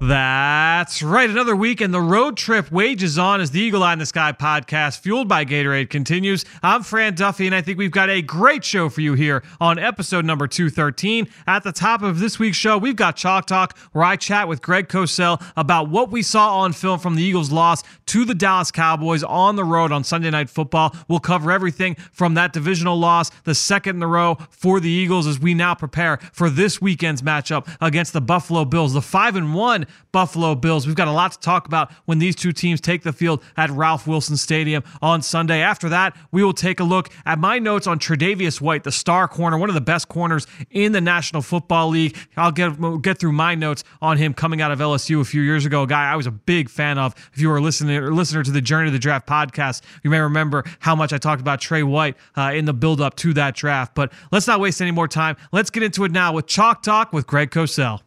That's 0.00 1.02
right. 1.02 1.28
Another 1.28 1.56
week 1.56 1.80
and 1.80 1.92
the 1.92 2.00
road 2.00 2.36
trip 2.36 2.70
wages 2.70 3.18
on 3.18 3.40
as 3.40 3.50
the 3.50 3.60
Eagle 3.60 3.82
Eye 3.82 3.94
in 3.94 3.98
the 3.98 4.06
Sky 4.06 4.30
podcast, 4.30 5.00
fueled 5.00 5.26
by 5.26 5.44
Gatorade, 5.44 5.90
continues. 5.90 6.44
I'm 6.62 6.84
Fran 6.84 7.16
Duffy, 7.16 7.46
and 7.46 7.54
I 7.54 7.62
think 7.62 7.78
we've 7.78 7.90
got 7.90 8.08
a 8.08 8.22
great 8.22 8.64
show 8.64 8.90
for 8.90 9.00
you 9.00 9.14
here 9.14 9.42
on 9.60 9.76
episode 9.76 10.24
number 10.24 10.46
213. 10.46 11.26
At 11.48 11.64
the 11.64 11.72
top 11.72 12.02
of 12.02 12.20
this 12.20 12.38
week's 12.38 12.56
show, 12.56 12.78
we've 12.78 12.94
got 12.94 13.16
Chalk 13.16 13.46
Talk, 13.46 13.76
where 13.90 14.04
I 14.04 14.14
chat 14.14 14.46
with 14.46 14.62
Greg 14.62 14.86
Cosell 14.86 15.44
about 15.56 15.88
what 15.88 16.12
we 16.12 16.22
saw 16.22 16.60
on 16.60 16.74
film 16.74 17.00
from 17.00 17.16
the 17.16 17.24
Eagles' 17.24 17.50
loss 17.50 17.82
to 18.06 18.24
the 18.24 18.36
Dallas 18.36 18.70
Cowboys 18.70 19.24
on 19.24 19.56
the 19.56 19.64
road 19.64 19.90
on 19.90 20.04
Sunday 20.04 20.30
Night 20.30 20.48
Football. 20.48 20.94
We'll 21.08 21.18
cover 21.18 21.50
everything 21.50 21.96
from 22.12 22.34
that 22.34 22.52
divisional 22.52 22.96
loss, 22.96 23.30
the 23.42 23.54
second 23.54 23.96
in 23.96 24.02
a 24.04 24.06
row 24.06 24.38
for 24.50 24.78
the 24.78 24.90
Eagles, 24.90 25.26
as 25.26 25.40
we 25.40 25.54
now 25.54 25.74
prepare 25.74 26.18
for 26.32 26.48
this 26.48 26.80
weekend's 26.80 27.20
matchup 27.20 27.68
against 27.80 28.12
the 28.12 28.20
Buffalo 28.20 28.64
Bills, 28.64 28.92
the 28.92 29.02
5 29.02 29.34
and 29.34 29.54
1 29.56 29.86
Buffalo 30.12 30.54
Bills. 30.54 30.86
We've 30.86 30.96
got 30.96 31.08
a 31.08 31.12
lot 31.12 31.32
to 31.32 31.40
talk 31.40 31.66
about 31.66 31.90
when 32.04 32.18
these 32.18 32.34
two 32.36 32.52
teams 32.52 32.80
take 32.80 33.02
the 33.02 33.12
field 33.12 33.42
at 33.56 33.70
Ralph 33.70 34.06
Wilson 34.06 34.36
Stadium 34.36 34.82
on 35.02 35.22
Sunday. 35.22 35.60
After 35.60 35.88
that, 35.88 36.16
we 36.32 36.42
will 36.42 36.52
take 36.52 36.80
a 36.80 36.84
look 36.84 37.10
at 37.26 37.38
my 37.38 37.58
notes 37.58 37.86
on 37.86 37.98
Tre'Davious 37.98 38.60
White, 38.60 38.84
the 38.84 38.92
star 38.92 39.28
corner, 39.28 39.58
one 39.58 39.68
of 39.68 39.74
the 39.74 39.80
best 39.80 40.08
corners 40.08 40.46
in 40.70 40.92
the 40.92 41.00
National 41.00 41.42
Football 41.42 41.88
League. 41.88 42.16
I'll 42.36 42.52
get 42.52 42.78
get 43.02 43.18
through 43.18 43.32
my 43.32 43.54
notes 43.54 43.84
on 44.00 44.16
him 44.16 44.34
coming 44.34 44.60
out 44.60 44.70
of 44.70 44.78
LSU 44.78 45.20
a 45.20 45.24
few 45.24 45.42
years 45.42 45.64
ago. 45.66 45.82
A 45.82 45.86
guy 45.86 46.10
I 46.10 46.16
was 46.16 46.26
a 46.26 46.30
big 46.30 46.68
fan 46.68 46.98
of. 46.98 47.14
If 47.32 47.40
you 47.40 47.48
were 47.48 47.56
a 47.56 47.60
listener 47.60 48.12
listener 48.12 48.42
to 48.42 48.50
the 48.50 48.60
Journey 48.60 48.88
to 48.88 48.92
the 48.92 48.98
Draft 48.98 49.26
podcast, 49.26 49.82
you 50.02 50.10
may 50.10 50.20
remember 50.20 50.64
how 50.80 50.94
much 50.94 51.12
I 51.12 51.18
talked 51.18 51.40
about 51.40 51.60
Trey 51.60 51.82
White 51.82 52.16
uh, 52.36 52.52
in 52.54 52.64
the 52.64 52.74
build 52.74 53.00
up 53.00 53.16
to 53.16 53.32
that 53.34 53.54
draft. 53.54 53.94
But 53.94 54.12
let's 54.32 54.46
not 54.46 54.60
waste 54.60 54.80
any 54.80 54.90
more 54.90 55.08
time. 55.08 55.36
Let's 55.52 55.70
get 55.70 55.82
into 55.82 56.04
it 56.04 56.12
now 56.12 56.32
with 56.32 56.46
Chalk 56.46 56.82
Talk 56.82 57.12
with 57.12 57.26
Greg 57.26 57.50
Cosell. 57.50 58.00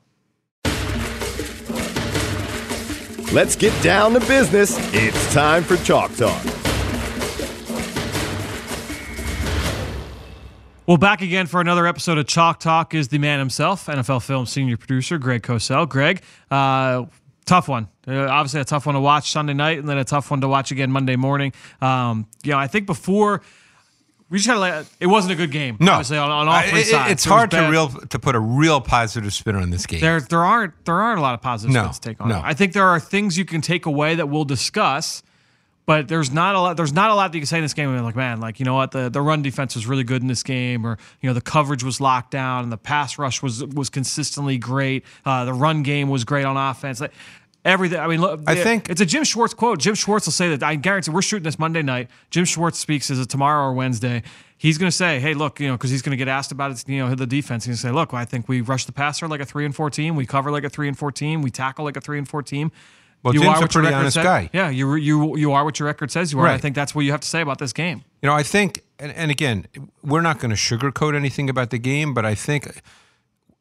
Let's 3.34 3.56
get 3.56 3.72
down 3.82 4.12
to 4.14 4.20
business. 4.20 4.76
It's 4.94 5.34
time 5.34 5.64
for 5.64 5.78
Chalk 5.78 6.14
Talk. 6.16 6.44
Well, 10.86 10.98
back 10.98 11.22
again 11.22 11.48
for 11.48 11.62
another 11.62 11.88
episode 11.88 12.18
of 12.18 12.28
Chalk 12.28 12.60
Talk 12.60 12.94
is 12.94 13.08
the 13.08 13.20
man 13.20 13.40
himself, 13.40 13.86
NFL 13.86 14.23
film 14.23 14.46
senior 14.46 14.76
producer 14.76 15.18
Greg 15.18 15.44
Cosell. 15.44 15.88
Greg, 15.88 16.22
uh, 16.50 17.06
tough 17.46 17.70
one. 17.70 17.88
Uh, 18.06 18.28
obviously, 18.28 18.60
a 18.60 18.66
tough 18.66 18.86
one 18.86 18.96
to 18.96 19.02
watch 19.02 19.32
Sunday 19.32 19.54
night, 19.54 19.80
and 19.80 19.88
then 19.88 19.98
a 19.98 20.04
tough 20.04 20.30
one 20.30 20.42
to 20.42 20.50
watch 20.50 20.72
again 20.72 20.92
Monday 20.92 21.16
morning. 21.16 21.54
Um, 21.80 22.28
you 22.44 22.52
know, 22.52 22.58
I 22.58 22.68
think 22.68 22.86
before 22.86 23.44
we 24.32 24.38
just 24.40 24.50
of 24.50 24.58
like 24.60 24.86
it 25.00 25.06
wasn't 25.08 25.34
a 25.34 25.36
good 25.36 25.52
game. 25.52 25.78
No, 25.80 25.92
obviously 25.92 26.18
on, 26.18 26.32
on 26.32 26.48
all 26.48 26.54
I- 26.54 26.68
three 26.70 26.80
it- 26.82 26.88
sides. 26.88 27.12
It's 27.12 27.26
It 27.26 27.30
hard 27.30 27.52
to 27.52 27.68
real 27.70 27.90
to 27.90 28.18
put 28.18 28.34
a 28.34 28.40
real 28.40 28.82
positive 28.82 29.32
spin 29.34 29.56
on 29.56 29.70
this 29.70 29.86
game. 29.86 30.00
There, 30.02 30.20
there 30.22 30.44
aren't 30.44 30.73
there 30.86 30.96
aren't 30.96 31.20
a 31.20 31.22
lot 31.22 31.36
of 31.36 31.42
positive 31.42 31.73
No, 31.73 31.84
spins 31.84 32.00
to 32.00 32.10
take 32.10 32.22
on. 32.22 32.30
no. 32.30 32.38
it. 32.38 32.44
I 32.44 32.54
think 32.56 32.73
there 32.73 32.88
are 32.88 33.00
things 33.00 33.38
you 33.38 33.46
can 33.46 33.62
take 33.62 33.86
away 33.86 34.16
that 34.16 34.30
we'll 34.30 34.46
discuss, 34.46 35.22
but 35.86 36.08
there's 36.08 36.32
not 36.32 36.56
a 36.56 36.62
lot. 36.62 36.78
There's 36.78 36.94
not 36.94 37.12
a 37.12 37.16
lot 37.16 37.32
that 37.32 37.38
you 37.38 37.42
can 37.42 37.48
say 37.48 37.58
in 37.58 37.64
this 37.64 37.73
game. 37.73 37.89
and 37.94 38.05
Like, 38.05 38.16
man, 38.16 38.39
like 38.39 38.60
you 38.60 38.66
know 38.66 38.76
what, 38.76 38.92
the 38.92 39.10
the 39.10 39.22
run 39.22 39.42
defense 39.42 39.76
was 39.76 39.86
really 39.86 40.04
good 40.05 40.22
in 40.22 40.28
this 40.30 40.44
game, 40.44 40.86
or 40.86 40.98
you 41.22 41.28
know 41.30 41.34
the 41.34 41.42
coverage 41.42 41.84
was 41.84 42.00
locked 42.00 42.32
down, 42.32 42.64
and 42.64 42.72
the 42.72 42.78
pass 42.78 43.17
rush 43.17 43.42
was 43.44 43.64
was 43.66 43.89
consistently 43.89 44.58
great. 44.58 45.04
Uh, 45.26 45.44
the 45.45 45.54
run 45.54 45.84
game 45.84 46.08
was 46.10 46.23
great 46.23 46.45
on 46.45 46.55
offense. 46.55 47.02
Like, 47.02 47.11
Everything. 47.64 47.99
I 47.99 48.08
mean, 48.08 48.22
look, 48.22 48.42
I 48.48 48.55
think- 48.55 48.89
it's 48.89 49.02
a 49.02 49.05
Jim 49.05 49.23
Schwartz 49.23 49.54
quote. 49.54 49.80
Jim 49.80 49.94
Schwartz 49.94 50.26
will 50.26 50.33
say 50.33 50.49
that. 50.55 50.64
I 50.64 50.76
guarantee 50.76 51.11
we're 51.11 51.22
shooting 51.22 51.44
this 51.44 51.60
Monday 51.60 51.83
night. 51.83 52.10
Jim 52.32 52.45
Schwartz 52.45 52.80
speaks. 52.80 53.11
as 53.11 53.20
it 53.20 53.30
tomorrow 53.30 53.66
or 53.67 53.73
Wednesday? 53.73 54.23
He's 54.58 54.77
going 54.77 54.89
to 54.89 54.95
say, 54.95 55.20
"Hey, 55.20 55.33
look, 55.33 55.60
you 55.60 55.67
know, 55.67 55.73
because 55.73 55.89
he's 55.92 56.02
going 56.02 56.11
to 56.11 56.17
get 56.17 56.27
asked 56.27 56.52
about 56.52 56.72
it. 56.72 56.83
You 56.88 56.99
know, 56.99 57.16
the 57.16 57.26
defense. 57.27 57.66
He's 57.66 57.82
going 57.82 57.94
to 57.94 57.95
say, 57.95 57.99
look, 57.99 58.14
I 58.14 58.26
think 58.26 58.48
we 58.48 58.61
rush 58.61 58.86
the 58.86 58.92
passer 58.92 59.27
like 59.27 59.42
a 59.42 59.45
three 59.45 59.66
and 59.66 59.76
four 59.76 59.89
team. 59.89 60.16
We 60.16 60.26
cover 60.26 60.52
like 60.52 60.64
a 60.64 60.70
three 60.70 60.88
and 60.88 60.98
four 60.98 61.11
team. 61.11 61.42
We 61.42 61.49
tackle 61.52 61.86
like 61.86 61.98
a 61.98 62.02
three 62.02 62.17
and 62.17 62.27
four 62.27 62.42
team. 62.44 62.72
Well, 63.23 63.36
you 63.36 63.42
Jim's 63.42 63.60
are 63.61 63.66
a 63.66 63.67
pretty 63.67 63.93
honest 63.93 64.16
said- 64.16 64.23
guy. 64.23 64.49
Yeah, 64.54 64.70
you 64.70 64.95
you 64.95 65.36
you 65.38 65.52
are 65.52 65.64
what 65.64 65.80
your 65.80 65.86
record 65.88 66.10
says 66.10 66.32
you 66.33 66.39
are. 66.39 66.48
I 66.48 66.58
think 66.58 66.76
that's 66.76 66.95
what 66.95 67.05
you 67.05 67.11
have 67.11 67.22
to 67.22 67.28
say 67.28 67.42
about 67.42 67.60
this 67.60 67.73
game. 67.73 68.04
You 68.23 68.28
know, 68.30 68.33
I 68.36 68.42
think, 68.42 68.82
and, 68.98 69.11
and 69.11 69.30
again, 69.30 69.67
we're 70.04 70.22
not 70.22 70.39
going 70.39 70.49
to 70.49 70.55
sugarcoat 70.55 71.16
anything 71.16 71.48
about 71.49 71.70
the 71.70 71.78
game, 71.78 72.16
but 72.16 72.26
I 72.26 72.33
think 72.33 72.82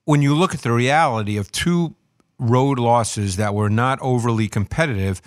when 0.05 0.23
you 0.23 0.35
look 0.35 0.55
at 0.55 0.63
the 0.63 0.73
reality 0.73 1.37
of 1.37 1.53
two 1.53 1.95
road 2.41 2.79
losses 2.79 3.37
that 3.37 3.55
were 3.55 3.71
not 3.71 3.99
overly 4.01 4.49
competitive, 4.49 5.21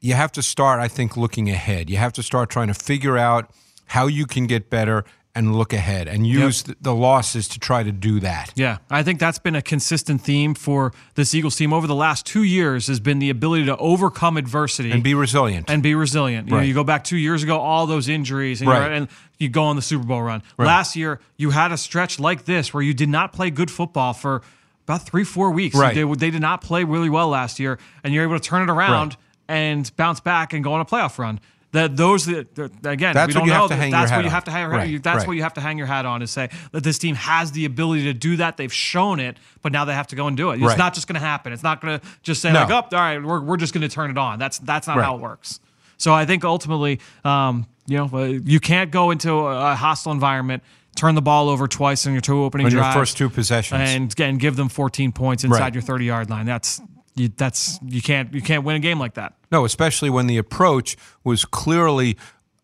you 0.00 0.14
have 0.14 0.32
to 0.32 0.42
start, 0.42 0.80
I 0.80 0.88
think, 0.88 1.16
looking 1.16 1.50
ahead. 1.50 1.90
You 1.90 1.96
have 1.96 2.12
to 2.14 2.22
start 2.22 2.48
trying 2.50 2.68
to 2.68 2.74
figure 2.74 3.18
out 3.18 3.50
how 3.86 4.06
you 4.06 4.26
can 4.26 4.46
get 4.46 4.70
better 4.70 5.04
and 5.34 5.54
look 5.54 5.74
ahead 5.74 6.08
and 6.08 6.26
use 6.26 6.62
the, 6.62 6.74
the 6.80 6.94
losses 6.94 7.46
to 7.46 7.58
try 7.58 7.82
to 7.82 7.92
do 7.92 8.20
that. 8.20 8.52
Yeah, 8.56 8.78
I 8.90 9.02
think 9.02 9.20
that's 9.20 9.38
been 9.38 9.54
a 9.54 9.60
consistent 9.60 10.22
theme 10.22 10.54
for 10.54 10.94
this 11.14 11.34
Eagles 11.34 11.56
team 11.56 11.74
over 11.74 11.86
the 11.86 11.94
last 11.94 12.24
two 12.24 12.42
years. 12.42 12.86
Has 12.86 13.00
been 13.00 13.18
the 13.18 13.28
ability 13.28 13.66
to 13.66 13.76
overcome 13.76 14.38
adversity 14.38 14.92
And 14.92 15.02
be 15.02 15.12
resilient. 15.12 15.68
and 15.68 15.82
be 15.82 15.94
resilient. 15.94 16.48
You 16.48 16.54
know, 16.56 16.62
you 16.62 16.72
go 16.72 16.84
back 16.84 17.04
two 17.04 17.18
years 17.18 17.42
ago, 17.42 17.58
all 17.58 17.86
those 17.86 18.08
injuries, 18.08 18.62
and, 18.62 18.70
Right. 18.70 18.90
and 18.92 19.08
you 19.38 19.50
go 19.50 19.64
on 19.64 19.76
the 19.76 19.82
Super 19.82 20.06
Bowl 20.06 20.22
run. 20.22 20.42
Last 20.56 20.96
year, 20.96 21.20
you 21.36 21.50
had 21.50 21.70
a 21.70 21.76
stretch 21.76 22.18
like 22.18 22.46
this 22.46 22.72
where 22.72 22.82
you 22.82 22.94
did 22.94 23.10
not 23.10 23.34
play 23.34 23.50
good 23.50 23.70
football 23.70 24.14
for 24.14 24.40
about 24.86 25.02
three, 25.06 25.24
four 25.24 25.50
weeks. 25.50 25.74
Right. 25.76 25.94
They, 25.94 26.04
they 26.04 26.30
did 26.30 26.40
not 26.40 26.60
play 26.62 26.84
really 26.84 27.10
well 27.10 27.28
last 27.28 27.58
year, 27.58 27.78
and 28.04 28.14
you're 28.14 28.22
able 28.24 28.38
to 28.38 28.44
turn 28.44 28.62
it 28.68 28.72
around 28.72 29.16
and 29.48 29.90
bounce 29.96 30.20
back 30.20 30.52
and 30.52 30.62
go 30.64 30.72
on 30.74 30.80
a 30.80 30.84
playoff 30.84 31.18
run. 31.18 31.40
That 31.72 31.96
those 31.96 32.24
that 32.26 32.46
again, 32.84 33.12
That's 33.12 33.34
we 33.34 33.40
what 33.40 33.40
don't 33.40 33.44
you 33.46 33.52
know. 33.52 33.54
have 33.60 33.68
to 33.68 33.74
that- 33.74 33.76
hang 33.76 33.90
your 33.90 33.98
that's 34.00 34.10
hat 34.10 34.16
what 34.16 34.22
you 34.24 34.28
on. 34.28 34.34
have 34.34 34.44
to 34.44 34.50
hang. 34.50 34.68
Right, 34.70 34.88
you- 34.88 34.98
That's 34.98 35.18
right. 35.18 35.26
what 35.28 35.36
you 35.36 35.42
have 35.42 35.54
to 35.54 35.60
hang 35.60 35.76
your 35.76 35.86
hat 35.88 36.06
on 36.06 36.22
is 36.22 36.30
say 36.30 36.48
that 36.72 36.84
this 36.84 36.98
team 36.98 37.16
has 37.16 37.52
the 37.52 37.64
ability 37.66 38.04
to 38.04 38.14
do 38.14 38.36
that. 38.36 38.56
They've 38.56 38.72
shown 38.72 39.20
it, 39.20 39.36
but 39.62 39.72
now 39.72 39.84
they 39.84 39.92
have 39.92 40.06
to 40.06 40.16
go 40.16 40.26
and 40.26 40.36
do 40.36 40.50
it. 40.52 40.54
It's 40.54 40.62
Right. 40.62 40.78
not 40.78 40.94
just 40.94 41.06
going 41.06 41.20
to 41.20 41.26
happen. 41.26 41.52
It's 41.52 41.64
not 41.64 41.80
going 41.82 41.98
to 42.00 42.06
just 42.22 42.40
say 42.40 42.50
No. 42.52 42.60
like, 42.60 42.70
"Oh, 42.70 42.96
all 42.96 43.02
right, 43.02 43.22
we're, 43.22 43.40
we're 43.40 43.56
just 43.58 43.74
going 43.74 43.82
to 43.82 43.88
turn 43.94 44.10
it 44.10 44.16
on." 44.16 44.38
That's 44.38 44.58
that's 44.58 44.86
not 44.86 44.96
Right. 44.96 45.04
how 45.04 45.16
it 45.16 45.20
works. 45.20 45.60
So 45.98 46.14
I 46.14 46.24
think 46.24 46.44
ultimately, 46.44 47.00
um, 47.24 47.66
you 47.86 47.98
know, 47.98 48.08
uh, 48.12 48.24
you 48.24 48.60
can't 48.60 48.90
go 48.90 49.10
into 49.10 49.32
a 49.34 49.74
hostile 49.74 50.12
environment, 50.12 50.62
turn 50.96 51.14
the 51.14 51.22
ball 51.22 51.48
over 51.48 51.68
twice 51.68 52.06
in 52.06 52.12
your 52.12 52.20
two 52.20 52.42
opening 52.42 52.66
On 52.66 52.72
your 52.72 52.92
first 52.92 53.16
two 53.16 53.28
possessions. 53.30 53.80
and 53.80 54.14
and 54.20 54.40
give 54.40 54.56
them 54.56 54.68
14 54.68 55.12
points 55.12 55.44
inside 55.44 55.60
Right. 55.60 55.74
your 55.74 55.82
30 55.82 56.04
yard 56.06 56.30
line. 56.30 56.46
That's 56.46 56.80
you, 57.14 57.28
that's 57.28 57.78
you 57.84 58.02
can't 58.02 58.32
you 58.34 58.42
can't 58.42 58.64
win 58.64 58.76
a 58.76 58.80
game 58.80 58.98
like 58.98 59.14
that. 59.14 59.34
No, 59.52 59.64
especially 59.64 60.10
when 60.10 60.26
the 60.26 60.36
approach 60.38 60.96
was 61.24 61.44
clearly 61.44 62.16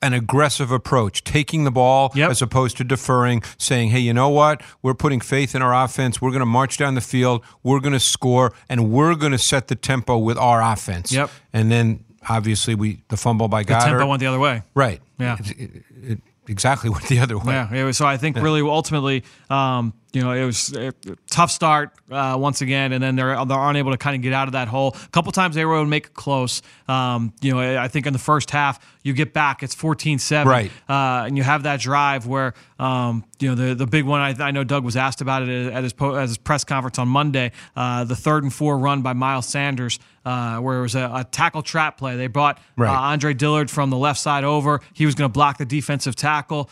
an 0.02 0.12
aggressive 0.12 0.72
approach, 0.72 1.22
taking 1.22 1.62
the 1.62 1.70
ball 1.70 2.10
Yep. 2.16 2.30
as 2.32 2.42
opposed 2.42 2.76
to 2.78 2.84
deferring, 2.84 3.42
saying, 3.56 3.90
hey, 3.90 4.00
you 4.00 4.12
know 4.12 4.28
what? 4.30 4.60
We're 4.82 4.94
putting 4.94 5.20
faith 5.20 5.54
in 5.54 5.62
our 5.62 5.72
offense. 5.84 6.20
We're 6.20 6.30
going 6.32 6.40
to 6.40 6.46
march 6.46 6.76
down 6.76 6.94
the 6.96 7.00
field. 7.00 7.44
We're 7.62 7.78
going 7.78 7.92
to 7.92 8.00
score, 8.00 8.52
and 8.68 8.90
we're 8.90 9.14
going 9.14 9.30
to 9.30 9.38
set 9.38 9.68
the 9.68 9.76
tempo 9.76 10.18
with 10.18 10.36
our 10.38 10.60
offense. 10.60 11.12
Yep. 11.12 11.30
And 11.52 11.70
then 11.70 12.04
obviously 12.28 12.74
we 12.74 13.02
the 13.08 13.16
fumble 13.16 13.46
by 13.48 13.62
The 13.62 13.74
tempo 13.74 14.06
went 14.06 14.18
the 14.20 14.26
other 14.26 14.40
way. 14.40 14.62
right. 14.74 15.00
Yeah. 15.18 15.36
It, 15.38 15.50
it- 15.58 15.82
it 16.04 16.18
exactly 16.48 16.90
went 16.94 17.06
the 17.06 17.18
other 17.20 17.38
way. 17.38 17.54
Yeah, 17.54 17.90
so 17.92 18.06
I 18.06 18.16
think 18.16 18.36
really 18.36 18.62
ultimately, 18.62 19.24
um, 19.50 19.94
you 20.12 20.22
know, 20.22 20.32
it 20.32 20.44
was 20.44 20.74
a 20.76 20.92
tough 21.30 21.50
start 21.50 21.90
uh, 22.10 22.36
once 22.38 22.60
again, 22.60 22.92
and 22.92 23.02
then 23.02 23.16
they're 23.16 23.44
they're 23.46 23.58
unable 23.70 23.90
to 23.92 23.96
kind 23.96 24.14
of 24.14 24.22
get 24.22 24.32
out 24.32 24.48
of 24.48 24.52
that 24.52 24.68
hole. 24.68 24.94
A 25.02 25.08
couple 25.08 25.32
times 25.32 25.54
they 25.54 25.64
were 25.64 25.74
able 25.76 25.84
to 25.84 25.88
make 25.90 26.06
it 26.06 26.14
close. 26.14 26.60
Um, 26.88 27.32
you 27.40 27.52
know, 27.54 27.80
I 27.80 27.88
think 27.88 28.06
in 28.06 28.12
the 28.12 28.18
first 28.18 28.50
half 28.50 28.78
you 29.02 29.14
get 29.14 29.32
back, 29.32 29.62
it's 29.62 29.74
14-7. 29.74 30.44
Right. 30.44 30.70
uh, 30.88 31.24
and 31.26 31.36
you 31.36 31.42
have 31.42 31.62
that 31.64 31.80
drive 31.80 32.26
where 32.26 32.54
um, 32.78 33.24
you 33.40 33.48
know 33.48 33.54
the 33.54 33.74
the 33.74 33.86
big 33.86 34.04
one. 34.04 34.20
I, 34.20 34.34
I 34.48 34.50
know 34.50 34.64
Doug 34.64 34.84
was 34.84 34.96
asked 34.96 35.20
about 35.22 35.48
it 35.48 35.72
at 35.72 35.82
his 35.82 35.92
po- 35.92 36.16
at 36.16 36.28
his 36.28 36.36
press 36.38 36.64
conference 36.64 36.98
on 36.98 37.08
Monday. 37.08 37.52
Uh, 37.74 38.04
the 38.04 38.16
third 38.16 38.42
and 38.42 38.52
four 38.52 38.78
run 38.78 39.02
by 39.02 39.14
Miles 39.14 39.46
Sanders, 39.46 39.98
uh, 40.26 40.58
where 40.58 40.78
it 40.78 40.82
was 40.82 40.94
a, 40.94 41.10
a 41.14 41.24
tackle 41.30 41.62
trap 41.62 41.96
play. 41.96 42.16
They 42.16 42.26
brought 42.26 42.58
Right. 42.76 42.90
uh, 42.94 43.00
Andre 43.12 43.32
Dillard 43.34 43.70
from 43.70 43.90
the 43.90 43.96
left 43.98 44.20
side 44.20 44.44
over. 44.44 44.80
He 44.92 45.06
was 45.06 45.14
going 45.14 45.28
to 45.30 45.32
block 45.32 45.58
the 45.58 45.64
defensive 45.64 46.16
tackle. 46.16 46.68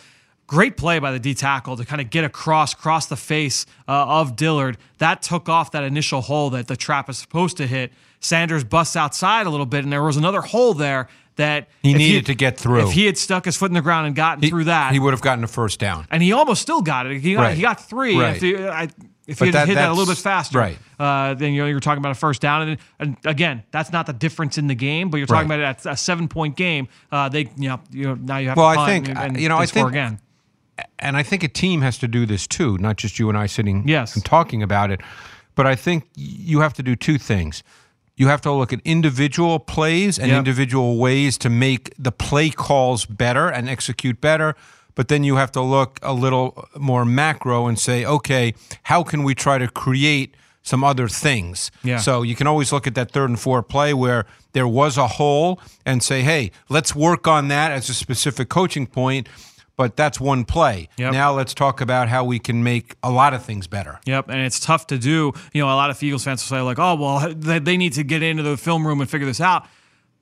Great 0.50 0.76
play 0.76 0.98
by 0.98 1.12
the 1.12 1.20
D 1.20 1.32
tackle 1.32 1.76
to 1.76 1.84
kind 1.84 2.00
of 2.00 2.10
get 2.10 2.24
across, 2.24 2.74
cross 2.74 3.06
the 3.06 3.14
face 3.16 3.66
uh, 3.86 3.92
of 4.20 4.34
Dillard. 4.34 4.78
That 4.98 5.22
took 5.22 5.48
off 5.48 5.70
that 5.70 5.84
initial 5.84 6.20
hole 6.22 6.50
that 6.50 6.66
the 6.66 6.74
trap 6.76 7.08
is 7.08 7.18
supposed 7.18 7.56
to 7.58 7.68
hit. 7.68 7.92
Sanders 8.18 8.64
busts 8.64 8.96
outside 8.96 9.46
a 9.46 9.50
little 9.50 9.64
bit, 9.64 9.84
and 9.84 9.92
there 9.92 10.02
was 10.02 10.16
another 10.16 10.40
hole 10.40 10.74
there 10.74 11.06
that 11.36 11.68
He 11.84 11.94
needed 11.94 12.26
to 12.26 12.34
get 12.34 12.58
through. 12.58 12.88
If 12.88 12.92
he 12.94 13.06
had 13.06 13.16
stuck 13.16 13.44
his 13.44 13.56
foot 13.56 13.70
in 13.70 13.74
the 13.74 13.80
ground 13.80 14.08
and 14.08 14.16
gotten 14.16 14.46
through 14.50 14.64
that, 14.64 14.92
He 14.92 14.98
would 14.98 15.12
have 15.12 15.20
gotten 15.22 15.44
a 15.44 15.46
first 15.46 15.78
down. 15.78 16.08
and 16.10 16.20
he 16.20 16.32
almost 16.32 16.60
still 16.62 16.82
got 16.82 17.06
it. 17.06 17.20
He 17.20 17.34
got, 17.34 17.42
Right. 17.42 17.54
he 17.56 17.62
got 17.62 17.80
three. 17.88 18.18
Right. 18.18 18.34
If, 18.34 18.42
he, 18.42 18.56
I, 18.66 18.88
if 19.28 19.38
he 19.38 19.50
that- 19.52 19.68
hit 19.68 19.76
that 19.76 19.88
a 19.88 19.92
little 19.94 20.12
bit 20.12 20.18
faster, 20.18 20.58
right. 20.58 20.76
uh, 20.98 21.34
then 21.34 21.52
you 21.52 21.62
know 21.62 21.68
you're 21.68 21.78
talking 21.78 22.00
about 22.02 22.10
a 22.10 22.16
first 22.16 22.40
down. 22.42 22.68
And, 22.70 22.78
and 22.98 23.16
again, 23.24 23.62
that's 23.70 23.92
not 23.92 24.06
the 24.06 24.12
difference 24.12 24.58
in 24.58 24.66
the 24.66 24.74
game, 24.74 25.10
but 25.10 25.18
you're 25.18 25.28
talking 25.28 25.48
Right. 25.48 25.60
about 25.60 25.86
a, 25.86 25.90
a 25.90 25.96
seven 25.96 26.26
point 26.26 26.56
game. 26.56 26.88
Uh, 27.12 27.28
they 27.28 27.42
you 27.56 27.68
know 27.68 27.80
you 27.92 28.04
know 28.06 28.14
now 28.16 28.38
you 28.38 28.48
have 28.48 28.56
Well, 28.56 28.74
to 28.74 28.80
I 28.80 28.86
think, 28.88 29.08
and, 29.08 29.16
uh, 29.16 29.20
and 29.22 29.40
you 29.40 29.48
know, 29.48 29.56
I 29.58 29.66
score 29.66 29.84
think- 29.84 29.92
again. 29.92 30.18
And 30.98 31.16
I 31.16 31.22
think 31.22 31.42
a 31.42 31.48
team 31.48 31.82
has 31.82 31.98
to 31.98 32.08
do 32.08 32.26
this 32.26 32.46
too, 32.46 32.78
not 32.78 32.96
just 32.96 33.18
you 33.18 33.28
and 33.28 33.38
I 33.38 33.46
sitting 33.46 33.86
Yes. 33.88 34.14
and 34.14 34.24
talking 34.24 34.62
about 34.62 34.90
it. 34.90 35.00
But 35.54 35.66
I 35.66 35.74
think 35.74 36.04
you 36.14 36.60
have 36.60 36.72
to 36.74 36.82
do 36.82 36.94
two 36.96 37.18
things. 37.18 37.62
You 38.16 38.28
have 38.28 38.40
to 38.42 38.52
look 38.52 38.72
at 38.72 38.80
individual 38.84 39.58
plays 39.58 40.18
and 40.18 40.28
Yep. 40.28 40.38
individual 40.38 40.98
ways 40.98 41.38
to 41.38 41.48
make 41.50 41.92
the 41.98 42.12
play 42.12 42.50
calls 42.50 43.06
better 43.06 43.48
and 43.48 43.68
execute 43.68 44.20
better. 44.20 44.54
But 44.94 45.08
then 45.08 45.24
you 45.24 45.36
have 45.36 45.50
to 45.52 45.60
look 45.62 45.98
a 46.02 46.12
little 46.12 46.68
more 46.78 47.04
macro 47.04 47.66
and 47.66 47.78
say, 47.78 48.04
okay, 48.04 48.54
how 48.84 49.02
can 49.02 49.22
we 49.22 49.34
try 49.34 49.58
to 49.58 49.68
create 49.68 50.34
some 50.62 50.84
other 50.84 51.08
things? 51.08 51.70
Yeah. 51.82 51.98
So 51.98 52.22
you 52.22 52.34
can 52.34 52.46
always 52.46 52.72
look 52.72 52.86
at 52.86 52.94
that 52.94 53.10
third 53.10 53.30
and 53.30 53.38
fourth 53.40 53.68
play 53.68 53.94
where 53.94 54.26
there 54.52 54.68
was 54.68 54.98
a 54.98 55.06
hole 55.06 55.58
and 55.86 56.02
say, 56.02 56.22
hey, 56.22 56.50
let's 56.68 56.94
work 56.94 57.26
on 57.26 57.48
that 57.48 57.70
as 57.70 57.88
a 57.88 57.94
specific 57.94 58.48
coaching 58.48 58.86
point. 58.86 59.28
But 59.80 59.96
that's 59.96 60.20
one 60.20 60.44
play. 60.44 60.90
Yep. 60.98 61.14
Now 61.14 61.32
let's 61.32 61.54
talk 61.54 61.80
about 61.80 62.10
how 62.10 62.22
we 62.22 62.38
can 62.38 62.62
make 62.62 62.96
a 63.02 63.10
lot 63.10 63.32
of 63.32 63.42
things 63.42 63.66
better. 63.66 63.98
Yep, 64.04 64.28
and 64.28 64.42
it's 64.42 64.60
tough 64.60 64.86
to 64.88 64.98
do. 64.98 65.32
You 65.54 65.62
know, 65.62 65.68
a 65.68 65.72
lot 65.72 65.88
of 65.88 66.02
Eagles 66.02 66.22
fans 66.22 66.42
will 66.42 66.58
say 66.58 66.60
like, 66.60 66.78
"Oh, 66.78 66.96
well, 66.96 67.32
they, 67.34 67.78
need 67.78 67.94
to 67.94 68.02
get 68.02 68.22
into 68.22 68.42
the 68.42 68.58
film 68.58 68.86
room 68.86 69.00
and 69.00 69.08
figure 69.08 69.26
this 69.26 69.40
out." 69.40 69.66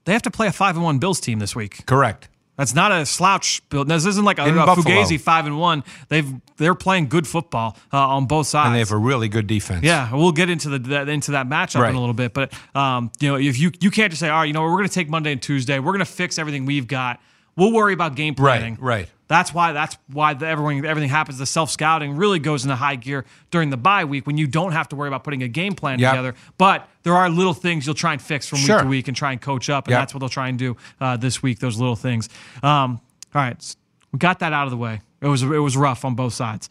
They 0.04 0.12
have 0.12 0.22
to 0.22 0.30
play 0.30 0.46
a 0.46 0.52
five 0.52 0.76
and 0.76 0.84
one 0.84 1.00
Bills 1.00 1.18
team 1.18 1.40
this 1.40 1.56
week. 1.56 1.84
Correct. 1.86 2.28
That's 2.56 2.72
not 2.72 2.92
a 2.92 3.04
slouch. 3.04 3.68
build. 3.68 3.88
This 3.88 4.06
isn't 4.06 4.24
like 4.24 4.38
a, 4.38 4.46
In 4.46 4.56
a 4.56 4.64
Buffalo. 4.64 4.94
Fugazi 4.94 5.20
five 5.20 5.44
and 5.46 5.58
one. 5.58 5.82
They've 6.06 6.32
they're 6.56 6.76
playing 6.76 7.08
good 7.08 7.26
football 7.26 7.76
uh, 7.92 7.98
on 7.98 8.26
both 8.26 8.46
sides. 8.46 8.66
And 8.66 8.76
they 8.76 8.78
have 8.78 8.92
a 8.92 8.96
really 8.96 9.28
good 9.28 9.48
defense. 9.48 9.82
Yeah, 9.82 10.14
we'll 10.14 10.30
get 10.30 10.50
into 10.50 10.68
the 10.68 10.78
that, 10.90 11.08
into 11.08 11.32
that 11.32 11.48
matchup 11.48 11.80
Right. 11.80 11.90
in 11.90 11.96
a 11.96 12.00
little 12.00 12.14
bit, 12.14 12.32
but 12.32 12.52
um, 12.76 13.10
you 13.18 13.26
know, 13.26 13.34
if 13.34 13.58
you 13.58 13.72
you 13.80 13.90
can't 13.90 14.12
just 14.12 14.20
say, 14.20 14.28
all 14.28 14.38
right, 14.38 14.44
you 14.44 14.52
know, 14.52 14.62
we're 14.62 14.70
going 14.76 14.86
to 14.86 14.94
take 14.94 15.08
Monday 15.10 15.32
and 15.32 15.42
Tuesday, 15.42 15.80
we're 15.80 15.90
going 15.94 15.98
to 15.98 16.04
fix 16.04 16.38
everything 16.38 16.64
we've 16.64 16.86
got. 16.86 17.20
We'll 17.56 17.72
worry 17.72 17.92
about 17.92 18.14
game 18.14 18.36
planning. 18.36 18.74
Right, 18.80 18.98
right. 19.00 19.08
That's 19.28 19.52
why 19.52 19.72
that's 19.72 19.96
why 20.10 20.32
the, 20.34 20.46
everything 20.46 20.84
everything 20.86 21.10
happens. 21.10 21.36
The 21.38 21.44
self 21.46 21.70
scouting 21.70 22.16
really 22.16 22.38
goes 22.38 22.64
into 22.64 22.74
high 22.76 22.96
gear 22.96 23.26
during 23.50 23.68
the 23.70 23.76
bye 23.76 24.04
week 24.06 24.26
when 24.26 24.38
you 24.38 24.46
don't 24.46 24.72
have 24.72 24.88
to 24.88 24.96
worry 24.96 25.08
about 25.08 25.22
putting 25.22 25.42
a 25.42 25.48
game 25.48 25.74
plan 25.74 25.98
Yep. 25.98 26.10
together. 26.12 26.34
But 26.56 26.88
there 27.02 27.14
are 27.14 27.28
little 27.28 27.52
things 27.54 27.84
you'll 27.86 27.94
try 27.94 28.12
and 28.14 28.22
fix 28.22 28.48
from 28.48 28.58
week 28.60 28.68
to 28.78 28.86
week 28.86 29.06
and 29.08 29.16
try 29.16 29.32
and 29.32 29.40
coach 29.40 29.68
up, 29.68 29.86
and 29.86 29.92
Yep. 29.92 30.00
that's 30.00 30.14
what 30.14 30.20
they'll 30.20 30.28
try 30.30 30.48
and 30.48 30.58
do 30.58 30.76
uh, 31.00 31.18
this 31.18 31.42
week. 31.42 31.58
Those 31.58 31.78
little 31.78 31.94
things. 31.96 32.28
Um, 32.62 33.00
all 33.34 33.42
right, 33.42 33.76
we 34.12 34.18
got 34.18 34.38
that 34.38 34.54
out 34.54 34.64
of 34.64 34.70
the 34.70 34.78
way. 34.78 35.02
It 35.20 35.26
was 35.28 35.42
it 35.42 35.46
was 35.48 35.76
rough 35.76 36.04
on 36.06 36.14
both 36.14 36.32
sides. 36.32 36.70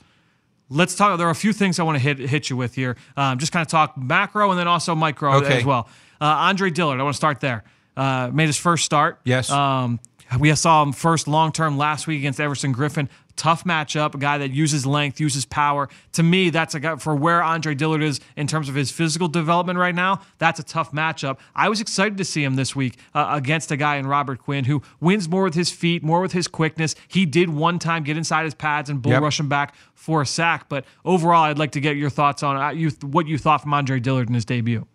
Let's 0.70 0.96
talk. 0.96 1.18
There 1.18 1.28
are 1.28 1.32
a 1.32 1.36
few 1.36 1.54
things 1.54 1.80
I 1.80 1.84
want 1.84 1.96
to 1.98 2.02
hit 2.02 2.18
hit 2.18 2.50
you 2.50 2.58
with 2.58 2.74
here. 2.74 2.98
Um, 3.16 3.38
just 3.38 3.52
kind 3.52 3.62
of 3.62 3.68
talk 3.70 3.96
macro 3.98 4.50
and 4.50 4.60
then 4.60 4.68
also 4.68 4.96
micro 4.96 5.36
Okay. 5.36 5.60
as 5.60 5.64
well. 5.66 5.88
Uh, 6.20 6.26
Andre 6.26 6.72
Dillard, 6.72 7.00
I 7.00 7.04
want 7.04 7.14
to 7.14 7.18
start 7.18 7.40
there. 7.40 7.64
Uh, 7.96 8.30
made 8.34 8.48
his 8.48 8.58
first 8.58 8.84
start. 8.84 9.20
Yes. 9.24 9.50
Um, 9.52 10.00
we 10.40 10.54
saw 10.56 10.84
him 10.84 10.92
first 10.94 11.28
long 11.28 11.52
term 11.52 11.78
last 11.78 12.08
week 12.08 12.20
against 12.20 12.40
Everson 12.40 12.74
Griffen. 12.74 13.08
Tough 13.36 13.66
matchup, 13.66 14.16
a 14.16 14.18
guy 14.18 14.40
that 14.40 14.50
uses 14.50 14.84
length, 14.84 15.20
uses 15.20 15.46
power. 15.46 15.90
To 16.14 16.24
me, 16.24 16.50
that's 16.50 16.74
a 16.74 16.80
guy 16.80 16.96
for 16.96 17.16
where 17.16 17.44
Andre 17.44 17.76
Dillard 17.76 18.02
is 18.02 18.20
in 18.36 18.48
terms 18.48 18.68
of 18.68 18.74
his 18.74 18.90
physical 18.90 19.28
development 19.28 19.78
right 19.78 19.94
now. 19.94 20.22
That's 20.40 20.60
a 20.60 20.64
tough 20.64 20.92
matchup. 20.92 21.38
I 21.56 21.70
was 21.70 21.80
excited 21.80 22.18
to 22.18 22.26
see 22.26 22.44
him 22.44 22.56
this 22.56 22.76
week 22.76 22.98
uh, 23.14 23.28
against 23.30 23.70
a 23.72 23.78
guy 23.78 23.98
in 23.98 24.08
Robert 24.08 24.40
Quinn 24.40 24.66
who 24.66 24.82
wins 25.00 25.30
more 25.30 25.44
with 25.44 25.54
his 25.54 25.70
feet, 25.70 26.02
more 26.02 26.20
with 26.20 26.32
his 26.32 26.48
quickness. 26.48 26.96
He 27.08 27.28
did 27.28 27.52
one 27.52 27.78
time 27.78 28.04
get 28.04 28.18
inside 28.18 28.46
his 28.46 28.56
pads 28.56 28.90
and 28.90 29.04
bull 29.04 29.12
Yep. 29.12 29.22
rush 29.22 29.40
him 29.40 29.50
back 29.50 29.76
for 29.94 30.24
a 30.24 30.26
sack. 30.26 30.68
But 30.68 30.86
overall, 31.06 31.44
I'd 31.44 31.60
like 31.60 31.74
to 31.74 31.80
get 31.80 31.96
your 31.96 32.10
thoughts 32.10 32.42
on 32.42 32.58
uh, 32.58 32.70
you, 32.72 32.90
what 33.04 33.28
you 33.28 33.38
thought 33.38 33.62
from 33.62 33.72
Andre 33.72 34.00
Dillard 34.00 34.30
in 34.30 34.34
his 34.34 34.46
debut. 34.46 34.88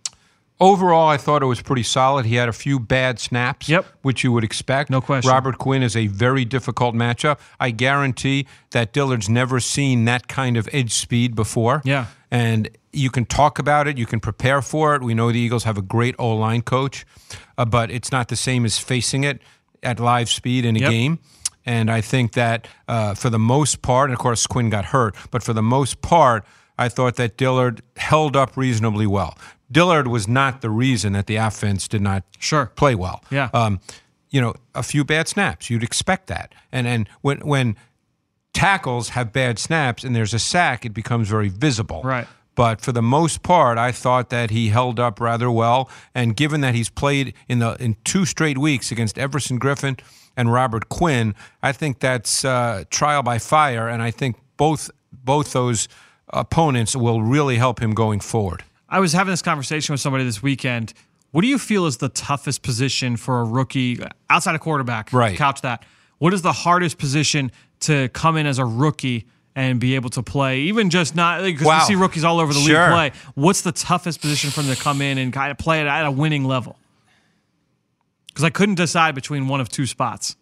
Overall, 0.63 1.09
I 1.09 1.17
thought 1.17 1.43
it 1.43 1.47
was 1.47 1.61
pretty 1.61 1.83
solid. 1.83 2.25
He 2.25 2.37
had 2.37 2.49
a 2.49 2.53
few 2.53 2.79
bad 2.79 3.19
snaps, 3.19 3.69
Yep. 3.69 3.85
which 4.03 4.23
you 4.23 4.31
would 4.31 4.45
expect. 4.45 4.91
No 4.91 5.01
question. 5.01 5.29
Robert 5.29 5.59
Quinn 5.59 5.83
is 5.83 5.97
a 5.97 6.07
very 6.07 6.45
difficult 6.45 6.95
matchup. 6.95 7.39
I 7.59 7.73
guarantee 7.73 8.47
that 8.71 8.93
Dillard's 8.93 9.29
never 9.29 9.59
seen 9.59 10.05
that 10.05 10.29
kind 10.29 10.57
of 10.57 10.69
edge 10.73 10.93
speed 10.93 11.35
before. 11.35 11.83
Yeah. 11.85 12.07
And 12.31 12.69
you 12.93 13.11
can 13.11 13.25
talk 13.27 13.59
about 13.59 13.89
it, 13.89 13.99
you 13.99 14.07
can 14.07 14.21
prepare 14.21 14.63
for 14.63 14.95
it. 14.95 15.03
We 15.03 15.15
know 15.15 15.33
the 15.33 15.39
Eagles 15.41 15.65
have 15.65 15.77
a 15.77 15.83
great 15.83 16.15
O 16.19 16.33
line 16.37 16.63
coach, 16.63 17.05
uh, 17.59 17.65
but 17.65 17.91
it's 17.91 18.13
not 18.13 18.29
the 18.29 18.37
same 18.37 18.65
as 18.65 18.79
facing 18.79 19.25
it 19.25 19.43
at 19.83 19.99
live 19.99 20.29
speed 20.29 20.65
in 20.65 20.77
a 20.77 20.81
Yep. 20.81 20.91
game. 20.91 21.19
And 21.67 21.91
I 21.91 22.01
think 22.01 22.33
that 22.35 22.69
uh, 22.87 23.15
for 23.15 23.31
the 23.31 23.39
most 23.39 23.83
part, 23.83 24.11
and 24.11 24.15
of 24.15 24.21
course 24.21 24.47
Quinn 24.47 24.71
got 24.71 24.87
hurt, 24.87 25.17
but 25.33 25.43
for 25.43 25.53
the 25.53 25.63
most 25.63 26.03
part, 26.03 26.45
I 26.79 26.89
thought 26.89 27.17
that 27.17 27.37
Dillard 27.37 27.83
held 27.97 28.37
up 28.37 28.57
reasonably 28.57 29.07
well. 29.07 29.37
Dillard 29.73 30.07
was 30.07 30.29
not 30.29 30.61
the 30.61 30.71
reason 30.71 31.13
that 31.15 31.27
the 31.27 31.37
offense 31.37 31.89
did 31.89 32.03
not 32.03 32.23
Sure. 32.39 32.67
play 32.77 32.95
well. 32.95 33.25
Yeah. 33.31 33.49
Um, 33.55 33.81
you 34.31 34.41
know, 34.41 34.55
a 34.75 34.83
few 34.83 35.05
bad 35.05 35.29
snaps. 35.29 35.69
You'd 35.71 35.83
expect 35.83 36.27
that. 36.29 36.55
And 36.71 36.87
and 36.87 37.09
when 37.23 37.39
when 37.41 37.77
tackles 38.53 39.11
have 39.11 39.33
bad 39.33 39.59
snaps 39.59 40.05
and 40.05 40.15
there's 40.15 40.35
a 40.35 40.39
sack, 40.39 40.85
it 40.85 40.95
becomes 40.95 41.29
very 41.29 41.49
visible. 41.49 42.03
Right. 42.05 42.27
But 42.55 42.83
for 42.83 42.93
the 42.93 43.03
most 43.03 43.43
part, 43.43 43.79
I 43.79 43.93
thought 43.93 44.29
that 44.29 44.51
he 44.51 44.69
held 44.69 45.01
up 45.01 45.21
rather 45.21 45.51
well. 45.51 45.89
And 46.15 46.37
given 46.37 46.61
that 46.61 46.75
he's 46.75 46.91
played 46.91 47.33
in 47.49 47.61
the 47.61 47.77
in 47.81 47.97
two 48.05 48.27
straight 48.27 48.59
weeks 48.59 48.93
against 48.93 49.19
Everson 49.19 49.59
Griffen 49.59 49.99
and 50.37 50.53
Robert 50.53 50.89
Quinn, 50.91 51.35
I 51.63 51.73
think 51.73 52.01
that's 52.01 52.45
uh, 52.45 52.85
trial 52.91 53.23
by 53.23 53.39
fire. 53.39 53.89
And 53.89 54.03
I 54.03 54.11
think 54.11 54.37
both 54.59 54.91
both 55.13 55.53
those 55.53 55.89
opponents 56.29 56.95
will 56.97 57.23
really 57.23 57.57
help 57.57 57.81
him 57.81 57.93
going 57.95 58.21
forward. 58.21 58.65
I 58.93 59.01
was 59.01 59.15
having 59.15 59.33
this 59.33 59.41
conversation 59.43 59.95
with 59.95 60.01
somebody 60.01 60.23
this 60.25 60.43
weekend. 60.43 60.93
What 61.31 61.41
do 61.41 61.49
you 61.49 61.59
feel 61.59 61.87
is 61.87 61.97
the 61.97 62.11
toughest 62.11 62.63
position 62.63 63.17
for 63.17 63.41
a 63.41 63.45
rookie 63.45 63.99
outside 64.29 64.55
of 64.55 64.61
quarterback? 64.61 65.13
Right. 65.15 65.37
Couch 65.37 65.63
that. 65.63 65.85
What 66.19 66.35
is 66.35 66.43
the 66.43 66.53
hardest 66.53 66.99
position 66.99 67.51
to 67.81 68.11
come 68.11 68.37
in 68.37 68.47
as 68.47 68.59
a 68.59 68.67
rookie 68.67 69.27
and 69.57 69.81
be 69.81 69.95
able 69.95 70.11
to 70.11 70.23
play? 70.23 70.61
Even 70.61 70.91
just 70.91 71.17
not 71.17 71.43
because 71.43 71.67
Wow. 71.67 71.79
we 71.79 71.85
see 71.87 71.95
rookies 71.95 72.23
all 72.23 72.39
over 72.39 72.53
the 72.53 72.61
Sure. 72.61 72.83
league 72.83 72.93
play. 72.93 73.13
What's 73.35 73.63
the 73.63 73.73
toughest 73.73 74.21
position 74.21 74.51
for 74.51 74.61
them 74.61 74.75
to 74.77 74.81
come 74.81 75.01
in 75.01 75.17
and 75.17 75.33
kind 75.33 75.51
of 75.51 75.57
play 75.57 75.81
it 75.81 75.87
at 75.87 76.05
a 76.05 76.11
winning 76.11 76.45
level? 76.45 76.77
Because 78.29 78.45
I 78.45 78.51
couldn't 78.51 78.75
decide 78.75 79.15
between 79.15 79.49
one 79.49 79.61
of 79.63 79.71
two 79.71 79.87
spots. 79.87 80.37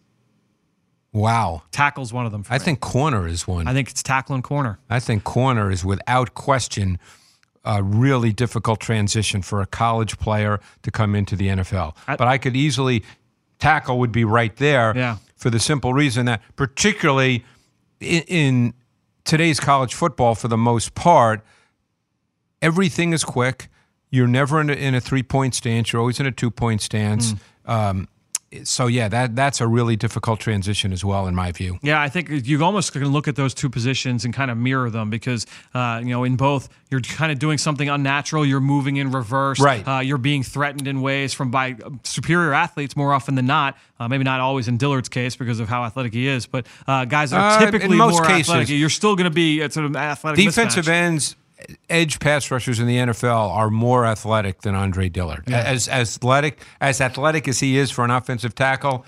Wow. 1.13 1.63
Tackle's 1.71 2.11
one 2.11 2.25
of 2.25 2.33
them. 2.33 2.43
For 2.43 2.53
I 2.53 2.57
me. 2.57 2.63
think 2.65 2.79
corner 2.81 3.27
is 3.27 3.47
one. 3.47 3.67
I 3.67 3.73
think 3.73 3.89
it's 3.89 4.03
tackle 4.03 4.35
and 4.35 4.43
corner. 4.43 4.77
I 4.89 4.99
think 4.99 5.23
corner 5.23 5.71
is 5.71 5.83
without 5.85 6.33
question 6.33 6.99
a 7.63 7.83
really 7.83 8.33
difficult 8.33 8.79
transition 8.79 9.41
for 9.41 9.61
a 9.61 9.65
college 9.65 10.17
player 10.17 10.59
to 10.81 10.91
come 10.91 11.13
into 11.15 11.35
the 11.35 11.47
NFL. 11.49 11.95
I- 12.07 12.15
but 12.15 12.27
I 12.27 12.37
could 12.37 12.55
easily 12.55 13.03
tackle 13.59 13.99
would 13.99 14.11
be 14.11 14.23
right 14.25 14.55
there 14.55 14.93
Yeah. 14.95 15.17
for 15.35 15.49
the 15.51 15.59
simple 15.59 15.93
reason 15.93 16.25
that 16.25 16.41
particularly 16.55 17.45
in, 17.99 18.23
in 18.27 18.73
today's 19.23 19.59
college 19.59 19.93
football 19.93 20.33
for 20.33 20.47
the 20.47 20.57
most 20.57 20.95
part 20.95 21.41
everything 22.61 23.13
is 23.13 23.23
quick. 23.23 23.69
You're 24.09 24.27
never 24.27 24.59
in 24.59 24.69
a, 24.69 24.73
in 24.73 24.93
a 24.95 25.01
three 25.01 25.23
point 25.23 25.55
stance. 25.55 25.91
You're 25.93 25.99
always 26.01 26.19
in 26.19 26.25
a 26.25 26.31
two 26.31 26.51
point 26.51 26.81
stance. 26.81 27.33
Um, 27.65 28.07
so 28.63 28.87
yeah, 28.87 29.07
that 29.07 29.35
that's 29.35 29.61
a 29.61 29.67
really 29.67 29.95
difficult 29.95 30.39
transition 30.39 30.91
as 30.91 31.05
well, 31.05 31.27
in 31.27 31.35
my 31.35 31.51
view. 31.51 31.79
Yeah, 31.81 32.01
I 32.01 32.09
think 32.09 32.29
you 32.29 32.63
almost 32.63 32.91
can 32.93 33.05
look 33.05 33.27
at 33.27 33.35
those 33.35 33.53
two 33.53 33.69
positions 33.69 34.25
and 34.25 34.33
kind 34.33 34.51
of 34.51 34.57
mirror 34.57 34.89
them 34.89 35.09
because, 35.09 35.45
uh, 35.73 35.99
you 36.03 36.09
know, 36.09 36.23
in 36.23 36.35
both, 36.35 36.67
you're 36.89 37.01
kind 37.01 37.31
of 37.31 37.39
doing 37.39 37.57
something 37.57 37.87
unnatural. 37.89 38.45
You're 38.45 38.59
moving 38.59 38.97
in 38.97 39.11
reverse. 39.11 39.59
Right. 39.59 39.87
Uh, 39.87 39.99
you're 39.99 40.17
being 40.17 40.43
threatened 40.43 40.87
in 40.87 41.01
ways 41.01 41.33
from 41.33 41.49
by 41.51 41.75
superior 42.03 42.53
athletes 42.53 42.95
more 42.95 43.13
often 43.13 43.35
than 43.35 43.45
not. 43.45 43.77
Uh, 43.99 44.07
maybe 44.07 44.23
not 44.23 44.39
always 44.39 44.67
in 44.67 44.77
Dillard's 44.77 45.09
case 45.09 45.35
because 45.35 45.59
of 45.59 45.69
how 45.69 45.83
athletic 45.83 46.11
he 46.11 46.27
is, 46.27 46.47
but 46.47 46.65
uh, 46.87 47.05
guys 47.05 47.29
that 47.31 47.39
are 47.39 47.51
Uh, 47.59 47.65
in 47.65 47.71
typically 47.71 47.97
most 47.97 48.13
more 48.13 48.25
cases. 48.25 48.49
athletic, 48.49 48.69
you're 48.69 48.89
still 48.89 49.15
going 49.15 49.29
to 49.29 49.33
be 49.33 49.61
it's 49.61 49.77
an 49.77 49.95
athletic 49.95 50.43
defensive 50.43 50.85
mismatch. 50.85 50.89
ends, 50.89 51.35
edge 51.89 52.19
pass 52.19 52.49
rushers 52.51 52.79
in 52.79 52.87
the 52.87 52.97
NFL 52.97 53.49
are 53.51 53.69
more 53.69 54.05
athletic 54.05 54.61
than 54.61 54.75
Andre 54.75 55.09
Dillard. 55.09 55.49
As 55.51 55.87
as 55.87 56.15
athletic 56.17 56.59
as 56.79 57.01
athletic 57.01 57.47
as 57.47 57.59
he 57.59 57.77
is 57.77 57.91
for 57.91 58.03
an 58.05 58.11
offensive 58.11 58.55
tackle, 58.55 59.05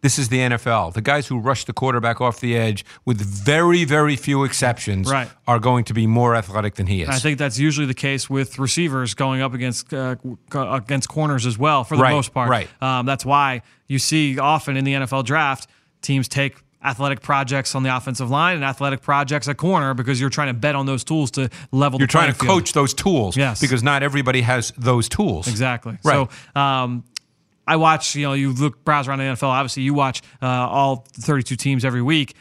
this 0.00 0.18
is 0.18 0.28
the 0.28 0.38
NFL. 0.38 0.94
The 0.94 1.00
guys 1.00 1.26
who 1.26 1.38
rush 1.40 1.64
the 1.64 1.72
quarterback 1.72 2.20
off 2.20 2.38
the 2.40 2.56
edge, 2.56 2.84
with 3.04 3.20
very 3.20 3.84
very 3.84 4.14
few 4.16 4.44
exceptions, 4.44 5.10
Right. 5.10 5.28
are 5.46 5.58
going 5.58 5.84
to 5.84 5.94
be 5.94 6.06
more 6.06 6.36
athletic 6.36 6.76
than 6.76 6.86
he 6.86 7.02
is. 7.02 7.08
I 7.08 7.18
think 7.18 7.38
that's 7.38 7.58
usually 7.58 7.86
the 7.86 7.94
case 7.94 8.30
with 8.30 8.58
receivers 8.58 9.14
going 9.14 9.40
up 9.42 9.54
against 9.54 9.92
uh, 9.92 10.14
against 10.52 11.08
corners 11.08 11.46
as 11.46 11.58
well, 11.58 11.82
for 11.84 11.96
the 11.96 12.02
Right, 12.02 12.12
most 12.14 12.32
part. 12.32 12.48
right. 12.48 12.68
Um, 12.82 13.06
that's 13.06 13.24
why 13.24 13.62
you 13.88 13.98
see 13.98 14.38
often 14.38 14.76
in 14.76 14.84
the 14.84 14.92
NFL 14.94 15.24
draft 15.24 15.68
teams 16.00 16.28
take 16.28 16.56
athletic 16.84 17.20
projects 17.20 17.74
on 17.74 17.82
the 17.82 17.94
offensive 17.94 18.30
line 18.30 18.54
and 18.56 18.64
athletic 18.64 19.02
projects 19.02 19.48
at 19.48 19.56
corner 19.56 19.94
because 19.94 20.20
you're 20.20 20.30
trying 20.30 20.48
to 20.48 20.54
bet 20.54 20.74
on 20.76 20.86
those 20.86 21.02
tools 21.04 21.30
to 21.32 21.50
level. 21.72 21.98
You're 21.98 22.06
trying 22.06 22.32
to 22.32 22.38
field. 22.38 22.48
coach 22.48 22.72
those 22.72 22.94
tools, 22.94 23.36
Yes. 23.36 23.60
because 23.60 23.82
not 23.82 24.02
everybody 24.02 24.42
has 24.42 24.72
those 24.78 25.08
tools. 25.08 25.48
Exactly. 25.48 25.98
Right. 26.04 26.28
So 26.54 26.60
um, 26.60 27.04
I 27.66 27.76
watch, 27.76 28.14
you 28.14 28.22
know, 28.26 28.32
you 28.32 28.52
look, 28.52 28.84
browse 28.84 29.08
around 29.08 29.18
the 29.18 29.24
NFL. 29.24 29.48
Obviously, 29.48 29.82
you 29.82 29.92
watch 29.92 30.22
uh, 30.40 30.46
all 30.46 31.04
32 31.14 31.56
teams 31.56 31.84
every 31.84 32.02
week. 32.02 32.34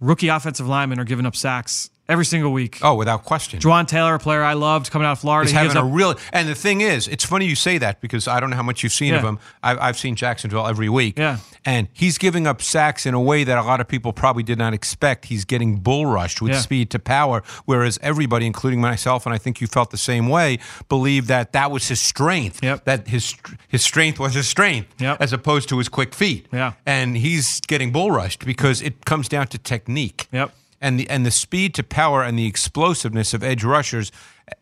Rookie 0.00 0.28
offensive 0.28 0.68
linemen 0.68 1.00
are 1.00 1.04
giving 1.04 1.26
up 1.26 1.34
sacks 1.34 1.90
every 2.08 2.24
single 2.24 2.52
week. 2.52 2.78
Oh, 2.82 2.94
without 2.94 3.24
question. 3.24 3.60
Jawaan 3.60 3.86
Taylor, 3.86 4.14
a 4.14 4.18
player 4.18 4.42
I 4.42 4.54
loved 4.54 4.90
coming 4.90 5.06
out 5.06 5.12
of 5.12 5.18
Florida. 5.20 5.48
He's 5.48 5.54
having 5.54 5.68
gives 5.70 5.76
a 5.76 5.84
up- 5.84 5.92
real. 5.92 6.14
And 6.32 6.48
the 6.48 6.54
thing 6.54 6.80
is, 6.80 7.06
it's 7.08 7.24
funny 7.24 7.46
you 7.46 7.54
say 7.54 7.78
that 7.78 8.00
because 8.00 8.26
I 8.28 8.40
don't 8.40 8.50
know 8.50 8.56
how 8.56 8.62
much 8.62 8.82
you've 8.82 8.92
seen 8.92 9.14
of 9.14 9.22
him. 9.22 9.38
I've, 9.62 9.78
I've 9.78 9.98
seen 9.98 10.16
Jacksonville 10.16 10.66
every 10.66 10.88
week. 10.88 11.18
Yeah. 11.18 11.38
And 11.64 11.88
he's 11.92 12.16
giving 12.18 12.46
up 12.46 12.62
sacks 12.62 13.04
in 13.04 13.12
a 13.14 13.20
way 13.20 13.44
that 13.44 13.58
a 13.58 13.62
lot 13.62 13.80
of 13.80 13.88
people 13.88 14.12
probably 14.12 14.42
did 14.42 14.56
not 14.58 14.72
expect. 14.72 15.26
He's 15.26 15.44
getting 15.44 15.76
bull 15.80 16.06
rushed 16.06 16.40
with 16.40 16.52
Yeah. 16.52 16.60
speed 16.60 16.90
to 16.90 16.98
power, 16.98 17.42
whereas 17.66 17.98
everybody, 18.00 18.46
including 18.46 18.80
myself, 18.80 19.26
and 19.26 19.34
I 19.34 19.38
think 19.38 19.60
you 19.60 19.66
felt 19.66 19.90
the 19.90 19.98
same 19.98 20.28
way, 20.28 20.58
believed 20.88 21.28
that 21.28 21.52
that 21.52 21.70
was 21.70 21.88
his 21.88 22.00
strength. 22.00 22.62
Yep. 22.62 22.84
That 22.86 23.08
his 23.08 23.34
his 23.68 23.82
strength 23.82 24.18
was 24.18 24.32
his 24.34 24.48
strength, 24.48 24.94
Yep. 24.98 25.20
as 25.20 25.32
opposed 25.34 25.68
to 25.70 25.78
his 25.78 25.88
quick 25.90 26.14
feet. 26.14 26.46
Yeah. 26.52 26.72
And 26.86 27.16
he's 27.18 27.60
getting 27.60 27.92
bull 27.92 28.10
rushed 28.12 28.46
because 28.46 28.80
it 28.80 29.04
comes 29.04 29.28
down 29.28 29.48
to 29.48 29.58
technique 29.58 30.26
Yep. 30.32 30.54
And 30.80 31.00
the 31.00 31.10
and 31.10 31.26
the 31.26 31.32
speed 31.32 31.74
to 31.74 31.82
power 31.82 32.22
and 32.22 32.38
the 32.38 32.46
explosiveness 32.46 33.34
of 33.34 33.42
edge 33.42 33.64
rushers. 33.64 34.12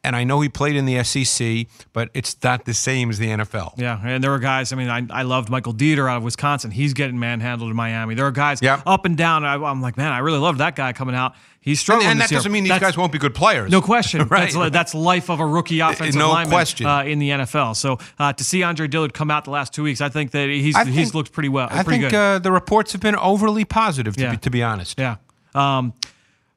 And 0.03 0.17
I 0.17 0.25
know 0.25 0.41
he 0.41 0.49
played 0.49 0.75
in 0.75 0.85
the 0.85 1.05
SEC, 1.05 1.69
but 1.93 2.09
it's 2.13 2.37
not 2.43 2.65
the 2.65 2.75
same 2.75 3.09
as 3.09 3.19
the 3.19 3.29
NFL. 3.29 3.75
Yeah, 3.79 4.01
and 4.05 4.25
there 4.25 4.33
were 4.33 4.41
guys. 4.41 4.73
I 4.73 4.77
mean, 4.77 4.89
I, 4.89 5.07
I 5.11 5.23
loved 5.23 5.49
Michael 5.49 5.73
Deiter 5.73 6.11
out 6.11 6.17
of 6.17 6.23
Wisconsin. 6.25 6.73
He's 6.73 6.93
getting 6.93 7.21
manhandled 7.21 7.71
in 7.71 7.77
Miami. 7.77 8.17
There 8.17 8.27
are 8.27 8.33
guys 8.33 8.61
Yeah. 8.61 8.83
up 8.85 9.05
and 9.05 9.17
down. 9.17 9.45
I, 9.45 9.55
I'm 9.55 9.81
like, 9.83 9.97
man, 9.97 10.13
I 10.13 10.19
really 10.19 10.41
loved 10.41 10.59
that 10.59 10.75
guy 10.75 10.93
coming 10.93 11.15
out. 11.15 11.35
He's 11.61 11.79
And, 11.79 11.83
struggling. 11.83 12.09
and 12.09 12.19
this 12.21 12.27
that 12.27 12.33
year. 12.33 12.39
doesn't 12.39 12.51
mean 12.51 12.65
these 12.65 12.71
That's- 12.71 12.91
guys 12.95 12.99
won't 12.99 13.13
be 13.13 13.19
good 13.19 13.35
players. 13.35 13.71
No 13.71 13.81
question. 13.81 14.23
right. 14.29 14.53
That's, 14.53 14.73
that's 14.73 14.95
life 14.95 15.31
of 15.31 15.39
a 15.39 15.47
rookie 15.47 15.79
offensive 15.89 16.19
No 16.19 16.31
lineman 16.31 16.51
question. 16.51 16.87
Uh, 16.87 17.03
in 17.05 17.21
the 17.21 17.31
NFL. 17.31 17.77
So 17.77 17.99
uh, 18.19 18.33
to 18.33 18.43
see 18.43 18.65
Andre 18.65 18.89
Dillard 18.89 19.15
come 19.15 19.31
out 19.31 19.45
the 19.45 19.53
last 19.53 19.73
two 19.73 19.85
weeks, 19.85 20.01
I 20.01 20.09
think 20.09 20.33
that 20.33 20.49
he's 20.49 20.75
I 20.75 20.85
he's 20.85 20.95
think- 20.97 21.15
looked 21.15 21.31
pretty 21.33 21.49
well. 21.51 21.69
I 21.71 21.85
think 21.85 22.13
uh, 22.13 22.41
the 22.41 22.51
reports 22.51 22.91
have 22.91 23.01
been 23.01 23.15
overly 23.17 23.65
positive, 23.65 24.17
to, 24.17 24.23
Yeah. 24.23 24.31
be, 24.33 24.37
to 24.39 24.51
be 24.51 24.63
honest. 24.65 24.99
Yeah. 24.99 25.17
Um, 25.57 25.95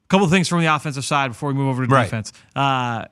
couple 0.08 0.24
of 0.24 0.30
things 0.32 0.48
from 0.48 0.60
the 0.60 0.66
offensive 0.66 1.04
side 1.04 1.28
before 1.28 1.48
we 1.50 1.54
move 1.54 1.68
over 1.68 1.86
to 1.86 1.92
Right. 1.94 2.04
defense. 2.04 2.32
Uh, 2.56 3.04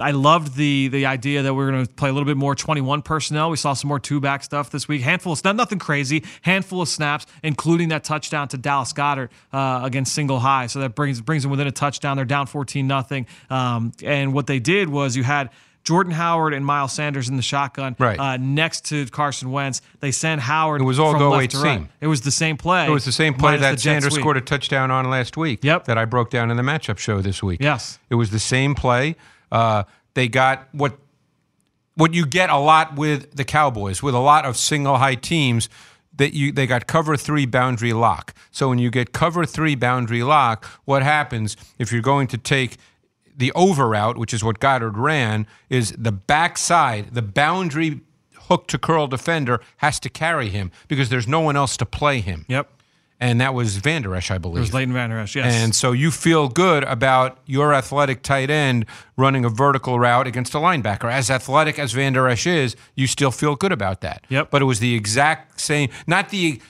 I 0.00 0.12
loved 0.12 0.56
the 0.56 0.88
the 0.88 1.04
idea 1.04 1.42
that 1.42 1.52
we 1.52 1.62
are 1.62 1.70
going 1.70 1.86
to 1.86 1.92
play 1.92 2.08
a 2.08 2.12
little 2.12 2.26
bit 2.26 2.38
more 2.38 2.54
21 2.54 3.02
personnel. 3.02 3.50
We 3.50 3.58
saw 3.58 3.74
some 3.74 3.88
more 3.88 4.00
two 4.00 4.20
back 4.20 4.42
stuff 4.42 4.70
this 4.70 4.88
week. 4.88 5.02
Handful 5.02 5.34
of 5.34 5.44
not 5.44 5.54
nothing 5.56 5.78
crazy. 5.78 6.24
Handful 6.40 6.80
of 6.80 6.88
snaps, 6.88 7.26
including 7.42 7.90
that 7.90 8.02
touchdown 8.02 8.48
to 8.48 8.56
Dallas 8.56 8.92
Goedert 8.94 9.28
uh, 9.52 9.80
against 9.84 10.14
Single 10.14 10.40
High. 10.40 10.66
So 10.66 10.80
that 10.80 10.94
brings 10.94 11.20
brings 11.20 11.42
them 11.42 11.50
within 11.50 11.66
a 11.66 11.72
touchdown. 11.72 12.16
They're 12.16 12.24
down 12.24 12.46
14 12.46 12.86
nothing. 12.86 13.26
Um, 13.50 13.92
and 14.02 14.32
what 14.32 14.46
they 14.46 14.58
did 14.58 14.88
was 14.88 15.14
you 15.16 15.24
had. 15.24 15.50
Jordan 15.84 16.12
Howard 16.12 16.54
and 16.54 16.64
Miles 16.64 16.92
Sanders 16.92 17.28
in 17.28 17.36
the 17.36 17.42
shotgun, 17.42 17.96
Right. 17.98 18.18
uh, 18.18 18.36
next 18.36 18.84
to 18.86 19.06
Carson 19.06 19.50
Wentz. 19.50 19.82
They 20.00 20.12
send 20.12 20.40
Howard. 20.40 20.80
It 20.80 20.84
was 20.84 20.98
all 20.98 21.12
go 21.18 21.38
eight 21.40 21.50
to 21.50 21.58
right. 21.58 21.86
It 22.00 22.06
was 22.06 22.20
the 22.20 22.30
same 22.30 22.56
play. 22.56 22.86
It 22.86 22.90
was 22.90 23.04
the 23.04 23.12
same 23.12 23.34
play 23.34 23.56
that 23.56 23.80
Sanders 23.80 24.12
sweep. 24.12 24.22
scored 24.22 24.36
a 24.36 24.40
touchdown 24.40 24.90
on 24.90 25.10
last 25.10 25.36
week. 25.36 25.64
Yep. 25.64 25.86
That 25.86 25.98
I 25.98 26.04
broke 26.04 26.30
down 26.30 26.50
in 26.50 26.56
the 26.56 26.62
matchup 26.62 26.98
show 26.98 27.20
this 27.20 27.42
week. 27.42 27.60
Yes. 27.60 27.98
It 28.10 28.14
was 28.14 28.30
the 28.30 28.38
same 28.38 28.74
play. 28.74 29.16
Uh, 29.50 29.82
they 30.14 30.28
got 30.28 30.68
what 30.72 30.98
what 31.94 32.14
you 32.14 32.24
get 32.26 32.48
a 32.48 32.56
lot 32.56 32.94
with 32.96 33.34
the 33.36 33.44
Cowboys, 33.44 34.02
with 34.02 34.14
a 34.14 34.18
lot 34.20 34.44
of 34.46 34.56
single 34.56 34.96
high 34.96 35.14
teams, 35.14 35.68
that 36.16 36.32
you 36.32 36.52
they 36.52 36.66
got 36.66 36.86
cover 36.86 37.16
three 37.16 37.44
boundary 37.46 37.92
lock. 37.92 38.34
So 38.50 38.68
when 38.68 38.78
you 38.78 38.90
get 38.90 39.12
cover 39.12 39.44
three 39.44 39.74
boundary 39.74 40.22
lock, 40.22 40.64
what 40.84 41.02
happens 41.02 41.56
if 41.78 41.90
you're 41.92 42.02
going 42.02 42.28
to 42.28 42.38
take 42.38 42.76
the 43.36 43.52
over 43.52 43.88
route, 43.88 44.18
which 44.18 44.34
is 44.34 44.44
what 44.44 44.60
Goedert 44.60 44.96
ran, 44.96 45.46
is 45.68 45.92
the 45.92 46.12
backside, 46.12 47.14
the 47.14 47.22
boundary 47.22 48.00
hook 48.34 48.66
to 48.68 48.78
curl 48.78 49.06
defender 49.06 49.60
has 49.78 49.98
to 50.00 50.08
carry 50.08 50.48
him 50.48 50.70
because 50.88 51.08
there's 51.08 51.28
no 51.28 51.40
one 51.40 51.56
else 51.56 51.76
to 51.78 51.86
play 51.86 52.20
him. 52.20 52.44
Yep. 52.48 52.70
And 53.20 53.40
that 53.40 53.54
was 53.54 53.76
Vander 53.76 54.16
Esch, 54.16 54.32
I 54.32 54.38
believe. 54.38 54.56
It 54.56 54.60
was 54.60 54.74
Leighton 54.74 54.92
Vander 54.92 55.16
Esch, 55.16 55.36
yes. 55.36 55.54
And 55.54 55.72
so 55.76 55.92
you 55.92 56.10
feel 56.10 56.48
good 56.48 56.82
about 56.84 57.38
your 57.46 57.72
athletic 57.72 58.22
tight 58.22 58.50
end 58.50 58.84
running 59.16 59.44
a 59.44 59.48
vertical 59.48 60.00
route 60.00 60.26
against 60.26 60.54
a 60.54 60.58
linebacker. 60.58 61.10
As 61.10 61.30
athletic 61.30 61.78
as 61.78 61.92
Vander 61.92 62.26
Esch 62.26 62.48
is, 62.48 62.74
you 62.96 63.06
still 63.06 63.30
feel 63.30 63.54
good 63.54 63.70
about 63.70 64.00
that. 64.00 64.24
Yep. 64.28 64.50
But 64.50 64.60
it 64.60 64.64
was 64.64 64.80
the 64.80 64.96
exact 64.96 65.60
same, 65.60 65.88
not 66.08 66.30
the 66.30 66.60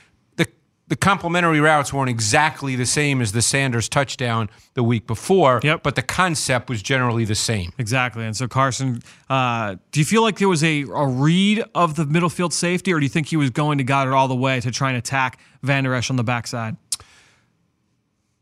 the 0.93 0.97
complementary 0.97 1.59
routes 1.59 1.91
weren't 1.91 2.11
exactly 2.11 2.77
the 2.77 2.85
same 2.85 3.23
as 3.23 3.33
the 3.33 3.41
Sanders 3.41 3.89
touchdown 3.89 4.51
the 4.75 4.83
week 4.83 5.07
before. 5.07 5.59
Yep. 5.63 5.83
But 5.83 5.95
the 5.95 6.03
concept 6.03 6.69
was 6.69 6.83
generally 6.83 7.25
the 7.25 7.35
same. 7.35 7.73
Exactly. 7.79 8.27
And 8.27 8.37
so 8.37 8.47
Carson, 8.47 9.01
uh, 9.31 9.77
do 9.91 10.01
you 10.01 10.05
feel 10.05 10.21
like 10.21 10.37
there 10.39 10.51
was 10.51 10.63
a, 10.63 10.83
a 10.83 11.07
read 11.07 11.65
of 11.75 11.97
the 11.97 12.05
middle 12.05 12.29
field 12.29 12.53
safety, 12.53 12.93
or 12.93 13.01
do 13.01 13.07
you 13.07 13.09
think 13.09 13.29
he 13.29 13.39
was 13.39 13.49
going 13.49 13.79
to 13.79 13.85
Goedert 13.85 14.13
all 14.15 14.29
the 14.29 14.35
way 14.35 14.61
to 14.61 14.71
try 14.71 14.91
and 14.91 14.99
attack 14.99 15.41
Vander 15.63 15.95
Esch 15.95 16.11
on 16.11 16.17
the 16.17 16.25
backside? 16.25 16.77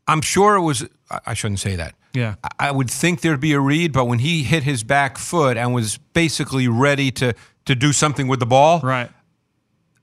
I'm 0.05 0.21
sure 0.21 0.55
it 0.55 0.61
was. 0.61 0.85
I- 1.25 1.33
shouldn't 1.33 1.59
say 1.61 1.77
that. 1.77 1.95
Yeah. 2.13 2.35
I- 2.43 2.67
I 2.67 2.71
would 2.71 2.91
think 2.91 3.21
there'd 3.21 3.39
be 3.39 3.53
a 3.53 3.61
read, 3.61 3.93
but 3.93 4.05
when 4.09 4.19
he 4.19 4.43
hit 4.43 4.63
his 4.63 4.83
back 4.83 5.17
foot 5.17 5.55
and 5.55 5.73
was 5.73 5.99
basically 6.13 6.67
ready 6.67 7.11
to 7.11 7.33
to 7.63 7.75
do 7.75 7.93
something 7.93 8.27
with 8.27 8.39
the 8.41 8.45
ball, 8.45 8.81
Right. 8.81 9.09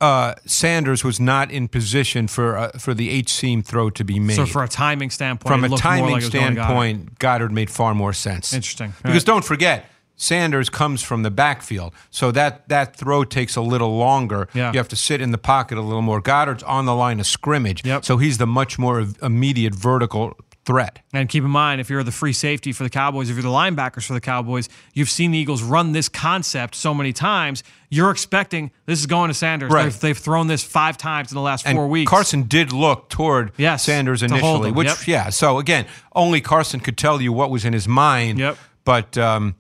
Uh, 0.01 0.35
Sanders 0.47 1.03
was 1.03 1.19
not 1.19 1.51
in 1.51 1.67
position 1.67 2.29
for 2.29 2.57
uh, 2.57 2.71
for 2.79 2.95
the 2.95 3.11
H 3.11 3.33
seam 3.33 3.63
throw 3.63 3.91
to 3.91 4.05
be 4.05 4.21
made. 4.21 4.37
So 4.37 4.47
from 4.47 4.65
a 4.65 4.69
timing 4.69 5.11
standpoint, 5.11 5.53
From 5.53 5.65
it 5.65 5.73
a 5.73 5.77
timing 5.77 6.13
like 6.13 6.23
it 6.23 6.27
was 6.27 6.31
going 6.31 6.55
to 6.55 6.61
Goedert. 6.61 6.65
standpoint, 6.65 7.19
Goedert 7.19 7.51
made 7.51 7.69
far 7.71 7.95
more 7.95 8.13
sense. 8.13 8.53
Interesting. 8.53 8.95
Because 9.03 9.15
right. 9.15 9.27
don't 9.27 9.45
forget, 9.45 9.87
Sanders 10.15 10.69
comes 10.69 11.03
from 11.03 11.23
the 11.25 11.31
backfield, 11.31 11.93
so 12.11 12.31
that 12.33 12.69
that 12.69 12.95
throw 12.95 13.25
takes 13.25 13.57
a 13.57 13.61
little 13.61 13.97
longer. 13.97 14.49
Yeah. 14.55 14.73
You 14.73 14.79
have 14.79 14.89
to 14.89 14.97
sit 14.97 15.21
in 15.21 15.33
the 15.33 15.39
pocket 15.39 15.79
a 15.79 15.81
little 15.81 16.03
more. 16.03 16.21
Goedert's 16.23 16.63
on 16.63 16.87
the 16.87 16.95
line 16.95 17.19
of 17.19 17.27
scrimmage, 17.27 17.85
Yep. 17.85 18.05
so 18.05 18.19
he's 18.19 18.39
the 18.39 18.47
much 18.47 18.79
more 18.79 19.05
immediate 19.23 19.75
vertical 19.75 20.37
threat. 20.69 20.99
And 21.15 21.31
keep 21.31 21.45
in 21.45 21.51
mind, 21.51 21.81
if 21.81 21.89
you're 21.89 22.03
the 22.03 22.13
free 22.13 22.35
safety 22.35 22.73
for 22.73 22.83
the 22.85 22.91
Cowboys, 22.91 23.31
if 23.31 23.37
you're 23.37 23.43
the 23.43 23.49
linebackers 23.49 24.05
for 24.05 24.13
the 24.13 24.21
Cowboys, 24.21 24.69
you've 24.93 25.09
seen 25.09 25.31
the 25.31 25.39
Eagles 25.39 25.63
run 25.63 25.93
this 25.93 26.11
concept 26.11 26.75
so 26.75 26.93
many 26.93 27.15
times. 27.15 27.65
You're 27.89 28.11
expecting 28.11 28.71
this 28.85 29.01
is 29.01 29.07
going 29.07 29.29
to 29.29 29.35
Sanders. 29.35 29.73
Right. 29.73 29.85
They've, 29.85 29.99
they've 29.99 30.19
thrown 30.19 30.47
this 30.47 30.63
five 30.63 30.99
times 30.99 31.33
in 31.33 31.37
the 31.37 31.41
last 31.41 31.67
And 31.67 31.75
four 31.75 31.89
weeks. 31.89 32.11
Carson 32.11 32.43
did 32.43 32.75
look 32.75 33.09
toward 33.09 33.53
Yes, 33.57 33.85
Sanders 33.85 34.23
initially, 34.23 34.71
which 34.71 34.89
yep. 34.89 35.07
yeah. 35.07 35.31
So 35.31 35.59
again, 35.59 35.87
only 36.15 36.43
Carson 36.43 36.81
could 36.81 36.99
tell 36.99 37.23
you 37.23 37.33
what 37.33 37.51
was 37.51 37.65
in 37.65 37.73
his 37.73 37.89
mind. 37.89 38.39
Yep. 38.39 38.59
But 38.85 39.17
um, 39.17 39.55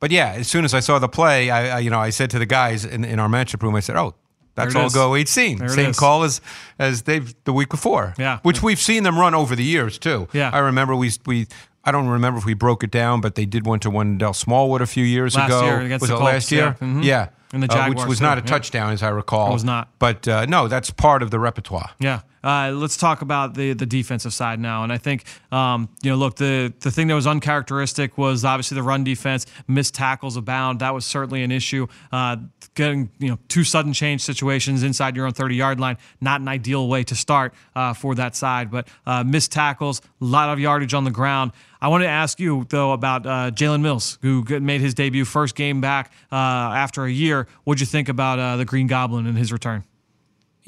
but 0.00 0.10
yeah, 0.10 0.32
as 0.32 0.48
soon 0.48 0.64
as 0.64 0.74
I 0.74 0.80
saw 0.80 0.98
the 0.98 1.08
play, 1.08 1.50
I, 1.50 1.76
I 1.76 1.78
you 1.78 1.90
know 1.90 2.00
I 2.00 2.10
said 2.10 2.30
to 2.30 2.40
the 2.40 2.46
guys 2.46 2.84
in, 2.84 3.04
in 3.04 3.20
our 3.20 3.28
matchup 3.28 3.62
room, 3.62 3.76
I 3.76 3.80
said, 3.80 3.94
"Oh, 3.94 4.16
that's 4.64 4.74
all 4.76 4.86
is. 4.86 4.94
go 4.94 5.14
eight 5.14 5.28
scene. 5.28 5.58
There 5.58 5.68
Same 5.68 5.90
is. 5.90 5.98
call 5.98 6.22
as 6.24 6.40
as 6.78 7.02
they've 7.02 7.34
the 7.44 7.52
week 7.52 7.68
before. 7.70 8.14
Yeah. 8.18 8.38
which 8.42 8.62
we've 8.62 8.78
seen 8.80 9.02
them 9.02 9.18
run 9.18 9.34
over 9.34 9.54
the 9.56 9.64
years 9.64 9.98
too. 9.98 10.28
Yeah. 10.32 10.50
I 10.52 10.58
remember 10.58 10.94
we 10.96 11.10
we. 11.26 11.46
I 11.84 11.90
don't 11.92 12.08
remember 12.08 12.38
if 12.38 12.44
we 12.44 12.52
broke 12.54 12.84
it 12.84 12.90
down, 12.90 13.20
but 13.22 13.34
they 13.34 13.46
did 13.46 13.64
one 13.66 13.78
to 13.80 13.88
Wendell 13.90 14.34
Smallwood 14.34 14.82
a 14.82 14.86
few 14.86 15.04
years 15.04 15.34
Last 15.34 15.46
ago. 15.48 15.64
year 15.64 15.80
against 15.80 16.02
was 16.02 16.10
the 16.10 16.16
it 16.16 16.18
Colts, 16.18 16.32
last 16.32 16.52
year? 16.52 16.76
yeah. 16.80 16.86
Mhm. 16.86 17.04
Yeah. 17.04 17.28
And 17.52 17.62
the 17.62 17.66
Uh, 17.72 17.86
which 17.88 17.96
Jaguars, 17.96 18.08
was 18.08 18.20
not 18.20 18.36
a 18.36 18.42
yeah. 18.42 18.46
touchdown, 18.46 18.92
as 18.92 19.02
I 19.02 19.08
recall. 19.08 19.48
It 19.50 19.52
was 19.54 19.64
not. 19.64 19.88
But 19.98 20.28
uh, 20.28 20.44
no, 20.46 20.68
that's 20.68 20.90
part 20.90 21.22
of 21.22 21.30
the 21.30 21.38
repertoire. 21.38 21.90
Yeah. 21.98 22.20
Uh, 22.42 22.72
let's 22.74 22.96
talk 22.96 23.22
about 23.22 23.54
the 23.54 23.72
the 23.72 23.86
defensive 23.86 24.32
side 24.32 24.60
now. 24.60 24.82
And 24.84 24.92
I 24.92 24.98
think, 24.98 25.24
um, 25.52 25.88
you 26.02 26.10
know, 26.10 26.16
look, 26.16 26.36
the 26.36 26.72
the 26.80 26.90
thing 26.90 27.08
that 27.08 27.14
was 27.14 27.26
uncharacteristic 27.26 28.18
was 28.18 28.44
obviously 28.44 28.76
the 28.76 28.82
run 28.82 29.04
defense. 29.04 29.46
Missed 29.66 29.94
tackles 29.94 30.36
abound. 30.36 30.80
That 30.80 30.94
was 30.94 31.04
certainly 31.04 31.42
an 31.42 31.50
issue. 31.50 31.86
Uh, 32.12 32.36
getting 32.74 33.10
you 33.18 33.28
know 33.28 33.38
two 33.48 33.64
sudden 33.64 33.92
change 33.92 34.22
situations 34.22 34.82
inside 34.82 35.16
your 35.16 35.26
own 35.26 35.32
30 35.32 35.56
yard 35.56 35.80
line, 35.80 35.98
not 36.20 36.40
an 36.40 36.48
ideal 36.48 36.88
way 36.88 37.04
to 37.04 37.14
start 37.14 37.54
uh, 37.74 37.92
for 37.92 38.14
that 38.14 38.36
side. 38.36 38.70
But 38.70 38.88
uh, 39.06 39.24
missed 39.24 39.52
tackles, 39.52 40.00
a 40.20 40.24
lot 40.24 40.50
of 40.50 40.60
yardage 40.60 40.94
on 40.94 41.04
the 41.04 41.10
ground. 41.10 41.52
I 41.80 41.88
want 41.88 42.02
to 42.02 42.08
ask 42.08 42.40
you 42.40 42.66
though 42.68 42.92
about 42.92 43.26
uh, 43.26 43.50
Jalen 43.50 43.82
Mills, 43.82 44.18
who 44.22 44.44
made 44.60 44.80
his 44.80 44.94
debut 44.94 45.24
first 45.24 45.54
game 45.54 45.80
back 45.80 46.12
uh, 46.30 46.34
after 46.34 47.04
a 47.04 47.10
year. 47.10 47.46
What'd 47.64 47.80
you 47.80 47.86
think 47.86 48.08
about 48.08 48.56
the 48.58 48.64
Green 48.64 48.86
Goblin 48.86 49.26
and 49.26 49.36
his 49.36 49.52
return? 49.52 49.84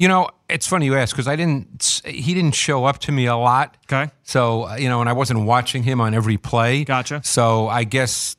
You 0.01 0.07
know, 0.07 0.29
it's 0.49 0.65
funny 0.65 0.87
you 0.87 0.95
ask 0.95 1.15
because 1.15 1.27
I 1.27 1.35
didn't. 1.35 2.01
He 2.03 2.33
didn't 2.33 2.55
show 2.55 2.85
up 2.85 2.97
to 3.01 3.11
me 3.11 3.27
a 3.27 3.35
lot. 3.35 3.77
Okay. 3.85 4.11
So 4.23 4.63
uh, 4.67 4.75
you 4.77 4.89
know, 4.89 4.99
and 4.99 5.07
I 5.07 5.13
wasn't 5.13 5.41
watching 5.41 5.83
him 5.83 6.01
on 6.01 6.15
every 6.15 6.37
play. 6.37 6.83
Gotcha. 6.85 7.21
So 7.23 7.67
I 7.67 7.83
guess 7.83 8.35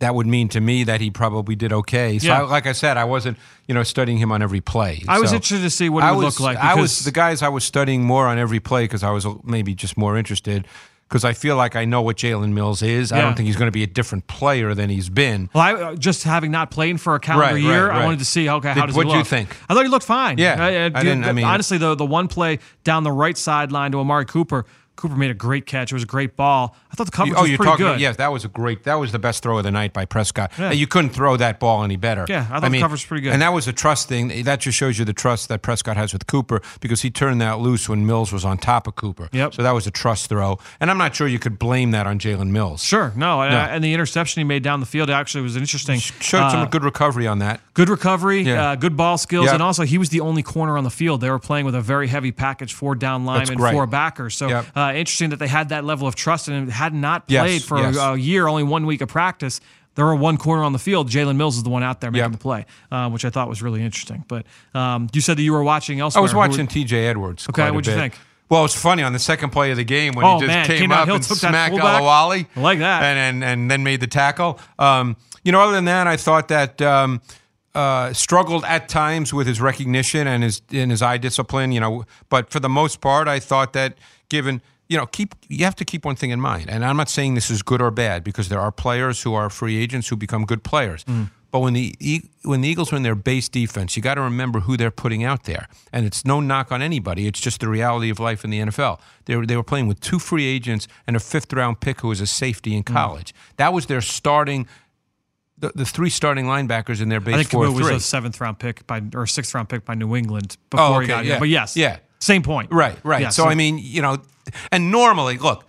that 0.00 0.14
would 0.14 0.26
mean 0.26 0.50
to 0.50 0.60
me 0.60 0.84
that 0.84 1.00
he 1.00 1.10
probably 1.10 1.56
did 1.56 1.72
okay. 1.72 2.18
So 2.18 2.26
Yeah. 2.28 2.40
I, 2.40 2.42
like 2.42 2.66
I 2.66 2.72
said, 2.72 2.98
I 2.98 3.04
wasn't 3.04 3.38
you 3.66 3.74
know 3.74 3.82
studying 3.82 4.18
him 4.18 4.30
on 4.30 4.42
every 4.42 4.60
play. 4.60 5.04
I 5.08 5.18
was 5.18 5.32
interested 5.32 5.62
to 5.62 5.70
see 5.70 5.88
what 5.88 6.04
he 6.04 6.10
was, 6.10 6.38
look 6.38 6.40
like. 6.40 6.58
I 6.58 6.74
was 6.74 7.02
the 7.04 7.12
guys 7.12 7.40
I 7.40 7.48
was 7.48 7.64
studying 7.64 8.04
more 8.04 8.26
on 8.26 8.36
every 8.36 8.60
play 8.60 8.84
because 8.84 9.02
I 9.02 9.10
was 9.10 9.26
maybe 9.42 9.74
just 9.74 9.96
more 9.96 10.18
interested. 10.18 10.68
Because 11.08 11.24
I 11.24 11.34
feel 11.34 11.54
like 11.56 11.76
I 11.76 11.84
know 11.84 12.02
what 12.02 12.16
Jalen 12.16 12.52
Mills 12.52 12.82
is. 12.82 13.12
I 13.12 13.20
don't 13.20 13.36
think 13.36 13.46
he's 13.46 13.56
going 13.56 13.68
to 13.68 13.72
be 13.72 13.84
a 13.84 13.86
different 13.86 14.26
player 14.26 14.74
than 14.74 14.90
he's 14.90 15.08
been. 15.08 15.48
Well, 15.54 15.62
I, 15.62 15.72
uh, 15.74 15.94
just 15.94 16.24
having 16.24 16.50
not 16.50 16.72
played 16.72 17.00
for 17.00 17.14
a 17.14 17.20
calendar 17.20 17.54
Right, 17.54 17.62
year, 17.62 17.88
right, 17.88 18.02
I 18.02 18.04
wanted 18.04 18.18
to 18.18 18.24
see 18.24 18.48
okay, 18.48 18.70
how 18.70 18.74
Did- 18.74 18.86
does 18.86 18.94
he 18.96 19.04
What 19.04 19.12
do 19.12 19.18
you 19.18 19.24
think? 19.24 19.56
I 19.68 19.74
thought 19.74 19.84
he 19.84 19.88
looked 19.88 20.04
fine. 20.04 20.38
Yeah, 20.38 20.56
I, 20.58 20.86
I 20.86 20.88
didn't- 20.88 21.24
I 21.24 21.30
mean- 21.32 21.44
honestly, 21.44 21.78
the 21.78 21.94
the 21.94 22.04
one 22.04 22.26
play 22.26 22.58
down 22.82 23.04
the 23.04 23.12
right 23.12 23.38
sideline 23.38 23.92
to 23.92 24.00
Amari 24.00 24.24
Cooper 24.24 24.66
Cooper 24.96 25.14
made 25.16 25.30
a 25.30 25.34
great 25.34 25.66
catch. 25.66 25.92
It 25.92 25.94
was 25.94 26.02
a 26.02 26.06
great 26.06 26.36
ball. 26.36 26.74
I 26.90 26.94
thought 26.96 27.04
the 27.04 27.10
coverage 27.12 27.36
oh, 27.36 27.42
was 27.42 27.50
you're 27.50 27.58
pretty 27.58 27.70
talking 27.70 27.84
good. 27.84 27.90
about, 27.92 28.00
yes, 28.00 28.16
that 28.16 28.32
was 28.32 28.44
a 28.44 28.48
great, 28.48 28.84
that 28.84 28.94
was 28.94 29.12
the 29.12 29.18
best 29.18 29.42
throw 29.42 29.58
of 29.58 29.64
the 29.64 29.70
night 29.70 29.92
by 29.92 30.04
Prescott. 30.06 30.52
Yeah. 30.58 30.72
You 30.72 30.86
couldn't 30.86 31.10
throw 31.10 31.36
that 31.36 31.60
ball 31.60 31.84
any 31.84 31.96
better. 31.96 32.24
Yeah, 32.28 32.46
I 32.50 32.60
thought 32.60 32.70
the 32.72 32.80
coverage 32.80 33.02
was 33.02 33.04
pretty 33.04 33.22
good. 33.22 33.32
And 33.32 33.42
that 33.42 33.52
was 33.52 33.68
a 33.68 33.72
trust 33.72 34.08
thing. 34.08 34.42
That 34.44 34.60
just 34.60 34.76
shows 34.78 34.98
you 34.98 35.04
the 35.04 35.12
trust 35.12 35.48
that 35.48 35.62
Prescott 35.62 35.96
has 35.96 36.12
with 36.12 36.26
Cooper 36.26 36.60
because 36.80 37.02
he 37.02 37.10
turned 37.10 37.40
that 37.42 37.58
loose 37.58 37.88
when 37.88 38.06
Mills 38.06 38.32
was 38.32 38.44
on 38.44 38.58
top 38.58 38.86
of 38.86 38.96
Cooper. 38.96 39.28
Yep. 39.32 39.54
So 39.54 39.62
that 39.62 39.72
was 39.72 39.86
a 39.86 39.90
trust 39.90 40.28
throw. 40.28 40.58
And 40.80 40.90
I'm 40.90 40.98
not 40.98 41.14
sure 41.14 41.26
you 41.28 41.38
could 41.38 41.58
blame 41.58 41.90
that 41.90 42.06
on 42.06 42.18
Jalen 42.18 42.48
Mills. 42.50 42.82
Sure, 42.82 43.12
no, 43.16 43.42
and, 43.42 43.52
No. 43.52 43.58
and 43.58 43.84
the 43.84 43.92
interception 43.92 44.40
he 44.40 44.44
made 44.44 44.62
down 44.62 44.80
the 44.80 44.86
field 44.86 45.10
actually 45.10 45.42
was 45.42 45.56
interesting. 45.56 45.98
Showed 46.00 46.42
Uh, 46.42 46.50
some 46.50 46.68
good 46.68 46.84
recovery 46.84 47.26
on 47.26 47.38
that. 47.40 47.60
Good 47.74 47.88
recovery, 47.90 48.42
Yeah. 48.42 48.70
uh, 48.70 48.74
good 48.76 48.96
ball 48.96 49.18
skills, 49.18 49.44
Yep. 49.46 49.54
and 49.54 49.62
also 49.62 49.84
he 49.84 49.98
was 49.98 50.08
the 50.08 50.20
only 50.20 50.42
corner 50.42 50.78
on 50.78 50.84
the 50.84 50.90
field. 50.90 51.20
They 51.20 51.30
were 51.30 51.38
playing 51.38 51.66
with 51.66 51.74
a 51.74 51.80
very 51.82 52.08
heavy 52.08 52.32
package, 52.32 52.72
four 52.72 52.94
down 52.94 53.24
line 53.26 53.46
and 53.50 53.60
four 53.60 53.86
backers. 53.86 54.34
So 54.36 54.48
Yep. 54.48 54.66
uh, 54.74 54.85
interesting 54.94 55.30
that 55.30 55.38
they 55.38 55.48
had 55.48 55.70
that 55.70 55.84
level 55.84 56.06
of 56.06 56.14
trust 56.14 56.48
and 56.48 56.70
had 56.70 56.94
not 56.94 57.24
Yes, 57.28 57.42
played 57.42 57.62
for 57.62 57.78
yes. 57.78 57.96
a, 57.96 58.00
a 58.12 58.16
year, 58.16 58.46
only 58.46 58.62
one 58.62 58.86
week 58.86 59.00
of 59.00 59.08
practice. 59.08 59.60
There 59.94 60.04
were 60.04 60.14
one 60.14 60.36
corner 60.36 60.62
on 60.62 60.72
the 60.74 60.78
field. 60.78 61.08
Jalen 61.10 61.36
Mills 61.36 61.56
is 61.56 61.62
the 61.62 61.70
one 61.70 61.82
out 61.82 62.00
there 62.02 62.10
making 62.10 62.24
Yep. 62.24 62.32
the 62.32 62.38
play, 62.38 62.66
uh, 62.92 63.08
which 63.08 63.24
I 63.24 63.30
thought 63.30 63.48
was 63.48 63.62
really 63.62 63.82
interesting. 63.82 64.24
But 64.28 64.44
um, 64.74 65.08
you 65.14 65.22
said 65.22 65.38
that 65.38 65.42
you 65.42 65.52
were 65.52 65.62
watching 65.64 66.00
elsewhere. 66.00 66.20
I 66.20 66.22
was 66.22 66.34
watching 66.34 66.66
T.J. 66.66 67.06
Edwards. 67.06 67.48
Okay, 67.48 67.70
what'd 67.70 67.86
you 67.86 67.94
think? 67.98 68.18
Well, 68.48 68.60
it 68.60 68.64
was 68.64 68.74
funny 68.76 69.02
on 69.02 69.12
the 69.12 69.18
second 69.18 69.50
play 69.50 69.70
of 69.72 69.76
the 69.76 69.84
game 69.84 70.12
when 70.12 70.24
Oh, 70.24 70.34
he 70.38 70.46
just 70.46 70.54
man, 70.54 70.66
came, 70.66 70.78
came 70.78 70.92
up 70.92 71.08
and 71.08 71.24
smacked. 71.24 71.74
Alawali. 71.74 72.46
I 72.54 72.60
like 72.60 72.78
that. 72.78 73.02
And, 73.02 73.18
and 73.18 73.42
and 73.44 73.70
then 73.70 73.82
made 73.82 74.00
the 74.00 74.06
tackle. 74.06 74.60
Um, 74.78 75.16
you 75.42 75.50
know, 75.50 75.60
other 75.60 75.72
than 75.72 75.86
that, 75.86 76.06
I 76.06 76.16
thought 76.16 76.46
that 76.48 76.80
um, 76.80 77.20
uh, 77.74 78.12
struggled 78.12 78.64
at 78.64 78.88
times 78.88 79.32
with 79.34 79.46
his 79.48 79.60
recognition 79.60 80.26
and 80.28 80.42
his 80.44 80.62
in 80.70 80.90
his 80.90 81.02
eye 81.02 81.16
discipline. 81.18 81.72
You 81.72 81.80
know, 81.80 82.04
but 82.28 82.50
for 82.50 82.60
the 82.60 82.68
most 82.68 83.00
part, 83.00 83.26
I 83.28 83.40
thought 83.40 83.72
that 83.72 83.94
given 84.28 84.62
you 84.88 84.96
know, 84.96 85.06
keep 85.06 85.34
you 85.48 85.64
have 85.64 85.76
to 85.76 85.84
keep 85.84 86.04
one 86.04 86.16
thing 86.16 86.30
in 86.30 86.40
mind, 86.40 86.70
and 86.70 86.84
I'm 86.84 86.96
not 86.96 87.08
saying 87.08 87.34
this 87.34 87.50
is 87.50 87.62
good 87.62 87.82
or 87.82 87.90
bad 87.90 88.22
because 88.24 88.48
there 88.48 88.60
are 88.60 88.70
players 88.72 89.22
who 89.22 89.34
are 89.34 89.50
free 89.50 89.76
agents 89.76 90.08
who 90.08 90.16
become 90.16 90.44
good 90.44 90.62
players. 90.62 91.04
Mm. 91.04 91.30
But 91.52 91.60
when 91.60 91.72
the 91.72 91.94
when 92.42 92.60
the 92.60 92.68
Eagles 92.68 92.92
are 92.92 92.96
in 92.96 93.02
their 93.02 93.14
base 93.14 93.48
defense, 93.48 93.96
you 93.96 94.02
got 94.02 94.14
to 94.16 94.20
remember 94.20 94.60
who 94.60 94.76
they're 94.76 94.90
putting 94.90 95.24
out 95.24 95.44
there, 95.44 95.68
and 95.92 96.04
it's 96.04 96.24
no 96.24 96.40
knock 96.40 96.70
on 96.70 96.82
anybody. 96.82 97.26
It's 97.26 97.40
just 97.40 97.60
the 97.60 97.68
reality 97.68 98.10
of 98.10 98.20
life 98.20 98.44
in 98.44 98.50
the 98.50 98.60
NFL. 98.60 99.00
They 99.24 99.36
were 99.36 99.46
they 99.46 99.56
were 99.56 99.62
playing 99.64 99.88
with 99.88 99.98
two 100.00 100.18
free 100.18 100.44
agents 100.44 100.86
and 101.06 101.16
a 101.16 101.20
fifth 101.20 101.52
round 101.52 101.80
pick 101.80 102.00
who 102.02 102.08
was 102.08 102.20
a 102.20 102.26
safety 102.26 102.72
Mm. 102.72 102.76
in 102.76 102.82
college. 102.84 103.34
That 103.56 103.72
was 103.72 103.86
their 103.86 104.00
starting. 104.02 104.66
The, 105.58 105.72
the 105.74 105.86
three 105.86 106.10
starting 106.10 106.44
linebackers 106.44 107.00
in 107.00 107.08
their 107.08 107.20
base 107.20 107.34
I 107.34 107.38
think 107.38 107.50
four 107.52 107.70
was 107.72 107.88
a 107.88 107.98
seventh 107.98 108.38
round 108.42 108.58
pick 108.58 108.86
by 108.86 109.00
or 109.14 109.26
sixth 109.26 109.54
round 109.54 109.70
pick 109.70 109.86
by 109.86 109.94
New 109.94 110.14
England 110.14 110.58
before 110.68 110.84
Oh, 110.86 110.92
he 110.98 111.04
okay, 111.04 111.06
got 111.06 111.24
here. 111.24 111.32
yeah. 111.34 111.38
But 111.38 111.48
yes, 111.48 111.74
Yeah. 111.76 111.96
Same 112.18 112.42
point. 112.42 112.70
Right, 112.72 112.98
right. 113.04 113.22
Yeah, 113.22 113.28
so, 113.30 113.46
I 113.46 113.54
mean, 113.54 113.78
you 113.80 114.02
know, 114.02 114.18
and 114.72 114.90
normally, 114.90 115.38
look, 115.38 115.64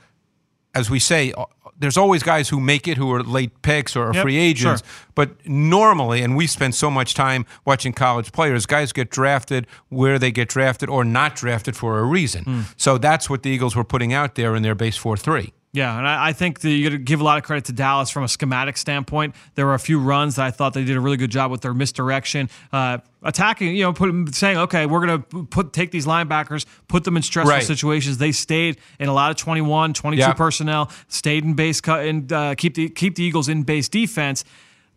as 0.75 0.89
we 0.89 1.00
say, 1.00 1.34
uh, 1.38 1.46
there's 1.80 1.98
always 1.98 2.24
guys 2.24 2.50
who 2.50 2.60
make 2.60 2.88
it 2.88 2.98
who 2.98 3.12
are 3.13 3.22
late 3.24 3.62
picks 3.62 3.96
or 3.96 4.06
are 4.08 4.13
Yep, 4.13 4.24
free 4.24 4.38
agents. 4.38 4.82
sure. 4.82 4.89
But 5.13 5.48
normally, 5.48 6.22
and 6.24 6.36
we 6.36 6.48
spend 6.48 6.74
so 6.74 6.89
much 6.89 7.13
time 7.13 7.46
watching 7.66 7.94
college 7.94 8.32
players, 8.32 8.66
guys 8.66 8.92
get 8.92 9.12
drafted 9.12 9.68
where 9.89 10.18
they 10.18 10.32
get 10.32 10.50
drafted 10.50 10.89
or 10.89 11.04
not 11.04 11.36
drafted 11.36 11.75
for 11.75 12.00
a 12.00 12.04
reason. 12.04 12.44
Hmm. 12.44 12.62
So 12.77 12.98
that's 12.98 13.30
what 13.30 13.44
the 13.44 13.50
Eagles 13.51 13.75
were 13.75 13.84
putting 13.84 14.12
out 14.13 14.36
there 14.36 14.56
in 14.56 14.63
their 14.63 14.75
base 14.75 14.98
4 14.98 15.18
3. 15.18 15.54
Yeah, 15.74 15.96
and 15.98 16.08
I, 16.08 16.30
I 16.30 16.34
think 16.34 16.62
that 16.62 16.70
you 16.72 16.84
got 16.90 16.96
to 16.96 16.98
give 16.98 17.22
a 17.22 17.24
lot 17.24 17.38
of 17.38 17.44
credit 17.44 17.66
to 17.66 17.72
Dallas 17.74 18.10
from 18.10 18.24
a 18.24 18.28
schematic 18.28 18.78
standpoint. 18.78 19.36
There 19.56 19.66
were 19.66 19.74
a 19.76 19.80
few 19.80 20.00
runs 20.00 20.38
that 20.38 20.46
I 20.46 20.52
thought 20.52 20.74
they 20.74 20.84
did 20.84 20.96
a 20.96 21.00
really 21.00 21.18
good 21.18 21.30
job 21.30 21.52
with 21.52 21.62
their 21.62 21.74
misdirection, 21.74 22.50
uh, 22.72 23.00
attacking. 23.22 23.76
You 23.76 23.84
know, 23.84 23.94
put, 23.94 24.34
saying, 24.34 24.58
okay, 24.58 24.86
we're 24.86 25.06
going 25.06 25.22
to 25.24 25.44
put 25.46 25.74
take 25.74 25.92
these 25.92 26.06
linebackers, 26.08 26.66
put 26.88 27.04
them 27.04 27.16
in 27.18 27.22
stressful 27.22 27.52
Right. 27.54 27.64
situations. 27.64 28.18
They 28.18 28.32
stayed 28.32 28.78
in 29.00 29.10
a 29.10 29.14
lot 29.14 29.30
of 29.30 29.38
21, 29.38 29.94
22 29.94 30.20
Yeah. 30.22 30.34
personnel, 30.34 30.90
stayed 31.10 31.44
in 31.44 31.54
base 31.54 31.82
cut 31.82 32.06
and 32.06 32.32
uh, 32.32 32.56
keep 32.56 32.74
the 32.76 32.90
keep 32.90 33.16
the 33.16 33.24
Eagles 33.24 33.48
in 33.50 33.64
base 33.64 33.90
defense. 33.90 34.44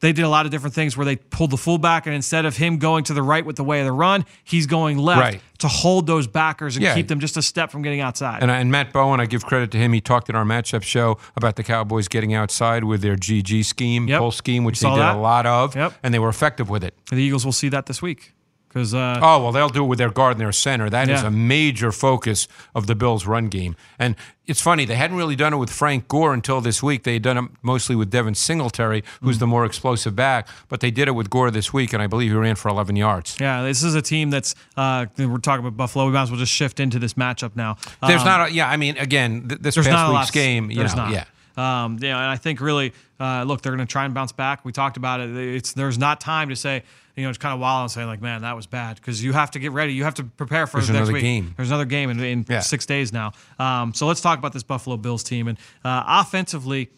They 0.01 0.13
did 0.13 0.25
a 0.25 0.29
lot 0.29 0.47
of 0.47 0.51
different 0.53 0.75
things 0.75 0.97
where 0.97 1.05
they 1.05 1.17
pulled 1.17 1.51
the 1.51 1.57
fullback, 1.59 2.07
and 2.07 2.15
instead 2.15 2.47
of 2.47 2.57
him 2.57 2.79
going 2.79 3.05
to 3.05 3.15
the 3.15 3.23
right 3.23 3.45
with 3.45 3.57
the 3.57 3.65
way 3.65 3.81
of 3.81 3.85
the 3.87 3.93
run, 3.93 4.25
he's 4.45 4.67
going 4.67 4.97
left 4.99 5.21
Right. 5.21 5.41
to 5.59 5.69
hold 5.69 6.07
those 6.07 6.27
backers 6.27 6.77
and 6.77 6.83
Yeah. 6.83 6.95
keep 6.95 7.09
them 7.09 7.21
just 7.21 7.37
a 7.37 7.43
step 7.43 7.71
from 7.71 7.83
getting 7.83 8.01
outside. 8.01 8.43
And, 8.43 8.51
I- 8.51 8.59
and 8.59 8.71
Matt 8.73 8.93
Bowen, 8.93 9.21
I 9.21 9.27
give 9.27 9.45
credit 9.45 9.71
to 9.73 9.79
him. 9.79 9.93
He 9.93 10.01
talked 10.01 10.31
in 10.31 10.35
our 10.37 10.45
matchup 10.45 10.83
show 10.83 11.19
about 11.37 11.57
the 11.57 11.63
Cowboys 11.63 12.09
getting 12.09 12.33
outside 12.33 12.85
with 12.85 13.03
their 13.03 13.17
GG 13.17 13.63
scheme, 13.63 14.09
Yep. 14.09 14.19
pull 14.19 14.31
scheme, 14.31 14.65
which 14.65 14.81
they 14.81 14.89
did 14.89 14.99
that. 14.99 15.17
a 15.17 15.19
lot 15.19 15.45
of, 15.47 15.77
Yep. 15.77 15.93
and 16.03 16.15
they 16.15 16.19
were 16.19 16.31
effective 16.31 16.71
with 16.71 16.83
it. 16.83 16.95
the 17.11 17.17
Eagles 17.23 17.45
will 17.45 17.53
see 17.53 17.69
that 17.69 17.85
this 17.87 18.01
week 18.01 18.33
because 18.73 18.95
uh, 18.95 19.19
Oh 19.21 19.43
well, 19.43 19.53
they'll 19.53 19.69
do 19.69 19.83
it 19.85 19.89
with 19.89 19.99
their 19.99 20.11
guard 20.11 20.33
and 20.37 20.41
their 20.41 20.53
center. 20.53 20.89
That 20.89 21.09
is 21.11 21.23
Yeah. 21.23 21.29
a 21.29 21.31
major 21.31 21.91
focus 21.93 22.47
of 22.75 22.87
the 22.87 22.95
Bills' 22.95 23.27
run 23.27 23.49
game. 23.49 23.75
And 23.99 24.15
it's 24.47 24.61
funny 24.63 24.85
they 24.85 24.95
hadn't 24.95 25.17
really 25.17 25.37
done 25.37 25.53
it 25.53 25.57
with 25.59 25.71
Frank 25.71 26.07
Gore 26.09 26.33
until 26.33 26.61
this 26.61 26.83
week. 26.83 27.03
They 27.03 27.15
had 27.15 27.23
done 27.23 27.37
it 27.39 27.45
mostly 27.63 27.95
with 27.97 28.11
Devin 28.11 28.35
Singletary, 28.35 29.03
who's 29.23 29.37
Mm. 29.37 29.41
the 29.41 29.47
more 29.49 29.65
explosive 29.65 30.15
back. 30.17 30.49
But 30.69 30.81
they 30.81 30.91
did 30.91 31.09
it 31.09 31.13
with 31.13 31.31
Gore 31.31 31.51
this 31.51 31.73
week, 31.73 31.93
and 31.93 32.01
I 32.03 32.07
believe 32.07 32.31
he 32.31 32.37
ran 32.37 32.55
for 32.57 32.69
11 32.69 32.95
yards. 32.97 33.37
Yeah, 33.41 33.63
this 33.63 33.83
is 33.83 33.95
a 33.95 34.03
team 34.03 34.31
that's 34.31 34.55
uh, 34.77 35.07
we're 35.19 35.39
talking 35.39 35.67
about 35.67 35.77
Buffalo. 35.77 36.07
We 36.07 36.13
might 36.13 36.23
as 36.23 36.31
well 36.31 36.39
just 36.41 36.53
shift 36.53 36.79
into 36.81 36.99
this 37.01 37.15
matchup 37.15 37.53
now. 37.57 37.77
There's 38.07 38.21
Um, 38.23 38.27
not, 38.27 38.49
a, 38.49 38.53
yeah. 38.53 38.69
I 38.71 38.77
mean, 38.77 38.97
again, 38.99 39.49
th- 39.49 39.61
this 39.61 39.75
there's 39.75 39.87
past 39.89 40.13
week's 40.13 40.31
game, 40.31 40.71
you 40.71 40.77
there's 40.79 40.95
know, 40.95 41.05
not. 41.05 41.13
yeah. 41.13 41.25
Um, 41.57 41.99
yeah, 42.01 42.17
and 42.17 42.27
I 42.31 42.37
think 42.37 42.61
really, 42.61 42.93
uh, 43.19 43.43
look, 43.45 43.63
they're 43.63 43.75
going 43.75 43.87
to 43.87 43.91
try 43.91 44.05
and 44.05 44.15
bounce 44.15 44.33
back. 44.33 44.65
We 44.65 44.73
talked 44.73 44.97
about 44.97 45.21
it. 45.21 45.31
It's 45.37 45.73
there's 45.73 45.99
not 45.99 46.21
time 46.21 46.49
to 46.51 46.57
say, 46.57 46.83
you 47.17 47.25
know, 47.25 47.29
it's 47.29 47.39
kind 47.39 47.53
of 47.53 47.61
wild 47.61 47.83
and 47.83 47.91
say 47.91 48.05
like, 48.05 48.23
man, 48.23 48.43
that 48.43 48.57
was 48.57 48.67
bad 48.67 48.97
because 48.97 49.23
you 49.23 49.33
have 49.33 49.51
to 49.53 49.59
get 49.59 49.73
ready. 49.73 49.93
You 49.93 50.05
have 50.05 50.15
to 50.15 50.25
prepare 50.25 50.67
for 50.67 50.79
There's 50.79 50.87
the 50.87 50.93
next 50.95 51.01
another 51.09 51.13
week. 51.15 51.23
game. 51.23 51.55
There's 51.57 51.69
another 51.69 51.85
game 51.85 52.09
in, 52.11 52.21
in 52.21 52.47
Yeah. 52.49 52.61
six 52.61 52.87
days 52.87 53.13
now. 53.13 53.33
Um, 53.59 53.93
so 53.95 54.07
let's 54.07 54.21
talk 54.21 54.39
about 54.39 54.53
this 54.53 54.63
Buffalo 54.63 54.97
Bills 54.97 55.23
team 55.23 55.49
and 55.49 55.59
uh, 55.85 56.05
offensively. 56.07 56.89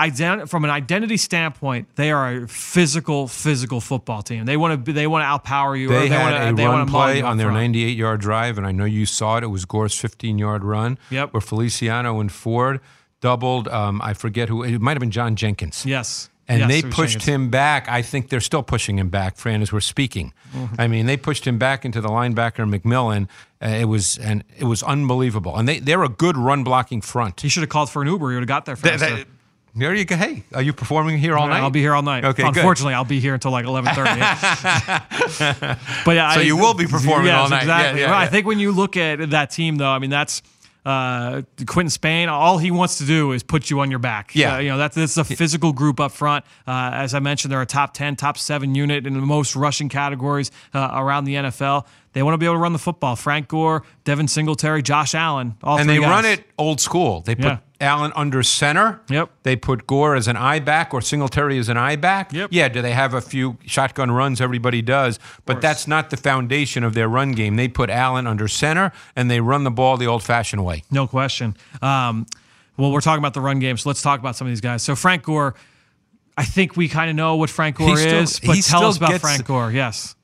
Ident- 0.00 0.48
from 0.48 0.64
an 0.64 0.70
identity 0.70 1.16
standpoint, 1.16 1.86
they 1.94 2.10
are 2.10 2.32
a 2.42 2.48
physical, 2.48 3.28
physical 3.28 3.80
football 3.80 4.22
team. 4.22 4.44
They 4.44 4.56
want 4.56 4.84
to, 4.84 4.92
they 4.92 5.06
want 5.06 5.22
to 5.22 5.50
outpower 5.50 5.78
you. 5.78 5.88
or 5.88 5.92
They, 6.00 6.08
had 6.08 6.32
wanna, 6.32 6.50
a 6.50 6.54
they 6.54 6.66
run 6.66 6.88
play 6.88 7.22
on 7.22 7.36
their 7.36 7.52
98 7.52 7.96
yard 7.96 8.20
drive, 8.20 8.58
and 8.58 8.66
I 8.66 8.72
know 8.72 8.84
you 8.86 9.06
saw 9.06 9.36
it. 9.36 9.44
It 9.44 9.48
was 9.48 9.64
Gore's 9.64 9.94
15 9.98 10.36
yard 10.38 10.64
run, 10.64 10.98
Yep. 11.10 11.32
where 11.32 11.40
Feliciano 11.40 12.18
and 12.18 12.32
Ford 12.32 12.80
doubled. 13.20 13.68
Um, 13.68 14.02
I 14.02 14.14
forget 14.14 14.48
who. 14.48 14.64
It 14.64 14.80
might 14.80 14.92
have 14.92 15.00
been 15.00 15.12
John 15.12 15.36
Jenkins. 15.36 15.86
Yes. 15.86 16.28
And 16.46 16.58
Yes, 16.60 16.68
they 16.68 16.82
pushed 16.82 17.12
Jenkins. 17.20 17.24
him 17.24 17.50
back. 17.50 17.88
I 17.88 18.02
think 18.02 18.28
they're 18.28 18.40
still 18.40 18.62
pushing 18.62 18.98
him 18.98 19.08
back, 19.08 19.36
Fran, 19.36 19.62
as 19.62 19.72
we're 19.72 19.80
speaking. 19.80 20.34
Mm-hmm. 20.54 20.74
I 20.78 20.88
mean, 20.88 21.06
they 21.06 21.16
pushed 21.16 21.46
him 21.46 21.56
back 21.56 21.86
into 21.86 22.02
the 22.02 22.08
linebacker 22.08 22.68
McMillan. 22.68 23.28
Uh, 23.64 23.68
it 23.68 23.84
was 23.86 24.18
and 24.18 24.44
it 24.58 24.64
was 24.64 24.82
unbelievable. 24.82 25.56
And 25.56 25.66
they 25.68 25.78
they're 25.78 26.02
a 26.04 26.08
good 26.10 26.36
run 26.36 26.64
blocking 26.64 27.00
front. 27.00 27.40
He 27.40 27.48
should 27.48 27.62
have 27.62 27.70
called 27.70 27.88
for 27.90 28.02
an 28.02 28.08
Uber. 28.08 28.28
He 28.30 28.34
would 28.36 28.42
have 28.42 28.48
got 28.48 28.66
there 28.66 28.76
Th- 28.76 28.98
faster. 29.00 29.24
There 29.76 29.92
you 29.94 30.04
go. 30.04 30.14
Hey, 30.16 30.44
are 30.54 30.62
you 30.62 30.72
performing 30.72 31.18
here 31.18 31.36
all 31.36 31.48
night? 31.48 31.60
I'll 31.60 31.70
be 31.70 31.80
here 31.80 31.94
all 31.94 32.02
night. 32.02 32.24
Okay, 32.24 32.42
good. 32.44 32.56
Unfortunately, 32.56 32.94
I'll 32.94 33.04
be 33.04 33.18
here 33.18 33.34
until 33.34 33.50
like 33.50 33.64
eleven 33.66 33.92
thirty. 33.92 34.20
but 36.04 36.12
yeah, 36.14 36.32
So 36.34 36.40
I- 36.40 36.44
you 36.44 36.56
will 36.56 36.74
be 36.74 36.86
performing 36.86 37.26
yes, 37.26 37.38
all 37.38 37.48
night. 37.48 37.62
Exactly. 37.62 38.00
yeah, 38.02 38.10
Well, 38.10 38.20
I 38.20 38.26
think 38.26 38.46
when 38.46 38.58
you 38.60 38.70
look 38.72 38.96
at 38.96 39.30
that 39.30 39.50
team, 39.50 39.76
though, 39.76 39.90
I 39.90 39.98
mean 39.98 40.10
that's. 40.10 40.42
Uh, 40.86 41.40
Quinton 41.66 41.88
Spain, 41.88 42.28
all 42.28 42.58
he 42.58 42.70
wants 42.70 42.98
to 42.98 43.06
do 43.06 43.32
is 43.32 43.42
put 43.42 43.70
you 43.70 43.80
on 43.80 43.88
your 43.88 43.98
back. 43.98 44.34
Yeah. 44.34 44.56
Uh, 44.56 44.58
you 44.58 44.68
know 44.68 44.76
that's 44.76 44.94
that's 44.94 45.16
a 45.16 45.24
physical 45.24 45.72
group 45.72 45.98
up 45.98 46.12
front. 46.12 46.44
Uh, 46.66 46.90
as 46.92 47.14
I 47.14 47.20
mentioned, 47.20 47.50
they're 47.52 47.62
a 47.62 47.66
top 47.66 47.94
ten, 47.94 48.16
top 48.16 48.36
seven 48.36 48.74
unit 48.74 49.06
in 49.06 49.14
the 49.14 49.20
most 49.20 49.56
rushing 49.56 49.88
categories 49.88 50.50
uh, 50.74 50.90
around 50.92 51.24
the 51.24 51.36
NFL. 51.36 51.86
They 52.14 52.22
want 52.22 52.34
to 52.34 52.38
be 52.38 52.46
able 52.46 52.54
to 52.56 52.60
run 52.60 52.72
the 52.72 52.78
football. 52.78 53.16
Frank 53.16 53.48
Gore, 53.48 53.82
Devin 54.04 54.28
Singletary, 54.28 54.82
Josh 54.82 55.14
Allen, 55.14 55.56
all 55.62 55.78
and 55.78 55.88
they 55.88 55.98
guys. 55.98 56.08
run 56.10 56.24
it 56.24 56.44
old 56.56 56.80
school. 56.80 57.20
They 57.20 57.34
put 57.34 57.44
Yeah. 57.44 57.58
Allen 57.80 58.12
under 58.16 58.42
center. 58.42 59.00
Yep. 59.10 59.30
They 59.42 59.56
put 59.56 59.86
Gore 59.86 60.14
as 60.14 60.26
an 60.28 60.36
eye 60.36 60.60
back 60.60 60.94
or 60.94 61.02
Singletary 61.02 61.58
as 61.58 61.68
an 61.68 61.76
eye 61.76 61.96
back. 61.96 62.32
Yep. 62.32 62.48
Yeah. 62.52 62.68
Do 62.68 62.80
they 62.80 62.92
have 62.92 63.12
a 63.14 63.20
few 63.20 63.58
shotgun 63.66 64.10
runs? 64.10 64.40
Everybody 64.40 64.80
does, 64.80 65.18
but 65.44 65.60
that's 65.60 65.86
not 65.86 66.08
the 66.10 66.16
foundation 66.16 66.82
of 66.84 66.94
their 66.94 67.08
run 67.08 67.32
game. 67.32 67.56
They 67.56 67.68
put 67.68 67.90
Allen 67.90 68.26
under 68.26 68.48
center 68.48 68.90
and 69.16 69.30
they 69.30 69.40
run 69.40 69.64
the 69.64 69.70
ball 69.70 69.96
the 69.96 70.06
old-fashioned 70.06 70.64
way. 70.64 70.84
No 70.90 71.06
question. 71.06 71.56
Um, 71.82 72.26
well, 72.76 72.90
we're 72.90 73.00
talking 73.00 73.18
about 73.20 73.34
the 73.34 73.40
run 73.40 73.58
game, 73.58 73.76
so 73.76 73.88
let's 73.90 74.02
talk 74.02 74.18
about 74.18 74.34
some 74.36 74.46
of 74.46 74.50
these 74.52 74.60
guys. 74.60 74.82
So 74.82 74.96
Frank 74.96 75.22
Gore, 75.24 75.54
I 76.36 76.44
think 76.44 76.76
we 76.76 76.88
kind 76.88 77.10
of 77.10 77.14
know 77.16 77.36
what 77.36 77.50
Frank 77.50 77.76
Gore 77.76 77.96
still- 77.96 78.22
is, 78.22 78.40
but 78.40 78.56
tell 78.62 78.86
us 78.86 78.96
about 78.96 79.10
gets- 79.10 79.20
Frank 79.22 79.44
Gore. 79.46 79.70
Yes. 79.70 80.14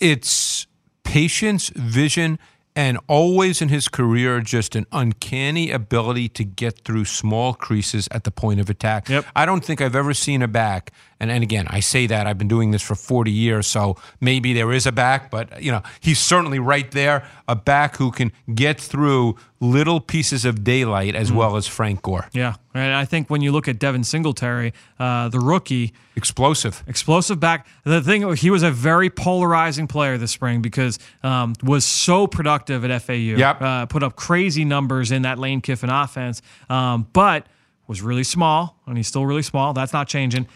it's 0.00 0.66
patience, 1.08 1.70
vision, 1.74 2.38
and 2.76 2.98
always 3.08 3.62
in 3.62 3.70
his 3.70 3.88
career, 3.88 4.42
just 4.42 4.76
an 4.76 4.86
uncanny 4.92 5.70
ability 5.70 6.28
to 6.28 6.44
get 6.44 6.84
through 6.84 7.06
small 7.06 7.54
creases 7.54 8.08
at 8.10 8.24
the 8.24 8.30
point 8.30 8.60
of 8.60 8.68
attack. 8.68 9.08
Yep. 9.08 9.24
I 9.34 9.46
don't 9.46 9.64
think 9.64 9.80
I've 9.80 9.96
ever 9.96 10.12
seen 10.12 10.42
a 10.42 10.48
back 10.48 10.92
and 11.20 11.30
and 11.30 11.42
again, 11.42 11.66
I 11.68 11.80
say 11.80 12.06
that 12.06 12.26
I've 12.26 12.38
been 12.38 12.48
doing 12.48 12.70
this 12.70 12.82
for 12.82 12.94
40 12.94 13.30
years, 13.30 13.66
so 13.66 13.96
maybe 14.20 14.52
there 14.52 14.72
is 14.72 14.86
a 14.86 14.92
back, 14.92 15.30
but 15.30 15.62
you 15.62 15.72
know, 15.72 15.82
he's 16.00 16.18
certainly 16.18 16.58
right 16.58 16.90
there, 16.90 17.26
a 17.48 17.56
back 17.56 17.96
who 17.96 18.10
can 18.10 18.32
get 18.54 18.80
through 18.80 19.36
little 19.60 20.00
pieces 20.00 20.44
of 20.44 20.62
daylight 20.62 21.16
as 21.16 21.32
well 21.32 21.56
as 21.56 21.66
Frank 21.66 22.02
Gore. 22.02 22.28
Yeah, 22.32 22.54
and 22.74 22.94
I 22.94 23.04
think 23.04 23.28
when 23.28 23.40
you 23.40 23.50
look 23.50 23.66
at 23.66 23.78
Devin 23.80 24.04
Singletary, 24.04 24.72
uh, 25.00 25.28
the 25.28 25.40
rookie, 25.40 25.92
Explosive. 26.14 26.84
explosive 26.86 27.40
back. 27.40 27.66
The 27.84 28.00
thing 28.00 28.34
he 28.36 28.50
was 28.50 28.62
a 28.62 28.70
very 28.70 29.10
polarizing 29.10 29.86
player 29.88 30.18
this 30.18 30.30
spring 30.30 30.62
because 30.62 30.98
um, 31.22 31.54
was 31.62 31.84
so 31.84 32.26
productive 32.26 32.84
at 32.84 33.02
FAU. 33.02 33.14
Yep. 33.14 33.62
Uh, 33.62 33.86
put 33.86 34.02
up 34.02 34.14
crazy 34.16 34.64
numbers 34.64 35.10
in 35.10 35.22
that 35.22 35.38
Lane 35.38 35.60
Kiffin 35.60 35.90
offense, 35.90 36.42
um, 36.70 37.08
but 37.12 37.46
was 37.88 38.02
really 38.02 38.24
small, 38.24 38.78
and 38.86 38.96
he's 38.96 39.08
still 39.08 39.26
really 39.26 39.42
small. 39.42 39.72
That's 39.72 39.92
not 39.92 40.06
changing. 40.06 40.46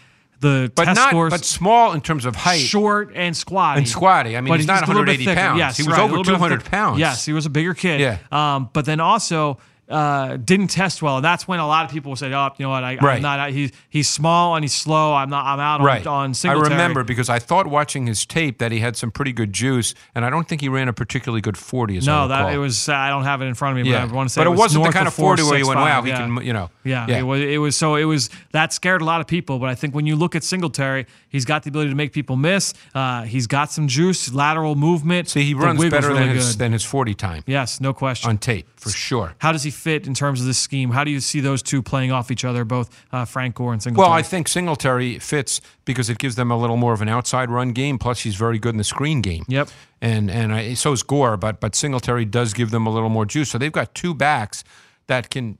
The 0.43 0.71
But 0.75 0.85
test 0.85 0.95
not 0.99 1.09
scores 1.09 1.31
but 1.31 1.45
small 1.45 1.93
in 1.93 2.01
terms 2.01 2.25
of 2.25 2.35
height. 2.35 2.59
short 2.59 3.13
and 3.15 3.35
squatty. 3.35 3.79
And 3.79 3.87
squatty. 3.87 4.35
I 4.37 4.41
mean, 4.41 4.51
But 4.51 4.59
he's 4.59 4.67
not 4.67 4.85
little 4.87 5.03
bit 5.05 5.19
180 5.19 5.35
pounds. 5.35 5.57
Yes, 5.57 5.77
He 5.77 5.83
was 5.83 5.97
right, 5.97 6.01
over 6.11 6.21
200 6.23 6.65
pounds. 6.65 6.99
Yes, 6.99 7.25
he 7.25 7.31
was 7.31 7.45
a 7.45 7.49
bigger 7.49 7.73
kid. 7.73 8.01
Yeah. 8.01 8.17
Um, 8.31 8.69
but 8.73 8.83
then 8.85 8.99
also 8.99 9.57
uh, 9.89 10.37
didn't 10.37 10.67
test 10.67 11.01
well. 11.01 11.17
And 11.17 11.25
that's 11.25 11.47
when 11.47 11.59
a 11.59 11.67
lot 11.67 11.85
of 11.85 11.91
people 11.91 12.15
said, 12.15 12.31
"Oh, 12.31 12.49
you 12.57 12.63
know 12.65 12.69
what? 12.69 12.83
I, 12.83 12.95
Right. 12.95 13.15
I'm 13.17 13.21
not. 13.21 13.51
He's 13.51 13.71
he's 13.89 14.09
small 14.09 14.55
and 14.55 14.63
he's 14.63 14.73
slow. 14.73 15.13
I'm 15.13 15.29
not. 15.29 15.45
I'm 15.45 15.59
out 15.59 15.81
on, 15.81 15.85
Right. 15.85 16.07
on 16.07 16.33
I 16.45 16.51
remember 16.53 17.03
because 17.03 17.29
I 17.29 17.39
thought 17.39 17.67
watching 17.67 18.07
his 18.07 18.25
tape 18.25 18.59
that 18.59 18.71
he 18.71 18.79
had 18.79 18.95
some 18.95 19.11
pretty 19.11 19.33
good 19.33 19.51
juice, 19.53 19.93
and 20.15 20.23
I 20.25 20.29
don't 20.29 20.47
think 20.47 20.61
he 20.61 20.69
ran 20.69 20.87
a 20.87 20.93
particularly 20.93 21.41
good 21.41 21.57
40 21.57 21.97
as 21.97 22.07
No, 22.07 22.27
that 22.29 22.53
it 22.53 22.57
was. 22.57 22.87
I 22.89 23.09
don't 23.09 23.23
have 23.25 23.41
it 23.41 23.45
in 23.45 23.53
front 23.55 23.77
of 23.77 23.83
me, 23.85 23.91
Yeah. 23.91 24.05
but 24.05 24.11
I 24.11 24.15
want 24.15 24.29
to 24.29 24.33
say 24.33 24.39
But 24.41 24.47
it 24.47 24.51
was 24.51 24.59
wasn't 24.59 24.85
the 24.85 24.91
kind 24.91 25.07
of 25.07 25.13
40 25.13 25.43
where 25.43 25.57
you 25.59 25.67
went, 25.67 25.79
4.65, 25.79 25.83
wow, 25.83 26.01
he 26.03 26.09
yeah. 26.09 26.17
can, 26.17 26.45
you 26.45 26.53
know. 26.53 26.69
Yeah, 26.83 27.05
Yeah. 27.07 27.17
It 27.19 27.23
was. 27.23 27.41
It 27.41 27.57
was. 27.57 27.75
So 27.75 27.95
it 27.95 28.05
was. 28.05 28.29
That 28.51 28.71
scared 28.73 29.01
a 29.01 29.05
lot 29.05 29.21
of 29.21 29.27
people. 29.27 29.59
But 29.59 29.69
I 29.69 29.75
think 29.75 29.93
when 29.93 30.05
you 30.05 30.15
look 30.15 30.35
at 30.35 30.43
Singletary, 30.43 31.05
he's 31.29 31.45
got 31.45 31.63
the 31.63 31.69
ability 31.69 31.89
to 31.89 31.95
make 31.95 32.13
people 32.13 32.35
miss. 32.35 32.73
Uh, 32.95 33.23
he's 33.23 33.47
got 33.47 33.71
some 33.71 33.87
juice, 33.87 34.33
lateral 34.33 34.75
movement. 34.75 35.29
See, 35.29 35.43
he 35.43 35.53
runs 35.53 35.79
better 35.89 36.09
really 36.09 36.19
than 36.27 36.35
his 36.35 36.51
good. 36.53 36.59
than 36.59 36.71
his 36.71 36.83
40 36.83 37.13
time 37.13 37.43
Yes, 37.45 37.79
no 37.81 37.93
question. 37.93 38.29
on 38.29 38.37
tape 38.37 38.67
for 38.83 38.97
sure. 38.97 39.35
How 39.39 39.51
does 39.51 39.63
he 39.63 39.71
fit 39.71 40.07
in 40.07 40.13
terms 40.13 40.41
of 40.41 40.47
this 40.47 40.57
scheme? 40.57 40.91
How 40.91 41.03
do 41.03 41.11
you 41.11 41.19
see 41.19 41.39
those 41.39 41.61
two 41.61 41.81
playing 41.81 42.11
off 42.11 42.31
each 42.31 42.45
other, 42.45 42.65
both 42.65 42.89
uh, 43.11 43.25
Frank 43.25 43.55
Gore 43.55 43.73
and 43.73 43.81
Singletary? 43.81 44.07
Well, 44.07 44.15
I 44.15 44.21
think 44.21 44.47
Singletary 44.47 45.19
fits 45.19 45.61
because 45.85 46.09
it 46.09 46.17
gives 46.17 46.35
them 46.35 46.51
a 46.51 46.57
little 46.57 46.77
more 46.77 46.93
of 46.93 47.01
an 47.01 47.09
outside 47.09 47.49
run 47.49 47.71
game. 47.71 47.97
Plus, 47.97 48.21
he's 48.21 48.35
very 48.35 48.59
good 48.59 48.73
in 48.73 48.77
the 48.77 48.83
screen 48.83 49.21
game. 49.21 49.45
Yep. 49.47 49.69
And 50.01 50.29
and 50.29 50.53
I, 50.53 50.73
so 50.73 50.91
is 50.91 51.03
Gore, 51.03 51.37
but 51.37 51.59
but 51.59 51.75
Singletary 51.75 52.25
does 52.25 52.53
give 52.53 52.71
them 52.71 52.85
a 52.85 52.89
little 52.89 53.09
more 53.09 53.25
juice. 53.25 53.49
So 53.49 53.57
they've 53.57 53.71
got 53.71 53.95
two 53.95 54.13
backs 54.13 54.63
that 55.07 55.29
can. 55.29 55.57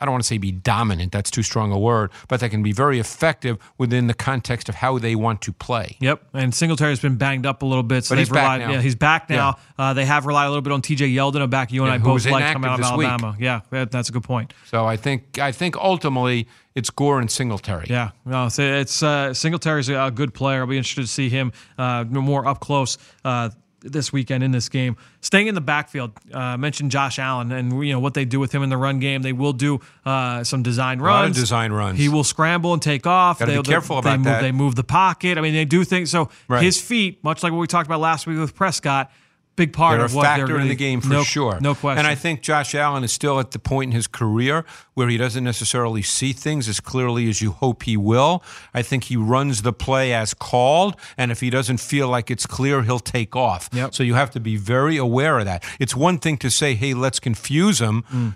I 0.00 0.04
don't 0.04 0.12
want 0.12 0.24
to 0.24 0.28
say 0.28 0.38
be 0.38 0.52
dominant. 0.52 1.12
That's 1.12 1.30
too 1.30 1.42
strong 1.42 1.72
a 1.72 1.78
word, 1.78 2.10
but 2.28 2.40
that 2.40 2.50
can 2.50 2.62
be 2.62 2.72
very 2.72 2.98
effective 2.98 3.58
within 3.78 4.06
the 4.06 4.14
context 4.14 4.68
of 4.68 4.74
how 4.74 4.98
they 4.98 5.14
want 5.14 5.40
to 5.42 5.52
play. 5.52 5.96
Yep, 6.00 6.22
and 6.34 6.54
Singletary's 6.54 7.00
been 7.00 7.16
banged 7.16 7.46
up 7.46 7.62
a 7.62 7.66
little 7.66 7.82
bit, 7.82 8.04
so 8.04 8.10
But 8.14 8.16
they've 8.16 8.26
he's 8.28 8.32
back 8.34 8.42
relied. 8.58 8.66
now. 8.68 8.72
Yeah, 8.74 8.80
he's 8.82 8.94
back 8.96 9.30
now. 9.30 9.58
Uh, 9.78 9.92
they 9.94 10.04
have 10.04 10.26
relied 10.26 10.46
a 10.46 10.48
little 10.50 10.62
bit 10.62 10.72
on 10.72 10.82
T.J. 10.82 11.08
Yeldon, 11.10 11.42
a 11.42 11.46
back 11.46 11.72
you 11.72 11.82
and 11.84 11.90
Yeah, 11.90 11.94
I 11.94 11.98
both 11.98 12.26
like 12.26 12.52
coming 12.52 12.68
out 12.70 12.80
of 12.80 12.86
this 12.86 12.96
week. 12.96 13.08
Alabama. 13.08 13.36
Yeah, 13.38 13.60
that- 13.70 13.90
that's 13.90 14.08
a 14.08 14.12
good 14.12 14.24
point. 14.24 14.52
So 14.66 14.84
I 14.84 14.96
think 14.96 15.38
I 15.38 15.52
think 15.52 15.76
ultimately 15.76 16.46
it's 16.74 16.90
Gore 16.90 17.20
and 17.20 17.30
Singletary. 17.30 17.86
Yeah, 17.88 18.10
no, 18.24 18.48
so 18.48 18.62
it's 18.62 19.02
uh, 19.02 19.32
Singletary's 19.32 19.88
a, 19.88 19.94
a 20.06 20.10
good 20.10 20.34
player. 20.34 20.60
I'll 20.60 20.66
be 20.66 20.76
interested 20.76 21.02
to 21.02 21.06
see 21.06 21.28
him 21.28 21.52
uh, 21.78 22.04
more 22.04 22.46
up 22.46 22.60
close 22.60 22.98
uh, 23.24 23.50
this 23.84 24.12
weekend 24.12 24.42
in 24.42 24.50
this 24.50 24.68
game. 24.68 24.96
Staying 25.20 25.46
in 25.46 25.54
the 25.54 25.60
backfield, 25.60 26.12
uh, 26.32 26.56
mentioned 26.56 26.90
Josh 26.90 27.18
Allen 27.18 27.52
and 27.52 27.84
you 27.86 27.92
know 27.92 28.00
what 28.00 28.14
they 28.14 28.24
do 28.24 28.40
with 28.40 28.50
him 28.52 28.62
in 28.62 28.70
the 28.70 28.76
run 28.76 28.98
game. 28.98 29.22
They 29.22 29.32
will 29.32 29.52
do 29.52 29.80
uh, 30.04 30.42
some 30.42 30.62
design 30.62 31.00
runs, 31.00 31.36
design 31.36 31.70
runs. 31.72 31.98
He 31.98 32.08
will 32.08 32.24
scramble 32.24 32.72
and 32.72 32.80
take 32.82 33.06
off. 33.06 33.38
Gotta 33.38 33.52
be 33.52 33.56
They- 33.58 33.62
careful 33.62 34.00
they 34.02 34.08
about 34.10 34.18
move, 34.18 34.24
that. 34.24 34.40
They 34.40 34.52
move 34.52 34.74
the 34.74 34.84
pocket. 34.84 35.38
I 35.38 35.40
mean, 35.42 35.54
they 35.54 35.64
do 35.64 35.84
things. 35.84 36.10
So 36.10 36.30
Right. 36.48 36.62
his 36.62 36.80
feet, 36.80 37.22
much 37.22 37.42
like 37.42 37.52
what 37.52 37.58
we 37.60 37.66
talked 37.66 37.86
about 37.86 38.00
last 38.00 38.26
week 38.26 38.38
with 38.38 38.54
Prescott, 38.54 39.10
big 39.56 39.72
part 39.72 39.92
They're 39.92 40.02
a 40.02 40.04
of 40.04 40.14
what 40.14 40.22
they're 40.22 40.46
factor 40.46 40.58
in 40.58 40.68
the 40.68 40.74
game 40.74 41.00
for 41.00 41.08
no, 41.08 41.22
sure. 41.22 41.60
No 41.60 41.74
question. 41.74 41.98
And 41.98 42.06
I 42.06 42.14
think 42.14 42.42
Josh 42.42 42.74
Allen 42.74 43.04
is 43.04 43.12
still 43.12 43.38
at 43.38 43.52
the 43.52 43.58
point 43.58 43.90
in 43.90 43.92
his 43.92 44.06
career 44.06 44.64
where 44.94 45.08
he 45.08 45.16
doesn't 45.16 45.44
necessarily 45.44 46.02
see 46.02 46.32
things 46.32 46.68
as 46.68 46.80
clearly 46.80 47.28
as 47.28 47.40
you 47.40 47.52
hope 47.52 47.84
he 47.84 47.96
will. 47.96 48.42
I 48.72 48.82
think 48.82 49.04
he 49.04 49.16
runs 49.16 49.62
the 49.62 49.72
play 49.72 50.12
as 50.12 50.34
called, 50.34 50.96
and 51.16 51.30
if 51.30 51.40
he 51.40 51.50
doesn't 51.50 51.78
feel 51.78 52.08
like 52.08 52.30
it's 52.30 52.46
clear, 52.46 52.82
he'll 52.82 52.98
take 52.98 53.36
off. 53.36 53.68
Yep. 53.72 53.94
So 53.94 54.02
you 54.02 54.14
have 54.14 54.30
to 54.32 54.40
be 54.40 54.56
very 54.56 54.96
aware 54.96 55.38
of 55.38 55.44
that. 55.44 55.64
It's 55.78 55.94
one 55.94 56.18
thing 56.18 56.36
to 56.38 56.50
say, 56.50 56.74
"Hey, 56.74 56.94
let's 56.94 57.20
confuse 57.20 57.80
him." 57.80 58.04
Mm. 58.12 58.34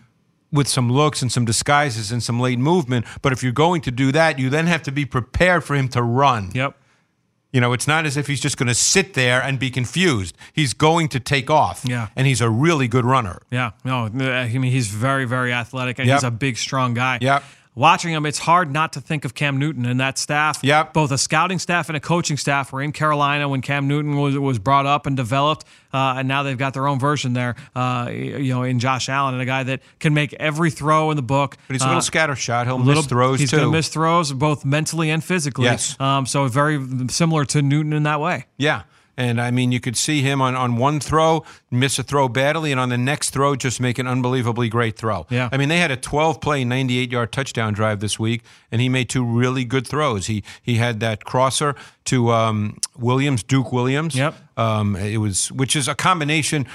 With 0.50 0.66
some 0.66 0.90
looks 0.90 1.20
and 1.20 1.30
some 1.30 1.44
disguises 1.44 2.10
and 2.10 2.22
some 2.22 2.40
late 2.40 2.58
movement, 2.58 3.04
but 3.20 3.34
if 3.34 3.42
you're 3.42 3.52
going 3.52 3.82
to 3.82 3.90
do 3.90 4.10
that, 4.12 4.38
you 4.38 4.48
then 4.48 4.66
have 4.66 4.82
to 4.84 4.90
be 4.90 5.04
prepared 5.04 5.62
for 5.62 5.76
him 5.76 5.88
to 5.88 6.02
run. 6.02 6.52
Yep. 6.54 6.74
You 7.52 7.60
know, 7.62 7.72
it's 7.72 7.88
not 7.88 8.04
as 8.04 8.16
if 8.18 8.26
he's 8.26 8.40
just 8.40 8.58
going 8.58 8.66
to 8.66 8.74
sit 8.74 9.14
there 9.14 9.42
and 9.42 9.58
be 9.58 9.70
confused. 9.70 10.36
He's 10.52 10.74
going 10.74 11.08
to 11.08 11.18
take 11.20 11.48
off. 11.50 11.82
Yeah. 11.86 12.08
And 12.14 12.26
he's 12.26 12.42
a 12.42 12.50
really 12.50 12.88
good 12.88 13.06
runner. 13.06 13.40
Yeah, 13.50 13.70
no, 13.84 14.04
uh, 14.06 14.24
I 14.24 14.48
mean 14.58 14.70
he's 14.70 14.88
very, 14.88 15.24
very 15.24 15.52
athletic 15.52 15.98
and 15.98 16.06
Yep. 16.08 16.16
he's 16.16 16.24
a 16.24 16.30
big, 16.30 16.58
strong 16.58 16.92
guy. 16.92 17.18
Yep. 17.22 17.42
Watching 17.78 18.12
him, 18.12 18.26
it's 18.26 18.40
hard 18.40 18.72
not 18.72 18.92
to 18.94 19.00
think 19.00 19.24
of 19.24 19.34
Cam 19.34 19.56
Newton 19.56 19.86
and 19.86 20.00
that 20.00 20.18
staff. 20.18 20.58
Yep. 20.64 20.92
Both 20.94 21.12
a 21.12 21.16
scouting 21.18 21.60
staff 21.60 21.88
and 21.88 21.96
a 21.96 22.00
coaching 22.00 22.36
staff 22.36 22.72
were 22.72 22.82
in 22.82 22.90
Carolina 22.90 23.48
when 23.48 23.60
Cam 23.60 23.86
Newton 23.86 24.16
was 24.16 24.36
was 24.36 24.58
brought 24.58 24.84
up 24.84 25.06
and 25.06 25.16
developed, 25.16 25.64
uh, 25.94 26.14
and 26.18 26.26
now 26.26 26.42
they've 26.42 26.58
got 26.58 26.74
their 26.74 26.88
own 26.88 26.98
version 26.98 27.34
there. 27.34 27.54
Uh, 27.76 28.08
you 28.12 28.52
know, 28.52 28.64
in 28.64 28.80
Josh 28.80 29.08
Allen, 29.08 29.34
and 29.34 29.42
a 29.42 29.46
guy 29.46 29.62
that 29.62 29.80
can 30.00 30.12
make 30.12 30.34
every 30.34 30.72
throw 30.72 31.10
in 31.12 31.16
the 31.16 31.22
book. 31.22 31.56
But 31.68 31.74
he's 31.74 31.82
a 31.82 31.86
Uh, 31.86 31.94
little 31.94 32.00
scattershot. 32.02 32.64
He'll 32.66 32.78
little 32.80 33.02
miss 33.02 33.06
throws 33.06 33.38
He's 33.38 33.50
too. 33.50 33.58
going 33.58 33.68
to 33.70 33.76
miss 33.76 33.88
throws 33.88 34.32
both 34.32 34.64
mentally 34.64 35.10
and 35.10 35.22
physically. 35.22 35.66
Yes. 35.66 35.94
Um, 36.00 36.26
so 36.26 36.48
very 36.48 36.84
similar 37.10 37.44
to 37.44 37.62
Newton 37.62 37.92
in 37.92 38.02
that 38.02 38.20
way. 38.20 38.46
yeah. 38.56 38.82
And 39.18 39.40
I 39.40 39.50
mean, 39.50 39.72
you 39.72 39.80
could 39.80 39.96
see 39.96 40.22
him 40.22 40.40
on, 40.40 40.54
on 40.54 40.76
one 40.76 41.00
throw, 41.00 41.44
miss 41.72 41.98
a 41.98 42.04
throw 42.04 42.28
badly, 42.28 42.70
and 42.70 42.80
on 42.80 42.88
the 42.88 42.96
next 42.96 43.30
throw, 43.30 43.56
just 43.56 43.80
make 43.80 43.98
an 43.98 44.06
unbelievably 44.06 44.68
great 44.68 44.96
throw. 44.96 45.26
Yeah. 45.28 45.48
I 45.50 45.56
mean, 45.56 45.68
they 45.68 45.78
had 45.78 45.90
a 45.90 45.96
12 45.96 46.40
play, 46.40 46.62
98 46.64 47.10
yard 47.10 47.32
touchdown 47.32 47.74
drive 47.74 47.98
this 47.98 48.16
week, 48.20 48.44
and 48.70 48.80
he 48.80 48.88
made 48.88 49.08
two 49.08 49.24
really 49.24 49.64
good 49.64 49.88
throws. 49.88 50.26
He 50.26 50.44
he 50.62 50.76
had 50.76 51.00
that 51.00 51.24
crosser 51.24 51.74
to 52.04 52.30
um, 52.30 52.78
Williams, 52.96 53.42
Duke 53.42 53.72
Williams. 53.72 54.14
Yep. 54.14 54.36
Um, 54.56 54.94
it 54.94 55.18
was, 55.18 55.50
which 55.50 55.74
is 55.74 55.88
a 55.88 55.96
combination 55.96 56.66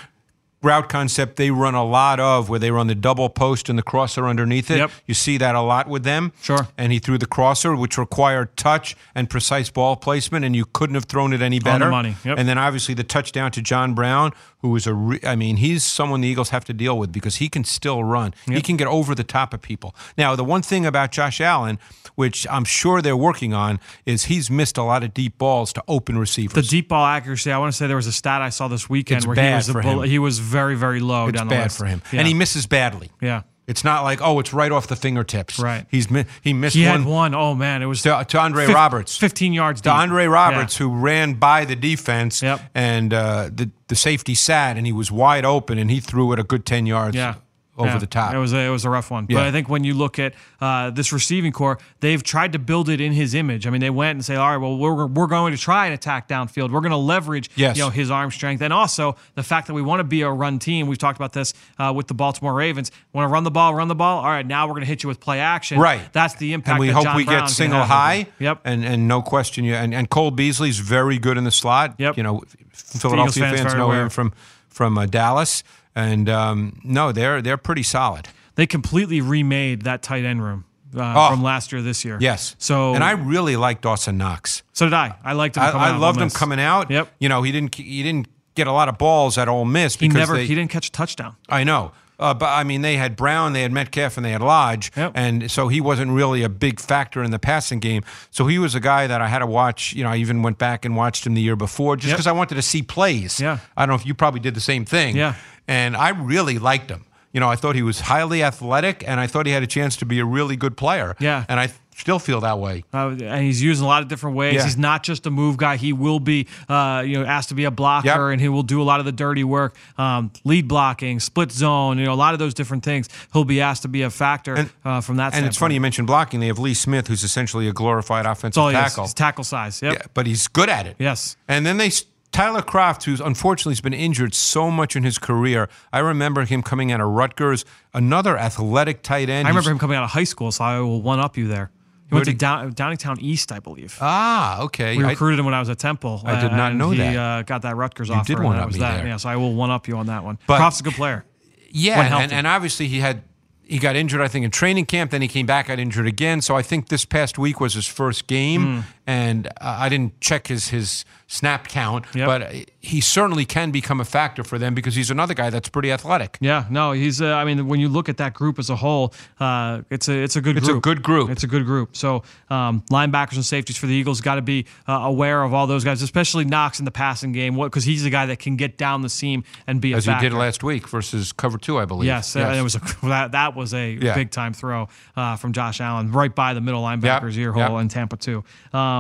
route 0.64 0.90
concept 0.90 1.36
they 1.36 1.52
run 1.52 1.76
a 1.76 1.84
lot 1.84 2.20
of 2.20 2.50
where 2.50 2.58
they 2.60 2.72
run 2.72 2.88
the 2.88 2.96
double 2.96 3.30
post 3.30 3.70
and 3.70 3.78
the 3.78 3.84
crosser 3.84 4.28
underneath 4.28 4.72
it. 4.72 4.78
Yep. 4.78 4.92
You 5.06 5.14
see 5.14 5.38
that 5.38 5.56
a 5.56 5.62
lot 5.62 5.88
with 5.88 6.04
them. 6.04 6.32
Sure. 6.42 6.68
And 6.78 6.92
he 6.92 7.00
threw 7.00 7.18
the 7.18 7.26
crosser, 7.26 7.76
which 7.76 7.98
required 7.98 8.56
touch 8.56 8.96
and 9.14 9.30
precise 9.30 9.70
ball 9.70 9.96
placement, 9.96 10.46
and 10.46 10.56
you 10.56 10.66
couldn't 10.66 10.96
have 10.96 11.06
thrown 11.06 11.34
it 11.34 11.42
any 11.42 11.60
the 11.60 11.66
better. 11.66 11.90
money. 11.90 12.16
Yep. 12.24 12.40
And 12.40 12.48
then 12.48 12.58
obviously 12.58 12.94
the 12.96 13.04
touchdown 13.04 13.52
to 13.52 13.62
John 13.62 13.94
Brown, 13.94 14.32
who 14.64 14.70
was 14.70 14.88
a, 14.88 14.94
re- 14.94 15.20
I 15.24 15.36
mean, 15.36 15.58
he's 15.58 15.84
someone 15.84 16.22
the 16.22 16.28
Eagles 16.30 16.50
have 16.50 16.64
to 16.66 16.74
deal 16.74 16.98
with 16.98 17.12
because 17.12 17.36
he 17.36 17.50
can 17.50 17.64
still 17.66 18.04
run. 18.04 18.34
He 18.48 18.62
can 18.62 18.78
get 18.78 18.88
over 18.88 19.14
the 19.14 19.24
top 19.26 19.54
of 19.54 19.62
people. 19.62 19.94
Now, 20.18 20.36
the 20.36 20.44
one 20.46 20.62
thing 20.62 20.86
about 20.86 21.12
Josh 21.12 21.42
Allen, 21.42 21.78
which 22.16 22.48
I'm 22.50 22.64
sure 22.64 23.02
they're 23.02 23.18
working 23.18 23.54
on, 23.54 23.80
is 24.06 24.26
he's 24.26 24.50
missed 24.50 24.78
a 24.78 24.84
lot 24.84 25.04
of 25.04 25.14
deep 25.14 25.38
balls 25.38 25.74
to 25.74 25.84
open 25.90 26.18
receivers. 26.18 26.54
The 26.56 26.62
deep 26.62 26.88
ball 26.88 27.06
accuracy. 27.06 27.52
I 27.52 27.58
want 27.58 27.74
to 27.74 27.78
say 27.78 27.88
there 27.88 27.98
was 27.98 28.08
a 28.08 28.14
stat 28.14 28.42
I 28.42 28.50
saw 28.50 28.70
this 28.70 28.90
weekend 28.90 29.18
It's 29.18 29.28
where 29.28 29.36
he 29.36 29.54
was 29.54 29.70
bull- 29.70 30.02
he 30.04 30.18
was 30.18 30.40
very, 30.40 30.76
very 30.76 31.02
low 31.02 31.28
it's 31.28 31.38
down 31.38 31.50
the 31.50 31.56
bad 31.56 31.64
list. 31.66 31.78
for 31.78 31.86
him, 31.86 32.02
Yeah. 32.14 32.20
and 32.20 32.28
he 32.28 32.34
misses 32.34 32.66
badly. 32.66 33.12
yeah. 33.22 33.42
It's 33.66 33.84
not 33.84 34.04
like 34.04 34.22
oh, 34.22 34.40
it's 34.40 34.54
right 34.54 34.72
off 34.72 34.88
the 34.88 34.96
fingertips. 34.96 35.58
Right. 35.58 35.86
He's 35.90 36.08
he 36.42 36.52
missed 36.54 36.76
He 36.76 36.86
one 36.86 37.02
had 37.02 37.08
one. 37.10 37.34
Oh 37.34 37.56
man, 37.56 37.82
it 37.82 37.86
was 37.86 38.02
to, 38.02 38.26
to 38.28 38.40
Andre 38.40 38.68
Roberts. 38.68 39.16
15 39.18 39.54
yards 39.54 39.80
to 39.82 39.90
deep. 39.90 39.94
Andre 39.96 40.26
Roberts, 40.26 40.76
who 40.78 40.90
ran 40.94 41.36
by 41.36 41.64
the 41.66 41.76
defense, 41.76 42.42
Yep. 42.44 42.60
and 42.76 43.14
uh, 43.14 43.50
the 43.54 43.72
the 43.88 43.96
safety 43.96 44.36
sat, 44.36 44.76
and 44.78 44.86
he 44.86 44.92
was 44.92 45.12
wide 45.12 45.46
open, 45.46 45.78
and 45.78 45.90
he 45.90 46.00
threw 46.00 46.34
it 46.34 46.40
a 46.40 46.44
good 46.44 46.66
ten 46.66 46.86
yards 46.86 47.16
Yeah. 47.16 47.36
Over 47.76 47.90
Yeah. 47.90 47.98
the 47.98 48.06
top. 48.06 48.36
It 48.36 48.38
was 48.38 48.54
a, 48.54 48.58
it 48.60 48.70
was 48.70 48.86
a 48.86 48.90
rough 48.92 49.10
one. 49.10 49.26
But 49.26 49.38
I 49.38 49.52
think 49.52 49.68
when 49.68 49.84
you 49.84 49.96
look 49.96 50.20
at 50.20 50.36
uh, 50.62 50.92
this 50.92 51.12
receiving 51.12 51.52
corps, 51.52 51.80
they've 52.02 52.22
tried 52.22 52.54
to 52.54 52.60
build 52.60 52.88
it 52.88 53.02
in 53.02 53.14
his 53.14 53.34
image. 53.34 53.66
I 53.66 53.72
mean, 53.72 53.82
they 53.82 53.90
went 53.90 54.18
and 54.18 54.24
say, 54.24 54.36
all 54.36 54.52
right, 54.52 54.58
well, 54.58 54.78
we're, 54.78 55.08
we're 55.08 55.26
going 55.26 55.54
to 55.54 55.58
try 55.60 55.86
and 55.88 55.94
attack 55.96 56.28
downfield. 56.28 56.70
We're 56.70 56.82
going 56.82 56.92
to 56.92 56.98
leverage 56.98 57.50
Yes. 57.56 57.76
you 57.76 57.82
know 57.84 57.90
his 57.90 58.12
arm 58.12 58.30
strength 58.30 58.62
and 58.62 58.72
also 58.72 59.16
the 59.34 59.42
fact 59.42 59.66
that 59.68 59.74
we 59.74 59.82
want 59.82 60.02
to 60.02 60.04
be 60.04 60.22
a 60.22 60.30
run 60.30 60.60
team. 60.60 60.86
We've 60.86 61.00
talked 61.00 61.18
about 61.18 61.34
this 61.34 61.56
uh, 61.80 61.92
with 61.96 62.08
the 62.08 62.14
Baltimore 62.14 62.54
Ravens. 62.54 62.92
Want 63.12 63.28
to 63.28 63.34
run 63.34 63.44
the 63.44 63.50
ball, 63.50 63.74
run 63.74 63.88
the 63.88 63.96
ball. 63.96 64.20
All 64.20 64.26
right, 64.30 64.46
now 64.46 64.68
we're 64.68 64.74
going 64.74 64.82
to 64.84 64.88
hit 64.88 65.02
you 65.02 65.10
with 65.10 65.20
play 65.20 65.40
action. 65.40 65.80
Right. 65.80 66.00
That's 66.14 66.36
the 66.36 66.54
impact. 66.54 66.74
and 66.74 66.80
we 66.80 66.90
hope 66.90 67.04
John 67.06 67.16
we 67.16 67.26
Brown's 67.26 67.50
get 67.52 67.56
single 67.56 67.82
high. 67.82 68.28
Yep. 68.38 68.62
And 68.66 68.86
and 68.86 69.08
no 69.08 69.24
question, 69.24 69.64
you 69.66 69.74
and, 69.74 69.96
and 69.96 70.08
Cole 70.12 70.30
Beasley's 70.30 70.78
very 70.78 71.18
good 71.18 71.40
in 71.40 71.44
the 71.44 71.52
slot. 71.52 71.96
Yep. 71.98 72.18
You 72.18 72.24
know, 72.24 72.44
Philadelphia 72.72 73.44
fans 73.44 73.62
fans 73.62 73.74
know 73.74 73.92
him 73.92 74.10
from 74.10 74.32
from 74.74 74.98
uh, 74.98 75.06
Dallas, 75.06 75.64
and 75.96 76.28
um, 76.30 76.80
no, 76.84 77.12
they're 77.12 77.42
they're 77.42 77.58
pretty 77.58 77.84
solid. 77.84 78.28
they 78.56 78.66
completely 78.68 79.22
remade 79.22 79.84
that 79.84 80.02
tight 80.04 80.26
end 80.26 80.44
room. 80.44 80.66
Uh, 80.96 81.14
Oh. 81.16 81.30
From 81.32 81.42
last 81.42 81.72
year, 81.72 81.82
this 81.82 82.06
year. 82.06 82.18
Yes. 82.22 82.56
So 82.60 82.94
and 82.94 83.04
I 83.04 83.12
really 83.12 83.56
like 83.56 83.82
Dawson 83.82 84.16
Knox. 84.18 84.62
so 84.74 84.86
did 84.86 84.94
I. 84.94 85.16
I 85.24 85.34
liked 85.34 85.58
him. 85.58 85.64
I, 85.64 85.72
I 85.72 85.98
loved 85.98 86.20
him 86.22 86.30
coming 86.30 86.60
out. 86.60 86.92
Yep. 86.92 87.12
You 87.20 87.30
know, 87.30 87.42
he 87.42 87.52
didn't 87.52 87.74
he 87.74 88.04
didn't 88.04 88.28
get 88.54 88.68
a 88.68 88.72
lot 88.72 88.90
of 88.90 89.00
balls 89.00 89.40
at 89.40 89.48
Ole 89.48 89.66
Miss 89.66 89.96
He 89.96 90.08
because 90.08 90.20
never. 90.20 90.36
they, 90.36 90.46
he 90.46 90.54
didn't 90.54 90.70
catch 90.70 90.90
a 90.90 90.92
touchdown. 90.92 91.36
I 91.50 91.64
know, 91.64 91.94
Uh, 92.20 92.34
but 92.34 92.46
I 92.48 92.64
mean, 92.64 92.82
they 92.84 92.96
had 92.96 93.16
Brown, 93.16 93.54
they 93.54 93.64
had 93.64 93.72
Metcalf, 93.72 94.18
and 94.18 94.26
they 94.26 94.32
had 94.32 94.42
Lodge, 94.42 94.92
Yep. 94.96 95.12
and 95.16 95.50
so 95.52 95.68
he 95.68 95.82
wasn't 95.82 96.12
really 96.12 96.44
a 96.44 96.50
big 96.50 96.80
factor 96.80 97.24
in 97.24 97.32
the 97.32 97.40
passing 97.40 97.80
game. 97.80 98.04
So 98.32 98.46
he 98.48 98.60
was 98.60 98.76
a 98.76 98.80
guy 98.80 99.08
that 99.08 99.22
I 99.22 99.28
had 99.28 99.40
to 99.40 99.48
watch. 99.48 99.94
You 99.94 100.04
know, 100.04 100.10
I 100.12 100.18
even 100.18 100.44
went 100.44 100.58
back 100.58 100.86
and 100.86 100.96
watched 100.96 101.26
him 101.26 101.34
the 101.34 101.42
year 101.42 101.56
before 101.56 101.96
just 101.98 102.10
Yep. 102.10 102.16
because 102.18 102.28
I 102.28 102.32
wanted 102.32 102.56
to 102.56 102.62
see 102.62 102.82
plays. 102.84 103.40
Yeah. 103.40 103.58
I 103.76 103.82
don't 103.86 103.90
know 103.90 103.96
if 103.96 104.06
you 104.06 104.14
probably 104.14 104.40
did 104.40 104.54
the 104.54 104.62
same 104.62 104.86
thing. 104.86 105.16
Yeah. 105.16 105.36
and 105.68 105.96
I 105.96 106.10
really 106.10 106.60
liked 106.60 106.90
him. 106.92 107.06
You 107.34 107.40
know, 107.40 107.50
I 107.50 107.56
thought 107.56 107.76
he 107.76 107.82
was 107.84 108.00
highly 108.02 108.44
athletic, 108.44 109.04
and 109.08 109.20
I 109.20 109.28
thought 109.28 109.46
he 109.48 109.52
had 109.52 109.64
a 109.64 109.68
chance 109.68 109.96
to 109.98 110.06
be 110.06 110.20
a 110.20 110.26
really 110.26 110.56
good 110.56 110.78
player. 110.78 111.16
Yeah. 111.20 111.46
and 111.50 111.60
I 111.60 111.70
still 111.96 112.18
feel 112.20 112.42
that 112.42 112.58
way. 112.58 112.84
Uh, 112.92 113.10
and 113.22 113.44
he's 113.44 113.62
used 113.62 113.80
in 113.80 113.86
a 113.86 113.88
lot 113.88 114.02
of 114.02 114.08
different 114.08 114.36
ways. 114.36 114.56
Yeah. 114.56 114.64
He's 114.64 114.78
not 114.78 115.04
just 115.04 115.28
a 115.28 115.30
move 115.32 115.58
guy. 115.58 115.78
He 115.78 115.94
will 115.94 116.20
be, 116.20 116.48
uh, 116.68 117.04
you 117.06 117.20
know, 117.20 117.26
asked 117.26 117.50
to 117.50 117.56
be 117.56 117.66
a 117.66 117.72
blocker, 117.72 118.08
Yep. 118.08 118.18
and 118.34 118.42
he 118.42 118.50
will 118.50 118.64
do 118.64 118.82
a 118.82 118.84
lot 118.84 119.00
of 119.00 119.06
the 119.06 119.12
dirty 119.12 119.44
work, 119.44 119.76
um, 119.98 120.32
lead 120.44 120.68
blocking, 120.68 121.20
split 121.20 121.52
zone. 121.52 122.00
You 122.00 122.06
know, 122.06 122.14
a 122.14 122.16
lot 122.16 122.34
of 122.34 122.40
those 122.40 122.54
different 122.56 122.84
things. 122.84 123.10
He'll 123.32 123.46
be 123.46 123.62
asked 123.62 123.84
to 123.84 123.88
be 123.88 124.02
a 124.02 124.10
factor 124.10 124.56
And- 124.56 124.70
uh, 124.84 125.02
from 125.02 125.18
that. 125.18 125.36
And 125.36 125.46
it's 125.46 125.58
funny 125.58 125.76
you 125.76 125.82
mentioned 125.82 126.08
blocking. 126.08 126.40
They 126.40 126.48
have 126.48 126.58
Lee 126.60 126.74
Smith, 126.74 127.08
who's 127.08 127.24
essentially 127.24 127.68
a 127.68 127.74
glorified 127.74 128.26
offensive 128.26 128.62
Oh, 128.62 128.70
yes, 128.70 128.92
tackle. 128.92 129.04
his 129.06 129.14
tackle 129.14 129.44
size. 129.44 129.82
Yep. 129.82 129.94
Yeah, 129.94 130.02
but 130.16 130.26
he's 130.28 130.48
good 130.48 130.70
at 130.70 130.88
it. 130.88 130.96
Yes. 130.98 131.36
And 131.48 131.64
then 131.66 131.78
they 131.78 131.92
Tyler 132.34 132.62
Kroft, 132.62 133.04
who's 133.04 133.22
unfortunately 133.22 133.72
has 133.74 133.80
been 133.82 133.94
injured 133.94 134.34
so 134.34 134.70
much 134.70 134.96
in 134.96 135.04
his 135.04 135.18
career. 135.18 135.70
I 135.94 136.00
remember 136.00 136.44
him 136.46 136.62
coming 136.64 136.92
out 136.92 137.00
of 137.00 137.08
Rutgers, 137.08 137.64
another 137.94 138.38
athletic 138.38 139.04
tight 139.04 139.30
end. 139.30 139.48
I 139.48 139.52
remember 139.52 139.70
him 139.72 139.80
coming 139.80 139.96
out 139.96 140.04
of 140.04 140.10
high 140.10 140.24
school, 140.26 140.52
so 140.52 140.64
I 140.64 140.80
will 140.80 141.02
one 141.02 141.20
up 141.20 141.38
you 141.38 141.48
there. 141.48 141.70
He 142.10 142.16
went 142.16 142.26
to 142.26 142.32
he- 142.32 142.38
Down, 142.38 142.74
Downingtown 142.74 143.20
East, 143.22 143.52
I 143.52 143.60
believe. 143.60 143.98
Ah, 144.02 144.62
okay. 144.64 144.98
we 144.98 145.04
I- 145.06 145.10
recruited 145.12 145.40
him 145.40 145.46
when 145.46 145.54
I 145.54 145.60
was 145.60 145.70
at 145.70 145.80
Temple. 145.80 146.22
I 146.26 146.42
did 146.42 146.52
not 146.52 146.76
know 146.76 146.90
he, 146.90 146.98
that. 146.98 147.16
Uh, 147.16 147.42
got 147.44 147.62
that 147.62 147.76
Rutgers 147.76 148.10
offer. 148.10 148.26
did 148.28 148.40
one 148.44 148.58
up 148.58 148.66
was 148.66 148.76
me 148.76 148.82
that. 148.82 148.98
there. 148.98 149.08
Yeah, 149.08 149.18
so 149.18 149.30
I 149.30 149.36
will 149.36 149.54
one 149.54 149.70
up 149.72 149.88
you 149.88 149.96
on 149.98 150.08
that 150.08 150.24
one. 150.24 150.38
But- 150.48 150.60
Kroft's 150.60 150.80
a 150.82 150.84
good 150.84 150.94
player. 150.96 151.24
Yeah, 151.70 152.20
and, 152.22 152.32
and 152.32 152.46
obviously 152.46 152.88
he 152.88 153.00
had 153.00 153.24
he 153.66 153.80
got 153.80 153.96
injured. 153.96 154.22
I 154.22 154.28
think 154.28 154.44
in 154.46 154.52
training 154.52 154.86
camp. 154.86 155.10
Then 155.10 155.22
he 155.24 155.28
came 155.28 155.46
back, 155.48 155.68
got 155.68 155.80
injured 155.80 156.06
again. 156.06 156.42
So 156.42 156.56
I 156.56 156.62
think 156.62 156.90
this 156.90 157.06
past 157.06 157.40
week 157.40 157.60
was 157.60 157.74
his 157.74 157.88
first 157.88 158.28
game, 158.28 158.82
Hmm. 158.82 159.03
And 159.06 159.48
uh, 159.48 159.52
I 159.62 159.90
didn't 159.90 160.20
check 160.22 160.48
his 160.48 160.70
his 160.70 161.06
snap 161.28 161.68
count, 161.68 162.06
Yep. 162.14 162.28
but 162.28 162.54
he 162.80 163.02
certainly 163.02 163.44
can 163.44 163.72
become 163.72 164.00
a 164.00 164.06
factor 164.06 164.44
for 164.44 164.60
them 164.60 164.76
because 164.76 164.94
he's 164.96 165.10
another 165.10 165.34
guy 165.34 165.50
that's 165.50 165.68
pretty 165.70 165.92
athletic. 165.92 166.38
Yeah, 166.42 166.66
no, 166.70 166.92
he's. 166.92 167.22
Uh, 167.22 167.34
I 167.34 167.44
mean, 167.44 167.68
when 167.68 167.80
you 167.80 167.90
look 167.90 168.08
at 168.08 168.18
that 168.18 168.34
group 168.34 168.60
as 168.60 168.70
a 168.70 168.76
whole, 168.76 169.14
uh, 169.40 169.82
it's 169.90 170.08
a 170.08 170.14
it's 170.14 170.36
a 170.36 170.42
good 170.42 170.54
group. 170.56 170.64
It's 170.64 170.78
a 170.78 170.80
good 170.80 171.04
group. 171.04 171.30
It's 171.30 171.44
a 171.44 171.48
good 171.48 171.66
group. 171.66 171.96
So 171.96 172.24
um, 172.50 172.84
linebackers 172.92 173.36
and 173.36 173.46
safeties 173.46 173.78
for 173.78 173.88
the 173.88 173.94
Eagles 173.94 174.22
got 174.22 174.36
to 174.36 174.42
be 174.42 174.68
uh, 174.88 174.94
aware 174.94 175.44
of 175.44 175.54
all 175.54 175.68
those 175.68 175.84
guys, 175.84 176.02
especially 176.02 176.46
Knox 176.46 176.80
in 176.80 176.86
the 176.86 176.92
passing 176.92 177.32
game, 177.32 177.58
because 177.58 177.84
he's 177.84 178.04
the 178.04 178.10
guy 178.10 178.28
that 178.28 178.40
can 178.40 178.56
get 178.56 178.78
down 178.78 179.02
the 179.02 179.10
seam 179.10 179.44
and 179.68 179.82
be 179.82 179.94
a 179.94 179.98
As 179.98 180.06
he 180.06 180.14
did 180.20 180.34
last 180.34 180.64
week 180.64 180.88
versus 180.88 181.32
cover 181.34 181.58
two, 181.58 181.78
I 181.80 181.86
believe. 181.86 182.08
Yes, 182.08 182.36
and 182.36 182.56
it 182.56 182.62
was 182.62 182.76
a, 182.76 182.82
that, 183.04 183.32
that 183.32 183.56
was 183.56 183.74
a 183.74 183.94
Yeah. 183.94 184.14
big 184.16 184.32
time 184.32 184.54
throw 184.54 184.88
uh, 185.16 185.36
from 185.38 185.52
Josh 185.54 185.82
Allen 185.82 186.12
right 186.12 186.34
by 186.34 186.54
the 186.54 186.62
middle 186.62 186.84
linebacker's 186.84 187.38
ear 187.38 187.52
hole 187.52 187.62
yep. 187.76 187.82
in 187.82 187.88
Tampa 187.90 188.18
too. 188.18 188.44
Um, 188.72 188.93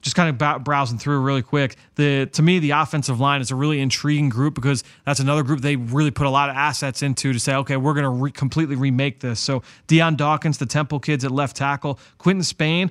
just 0.00 0.14
kind 0.14 0.28
of 0.42 0.64
browsing 0.64 0.96
through 0.98 1.20
really 1.20 1.42
quick. 1.42 1.74
The 1.96 2.26
to 2.32 2.42
me 2.42 2.60
the 2.60 2.70
offensive 2.70 3.18
line 3.18 3.40
is 3.40 3.50
a 3.50 3.56
really 3.56 3.80
intriguing 3.80 4.28
group 4.28 4.54
because 4.54 4.84
that's 5.04 5.18
another 5.20 5.42
group 5.42 5.60
they 5.60 5.74
really 5.76 6.12
put 6.12 6.26
a 6.26 6.30
lot 6.30 6.50
of 6.50 6.56
assets 6.56 7.02
into 7.02 7.32
to 7.32 7.40
say, 7.40 7.54
okay, 7.56 7.76
we're 7.76 7.94
going 7.94 8.04
to 8.04 8.08
re- 8.10 8.30
completely 8.30 8.76
remake 8.76 9.20
this. 9.20 9.40
So 9.40 9.62
Dion 9.88 10.14
Dawkins, 10.16 10.58
the 10.58 10.66
Temple 10.66 11.00
kids 11.00 11.24
at 11.24 11.30
left 11.32 11.56
tackle, 11.56 11.98
Quinton 12.18 12.44
Spain. 12.44 12.90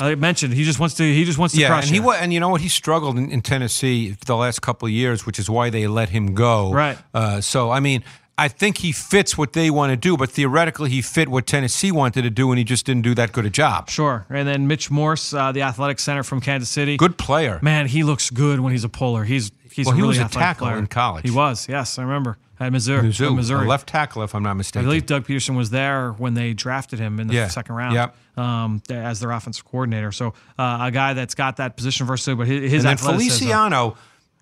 I 0.00 0.14
mentioned 0.16 0.54
he 0.54 0.64
just 0.64 0.80
wants 0.80 0.94
to 0.96 1.04
he 1.04 1.24
just 1.24 1.38
wants 1.38 1.54
to 1.54 1.60
Yeah, 1.60 1.68
crush 1.68 1.84
and 1.86 1.94
he 1.94 2.00
you. 2.02 2.10
and 2.12 2.32
you 2.32 2.40
know 2.40 2.48
what 2.48 2.60
he 2.60 2.68
struggled 2.68 3.16
in, 3.16 3.30
in 3.30 3.42
Tennessee 3.42 4.16
the 4.26 4.36
last 4.36 4.60
couple 4.62 4.86
of 4.86 4.92
years, 4.92 5.24
which 5.26 5.38
is 5.38 5.48
why 5.50 5.70
they 5.70 5.86
let 5.86 6.08
him 6.08 6.34
go. 6.34 6.72
Right. 6.72 6.98
Uh, 7.12 7.40
so 7.40 7.70
I 7.70 7.78
mean, 7.80 8.02
I 8.36 8.48
think 8.48 8.78
he 8.78 8.90
fits 8.90 9.38
what 9.38 9.52
they 9.52 9.70
want 9.70 9.90
to 9.92 9.96
do, 9.96 10.16
but 10.16 10.28
theoretically 10.30 10.90
he 10.90 11.02
fit 11.02 11.28
what 11.28 11.46
Tennessee 11.46 11.92
wanted 11.92 12.22
to 12.22 12.30
do, 12.30 12.50
and 12.50 12.58
he 12.58 12.64
just 12.64 12.84
didn't 12.84 13.02
do 13.02 13.14
that 13.14 13.32
good 13.32 13.46
a 13.46 13.50
job. 13.50 13.88
Sure, 13.88 14.26
and 14.28 14.48
then 14.48 14.66
Mitch 14.66 14.90
Morse, 14.90 15.32
uh, 15.32 15.52
the 15.52 15.62
athletic 15.62 16.00
center 16.00 16.24
from 16.24 16.40
Kansas 16.40 16.68
City. 16.68 16.96
Good 16.96 17.16
player. 17.16 17.60
Man, 17.62 17.86
he 17.86 18.02
looks 18.02 18.30
good 18.30 18.58
when 18.60 18.72
he's 18.72 18.82
a 18.84 18.88
puller. 18.88 19.22
He's 19.24 19.52
he's 19.70 19.86
Well, 19.86 19.92
a 19.92 19.96
he 19.96 20.02
really 20.02 20.18
was 20.18 20.26
a 20.26 20.28
tackle 20.28 20.66
player. 20.66 20.78
in 20.78 20.88
college. 20.88 21.24
He 21.24 21.30
was, 21.30 21.68
yes, 21.68 21.96
I 21.98 22.02
remember 22.02 22.36
at 22.58 22.72
Missouri. 22.72 23.08
Mizzou, 23.08 23.34
Missouri. 23.36 23.66
a 23.66 23.68
left 23.68 23.88
tackle, 23.88 24.22
if 24.22 24.34
I'm 24.34 24.42
not 24.42 24.54
mistaken. 24.54 24.84
I 24.86 24.88
believe 24.88 25.06
Doug 25.06 25.26
Pederson 25.26 25.56
was 25.56 25.70
there 25.70 26.10
when 26.12 26.34
they 26.34 26.54
drafted 26.54 26.98
him 27.00 27.18
in 27.20 27.26
the 27.28 27.34
Yeah. 27.34 27.48
second 27.48 27.74
round 27.74 27.94
Yep. 27.94 28.16
um, 28.36 28.82
as 28.90 29.18
their 29.20 29.30
offensive 29.32 29.64
coordinator. 29.64 30.12
So 30.12 30.34
uh, 30.58 30.78
a 30.82 30.90
guy 30.92 31.14
that's 31.14 31.34
got 31.34 31.56
that 31.58 31.76
position 31.76 32.06
versatility, 32.06 32.38
but 32.38 32.46
his, 32.48 32.70
his 32.72 32.84
and 32.84 32.90
then 32.90 32.96
Feliciano. 32.96 33.96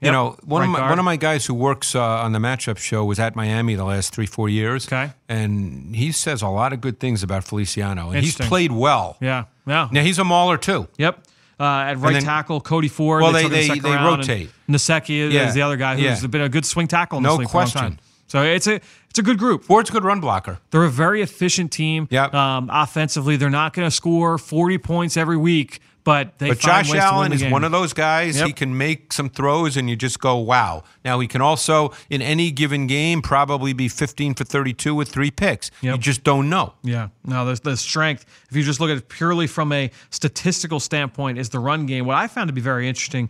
Yep, 0.06 0.12
know, 0.12 0.36
one 0.44 0.60
right 0.60 0.66
of 0.66 0.70
my, 0.72 0.78
guard. 0.80 0.90
one 0.90 0.98
of 0.98 1.04
my 1.04 1.16
guys 1.16 1.46
who 1.46 1.54
works 1.54 1.94
uh, 1.94 2.02
on 2.02 2.32
the 2.32 2.38
matchup 2.38 2.78
show 2.78 3.04
was 3.04 3.18
at 3.18 3.36
Miami 3.36 3.74
the 3.74 3.84
last 3.84 4.12
three 4.14 4.26
four 4.26 4.48
years. 4.48 4.86
Okay. 4.86 5.12
and 5.28 5.94
he 5.94 6.10
says 6.12 6.42
a 6.42 6.48
lot 6.48 6.72
of 6.72 6.80
good 6.80 6.98
things 7.00 7.22
about 7.22 7.44
Feliciano, 7.44 8.10
and 8.10 8.24
he's 8.24 8.36
played 8.36 8.72
well. 8.72 9.16
Yeah, 9.20 9.44
yeah, 9.66 9.88
Now 9.92 10.02
he's 10.02 10.18
a 10.18 10.24
mauler 10.24 10.56
too. 10.58 10.88
yep. 10.98 11.24
Uh, 11.60 11.64
at 11.90 11.98
right 11.98 12.14
then- 12.14 12.22
tackle, 12.24 12.60
Cody 12.60 12.88
Ford. 12.88 13.22
Well, 13.22 13.32
they, 13.32 13.46
they- 13.48 13.68
they- 13.68 13.78
they 13.78 13.94
rotate. 13.96 14.50
Nsekhe 14.68 15.10
is, 15.28 15.32
Yeah, 15.34 15.52
the 15.52 15.62
other 15.62 15.76
guy 15.76 15.94
who's 15.94 16.22
yeah. 16.22 16.26
been 16.26 16.40
a 16.40 16.48
good 16.48 16.64
swing 16.66 16.88
tackle 16.88 17.18
in 17.18 17.22
No 17.22 17.32
this 17.32 17.38
league 17.40 17.50
for 17.50 17.58
a 17.58 17.60
long 17.60 17.70
question. 17.70 18.00
So 18.26 18.42
it's 18.42 18.66
a 18.66 18.80
it's 19.10 19.18
a 19.18 19.22
good 19.22 19.38
group. 19.38 19.62
Ford's 19.62 19.90
a 19.90 19.92
good 19.92 20.04
run 20.04 20.18
blocker. 20.20 20.58
They're 20.70 20.84
a 20.84 20.90
very 20.90 21.20
efficient 21.20 21.70
team. 21.70 22.08
Yep. 22.10 22.32
Um, 22.34 22.70
offensively, 22.72 23.36
they're 23.36 23.50
not 23.50 23.74
going 23.74 23.86
to 23.86 23.94
score 23.94 24.38
40 24.38 24.78
points 24.78 25.16
every 25.18 25.36
week, 25.36 25.80
but 26.04 26.38
they 26.38 26.48
But 26.48 26.58
Josh 26.58 26.90
ways 26.90 27.02
to 27.02 27.08
win 27.10 27.14
Allen 27.14 27.32
is 27.32 27.44
one 27.44 27.64
of 27.64 27.72
those 27.72 27.92
guys. 27.92 28.38
Yep. 28.38 28.46
He 28.46 28.52
can 28.52 28.76
make 28.76 29.12
some 29.12 29.28
throws, 29.28 29.76
and 29.76 29.88
you 29.88 29.96
just 29.96 30.20
go, 30.20 30.36
"Wow!" 30.36 30.84
Now 31.04 31.20
he 31.20 31.28
can 31.28 31.40
also, 31.40 31.92
in 32.10 32.22
any 32.22 32.50
given 32.50 32.86
game, 32.86 33.22
probably 33.22 33.72
be 33.72 33.88
15 33.88 34.34
for 34.34 34.44
32 34.44 34.94
with 34.94 35.08
three 35.08 35.30
picks. 35.30 35.70
Yep. 35.80 35.94
You 35.94 36.00
just 36.00 36.24
don't 36.24 36.48
know. 36.48 36.74
Yeah, 36.82 37.08
no, 37.24 37.44
the, 37.44 37.60
the 37.60 37.76
strength, 37.76 38.24
if 38.50 38.56
you 38.56 38.62
just 38.62 38.80
look 38.80 38.90
at 38.90 38.96
it 38.96 39.08
purely 39.08 39.46
from 39.46 39.72
a 39.72 39.90
statistical 40.10 40.80
standpoint, 40.80 41.38
is 41.38 41.50
the 41.50 41.58
run 41.58 41.86
game. 41.86 42.06
What 42.06 42.16
I 42.16 42.26
found 42.26 42.48
to 42.48 42.52
be 42.52 42.60
very 42.60 42.88
interesting, 42.88 43.28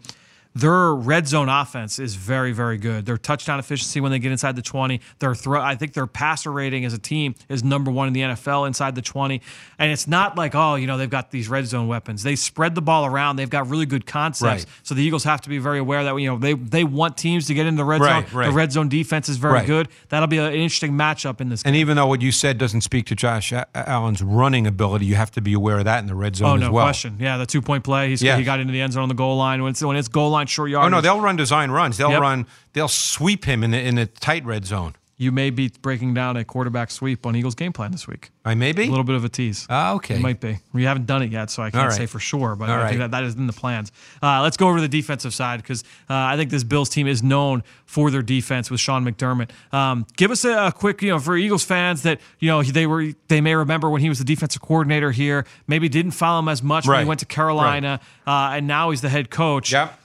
their 0.54 0.94
red 0.94 1.26
zone 1.26 1.48
offense 1.48 1.98
is 1.98 2.14
very, 2.14 2.52
very 2.52 2.76
good. 2.76 3.06
Their 3.06 3.16
touchdown 3.16 3.58
efficiency 3.58 4.00
when 4.00 4.12
they 4.12 4.18
get 4.18 4.32
inside 4.32 4.54
the 4.56 4.62
20, 4.62 5.00
their 5.18 5.34
throw, 5.34 5.60
I 5.60 5.76
think 5.76 5.94
their 5.94 6.06
passer 6.06 6.52
rating 6.52 6.84
as 6.84 6.92
a 6.92 6.98
team 6.98 7.34
is 7.48 7.64
number 7.64 7.90
one 7.90 8.06
in 8.08 8.12
the 8.12 8.20
NFL 8.20 8.66
inside 8.66 8.94
the 8.94 9.02
20. 9.02 9.40
And 9.78 9.90
it's 9.92 10.06
not 10.06 10.36
like, 10.36 10.54
oh, 10.54 10.74
you 10.74 10.86
know, 10.86 10.98
they've 10.98 11.08
got 11.08 11.30
these 11.30 11.48
red 11.48 11.66
zone 11.66 11.88
weapons. 11.88 12.22
They 12.22 12.36
spread 12.36 12.74
the 12.74 12.82
ball 12.82 13.06
around. 13.06 13.36
They've 13.36 13.48
got 13.48 13.68
really 13.68 13.86
good 13.86 14.04
concepts. 14.06 14.42
Right. 14.64 14.66
So 14.82 14.94
the 14.94 15.02
Eagles 15.02 15.24
have 15.24 15.40
to 15.42 15.48
be 15.48 15.58
very 15.58 15.78
aware 15.78 16.04
that, 16.04 16.14
you 16.16 16.28
know, 16.28 16.36
they, 16.38 16.54
they 16.54 16.84
want 16.84 17.16
teams 17.16 17.46
to 17.46 17.54
get 17.54 17.66
into 17.66 17.78
the 17.78 17.84
red 17.84 18.00
Right, 18.02 18.28
zone. 18.28 18.38
right. 18.38 18.46
The 18.46 18.52
red 18.52 18.72
zone 18.72 18.88
defense 18.88 19.28
is 19.28 19.36
very 19.38 19.64
good. 19.64 19.88
That'll 20.10 20.26
be 20.28 20.38
an 20.38 20.52
interesting 20.52 20.92
matchup 20.92 21.40
in 21.40 21.48
this 21.48 21.62
game. 21.62 21.70
And 21.70 21.76
even 21.76 21.96
though 21.96 22.06
what 22.06 22.20
you 22.22 22.32
said 22.32 22.58
doesn't 22.58 22.82
speak 22.82 23.06
to 23.06 23.14
Josh 23.14 23.52
Allen's 23.74 24.22
running 24.22 24.66
ability, 24.66 25.06
you 25.06 25.14
have 25.14 25.30
to 25.32 25.40
be 25.40 25.52
aware 25.54 25.78
of 25.78 25.84
that 25.86 26.00
in 26.00 26.06
the 26.06 26.14
red 26.14 26.36
zone 26.36 26.48
Oh 26.50 26.54
as 26.56 26.60
no 26.60 26.72
well. 26.72 26.84
question. 26.84 27.16
Yeah, 27.18 27.36
the 27.38 27.46
two 27.46 27.62
point 27.62 27.84
play. 27.84 28.08
He's, 28.10 28.22
Yes. 28.22 28.38
He 28.38 28.44
got 28.44 28.60
into 28.60 28.72
the 28.72 28.80
end 28.80 28.92
zone 28.92 29.02
on 29.04 29.08
the 29.08 29.14
goal 29.14 29.36
line 29.36 29.62
when 29.62 29.70
it's 29.70 29.82
when 29.82 29.96
it's 29.96 30.08
goal 30.08 30.30
line 30.30 30.41
short 30.48 30.72
Oh 30.72 30.88
no, 30.88 31.00
they'll 31.00 31.20
run 31.20 31.36
design 31.36 31.70
runs. 31.70 31.96
They'll 31.98 32.10
Yep. 32.10 32.20
run. 32.20 32.46
They'll 32.72 32.88
sweep 32.88 33.44
him 33.44 33.62
in 33.62 33.70
the 33.72 33.80
in 33.80 33.94
the 33.96 34.06
tight 34.06 34.44
red 34.44 34.64
zone. 34.64 34.94
you 35.18 35.30
may 35.30 35.50
be 35.50 35.68
breaking 35.82 36.14
down 36.14 36.36
a 36.36 36.44
quarterback 36.44 36.90
sweep 36.90 37.24
on 37.24 37.36
Eagles 37.36 37.54
game 37.54 37.72
plan 37.72 37.92
this 37.92 38.08
week. 38.08 38.30
I 38.44 38.54
may 38.56 38.72
be. 38.72 38.86
A 38.86 38.90
little 38.90 39.04
bit 39.04 39.14
of 39.14 39.24
a 39.24 39.28
tease. 39.28 39.68
Ah, 39.70 39.92
okay. 39.92 40.16
It 40.16 40.20
might 40.20 40.40
be. 40.40 40.58
We 40.72 40.82
haven't 40.82 41.06
done 41.06 41.22
it 41.22 41.30
yet, 41.30 41.48
so 41.48 41.62
I 41.62 41.70
can't 41.70 41.90
right. 41.90 41.96
say 41.96 42.06
for 42.06 42.18
sure, 42.18 42.56
but 42.56 42.68
All 42.68 42.78
I 42.80 42.88
think 42.88 42.98
that, 42.98 43.12
that 43.12 43.22
is 43.22 43.36
in 43.36 43.46
the 43.46 43.52
plans. 43.52 43.92
Uh, 44.20 44.42
let's 44.42 44.56
go 44.56 44.66
over 44.66 44.78
to 44.78 44.82
the 44.82 44.88
defensive 44.88 45.32
side 45.32 45.62
because 45.62 45.84
uh, 46.10 46.14
I 46.14 46.36
think 46.36 46.50
this 46.50 46.64
Bills 46.64 46.88
team 46.88 47.06
is 47.06 47.22
known 47.22 47.62
for 47.86 48.10
their 48.10 48.22
defense 48.22 48.68
with 48.68 48.80
Sean 48.80 49.04
McDermott. 49.04 49.50
Um, 49.72 50.06
give 50.16 50.32
us 50.32 50.44
a, 50.44 50.66
a 50.66 50.72
quick, 50.72 51.02
you 51.02 51.10
know, 51.10 51.20
for 51.20 51.36
Eagles 51.36 51.62
fans 51.62 52.02
that 52.02 52.20
you 52.40 52.48
know 52.48 52.64
they 52.64 52.88
were 52.88 53.12
they 53.28 53.40
may 53.40 53.54
remember 53.54 53.90
when 53.90 54.00
he 54.00 54.08
was 54.08 54.18
the 54.18 54.24
defensive 54.24 54.60
coordinator 54.60 55.12
here, 55.12 55.46
maybe 55.68 55.88
didn't 55.88 56.12
follow 56.12 56.40
him 56.40 56.48
as 56.48 56.64
much 56.64 56.88
when 56.88 56.98
he 56.98 57.04
went 57.04 57.20
to 57.20 57.26
Carolina, 57.26 58.00
uh, 58.26 58.54
and 58.54 58.66
now 58.66 58.90
he's 58.90 59.02
the 59.02 59.08
head 59.08 59.30
coach. 59.30 59.70
Yep. 59.70 60.00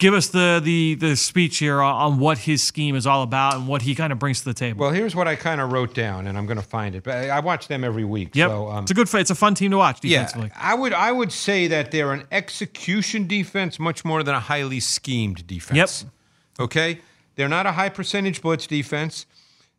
Give 0.00 0.14
us 0.14 0.28
the 0.28 0.60
the 0.64 0.96
the 0.96 1.14
speech 1.14 1.58
here 1.58 1.80
on, 1.80 1.94
on 2.12 2.18
what 2.18 2.38
his 2.38 2.62
scheme 2.62 2.96
is 2.96 3.06
all 3.06 3.22
about 3.22 3.54
and 3.54 3.68
what 3.68 3.82
he 3.82 3.94
kind 3.94 4.12
of 4.12 4.18
brings 4.18 4.40
to 4.40 4.46
the 4.46 4.54
table. 4.54 4.80
Well, 4.80 4.90
here's 4.90 5.14
what 5.14 5.28
I 5.28 5.36
kind 5.36 5.60
of 5.60 5.70
wrote 5.70 5.94
down, 5.94 6.26
and 6.26 6.36
I'm 6.36 6.46
going 6.46 6.56
to 6.56 6.64
find 6.64 6.96
it. 6.96 7.04
But 7.04 7.14
I 7.14 7.28
I 7.28 7.40
watch 7.40 7.68
them 7.68 7.84
every 7.84 8.04
week. 8.04 8.34
yep, 8.34 8.50
So, 8.50 8.68
um, 8.68 8.82
it's 8.82 8.90
a 8.90 8.94
good. 8.94 9.14
It's 9.14 9.30
a 9.30 9.34
fun 9.36 9.54
team 9.54 9.70
to 9.70 9.76
watch 9.76 10.00
yeah. 10.02 10.28
I 10.56 10.74
would 10.74 10.92
I 10.92 11.12
would 11.12 11.30
say 11.30 11.68
that 11.68 11.92
they're 11.92 12.12
an 12.12 12.24
execution 12.32 13.28
defense 13.28 13.78
much 13.78 14.04
more 14.04 14.24
than 14.24 14.34
a 14.34 14.40
highly 14.40 14.80
schemed 14.80 15.46
defense. 15.46 16.02
Yep. 16.02 16.12
Okay, 16.58 17.00
they're 17.36 17.48
not 17.48 17.66
a 17.66 17.72
high 17.72 17.90
percentage 17.90 18.42
blitz 18.42 18.66
defense. 18.66 19.26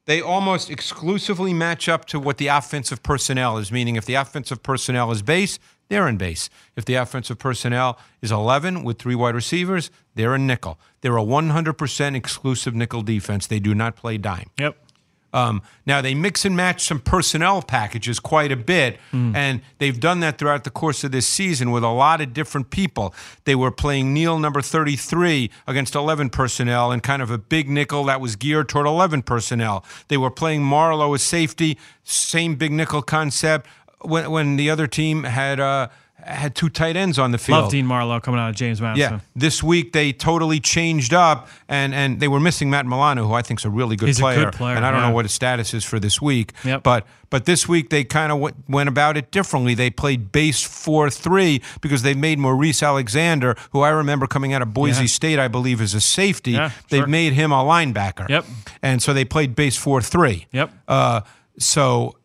They 0.06 0.20
almost 0.20 0.72
exclusively 0.72 1.54
match 1.54 1.88
up 1.88 2.06
to 2.06 2.20
what 2.20 2.38
the 2.38 2.48
offensive 2.48 3.04
personnel 3.04 3.58
is. 3.58 3.72
Meaning, 3.72 3.98
if 3.98 4.06
the 4.06 4.16
offensive 4.16 4.64
personnel 4.64 5.12
is 5.12 5.22
base, 5.22 5.60
they're 5.92 6.08
in 6.08 6.16
base. 6.16 6.50
If 6.78 6.86
the 6.86 6.96
offensive 6.96 7.38
personnel 7.38 8.00
is 8.22 8.32
11 8.32 8.86
with 8.86 8.98
three 8.98 9.14
wide 9.14 9.36
receivers, 9.36 9.92
they're 10.16 10.34
in 10.36 10.48
nickel. 10.48 10.80
They're 11.02 11.18
a 11.18 11.22
100% 11.22 12.16
exclusive 12.16 12.74
nickel 12.74 13.02
defense. 13.02 13.46
They 13.46 13.60
do 13.60 13.76
not 13.76 13.98
play 13.98 14.18
dime. 14.18 14.50
Yep. 14.58 14.78
Um, 15.34 15.62
now 15.86 16.02
they 16.02 16.14
mix 16.14 16.44
and 16.46 16.56
match 16.56 16.84
some 16.84 17.00
personnel 17.00 17.62
packages 17.62 18.20
quite 18.20 18.52
a 18.52 18.58
bit, 18.58 19.00
and 19.14 19.62
they've 19.78 19.98
done 19.98 20.20
that 20.22 20.38
throughout 20.38 20.66
the 20.66 20.70
course 20.70 21.04
of 21.04 21.12
this 21.12 21.26
season 21.28 21.72
with 21.72 21.84
a 21.84 21.90
lot 21.90 22.20
of 22.20 22.34
different 22.34 22.70
people. 22.70 23.16
They 23.46 23.56
were 23.56 23.72
playing 23.72 24.14
Neal 24.14 24.40
number 24.40 24.62
33 24.62 25.50
against 25.68 25.96
11 25.96 26.32
personnel 26.32 26.92
and 26.92 27.02
kind 27.02 27.22
of 27.22 27.32
a 27.32 27.38
big 27.38 27.70
nickel 27.70 28.04
that 28.06 28.20
was 28.20 28.36
geared 28.36 28.68
toward 28.68 28.88
11 28.88 29.22
personnel. 29.24 29.86
They 30.10 30.18
were 30.18 30.32
playing 30.32 30.64
Marlowe 30.64 31.14
as 31.14 31.22
safety, 31.22 31.78
same 32.04 32.56
big 32.56 32.72
nickel 32.74 33.02
concept. 33.02 33.68
When, 34.04 34.32
when 34.32 34.56
the 34.56 34.70
other 34.70 34.88
team 34.88 35.24
had 35.24 35.60
uh, 35.60 35.90
had 36.24 36.54
two 36.54 36.70
tight 36.70 36.96
ends 36.96 37.18
on 37.18 37.32
the 37.32 37.38
field. 37.40 37.62
Love 37.64 37.72
Dean 37.72 37.86
Marlowe 37.86 38.20
coming 38.20 38.40
out 38.40 38.50
of 38.50 38.56
James 38.56 38.80
Madison. 38.80 39.14
Yeah, 39.14 39.20
this 39.36 39.64
week 39.64 39.92
they 39.92 40.14
totally 40.14 40.60
changed 40.60 41.14
up, 41.14 41.48
and 41.68 41.96
and 41.96 42.20
they 42.20 42.28
were 42.28 42.40
missing 42.40 42.70
Matt 42.70 42.86
Milano, 42.86 43.28
who 43.28 43.34
I 43.34 43.42
think 43.42 43.60
is 43.60 43.66
a 43.66 43.70
really 43.72 43.96
good 43.96 44.08
He's 44.08 44.20
a 44.20 44.22
player. 44.22 44.46
good 44.46 44.54
player, 44.54 44.76
and 44.76 44.86
I 44.86 44.92
don't 44.92 45.02
yeah. 45.02 45.10
know 45.10 45.16
what 45.16 45.26
his 45.26 45.32
status 45.32 45.74
is 45.74 45.84
for 45.84 46.00
this 46.00 46.22
week. 46.22 46.54
Yep. 46.64 46.84
But 46.84 47.08
but 47.32 47.46
this 47.46 47.68
week 47.68 47.90
they 47.90 48.04
kind 48.04 48.32
of 48.32 48.38
w- 48.40 48.56
went 48.68 48.88
about 48.88 49.18
it 49.18 49.32
differently. 49.32 49.74
They 49.74 49.90
played 49.90 50.32
base 50.32 50.62
four 50.62 51.10
three 51.10 51.62
because 51.82 52.04
they 52.04 52.14
made 52.14 52.38
Maurice 52.38 52.84
Alexander, 52.84 53.56
who 53.72 53.82
I 53.82 53.90
remember 53.90 54.28
coming 54.28 54.54
out 54.54 54.62
of 54.62 54.74
Boise 54.76 55.02
Yeah. 55.02 55.08
State, 55.08 55.40
I 55.40 55.48
believe, 55.48 55.82
as 55.82 55.96
a 55.96 56.02
safety. 56.02 56.52
Yeah, 56.52 56.70
They've 56.90 57.00
sure. 57.02 57.08
made 57.08 57.34
him 57.34 57.52
a 57.52 57.64
linebacker. 57.64 58.30
Yep. 58.30 58.46
And 58.84 59.02
so 59.02 59.12
they 59.14 59.26
played 59.26 59.56
base 59.56 59.76
four 59.76 60.02
three. 60.04 60.46
Yep. 60.52 60.72
Uh, 60.88 61.22
so 61.58 62.16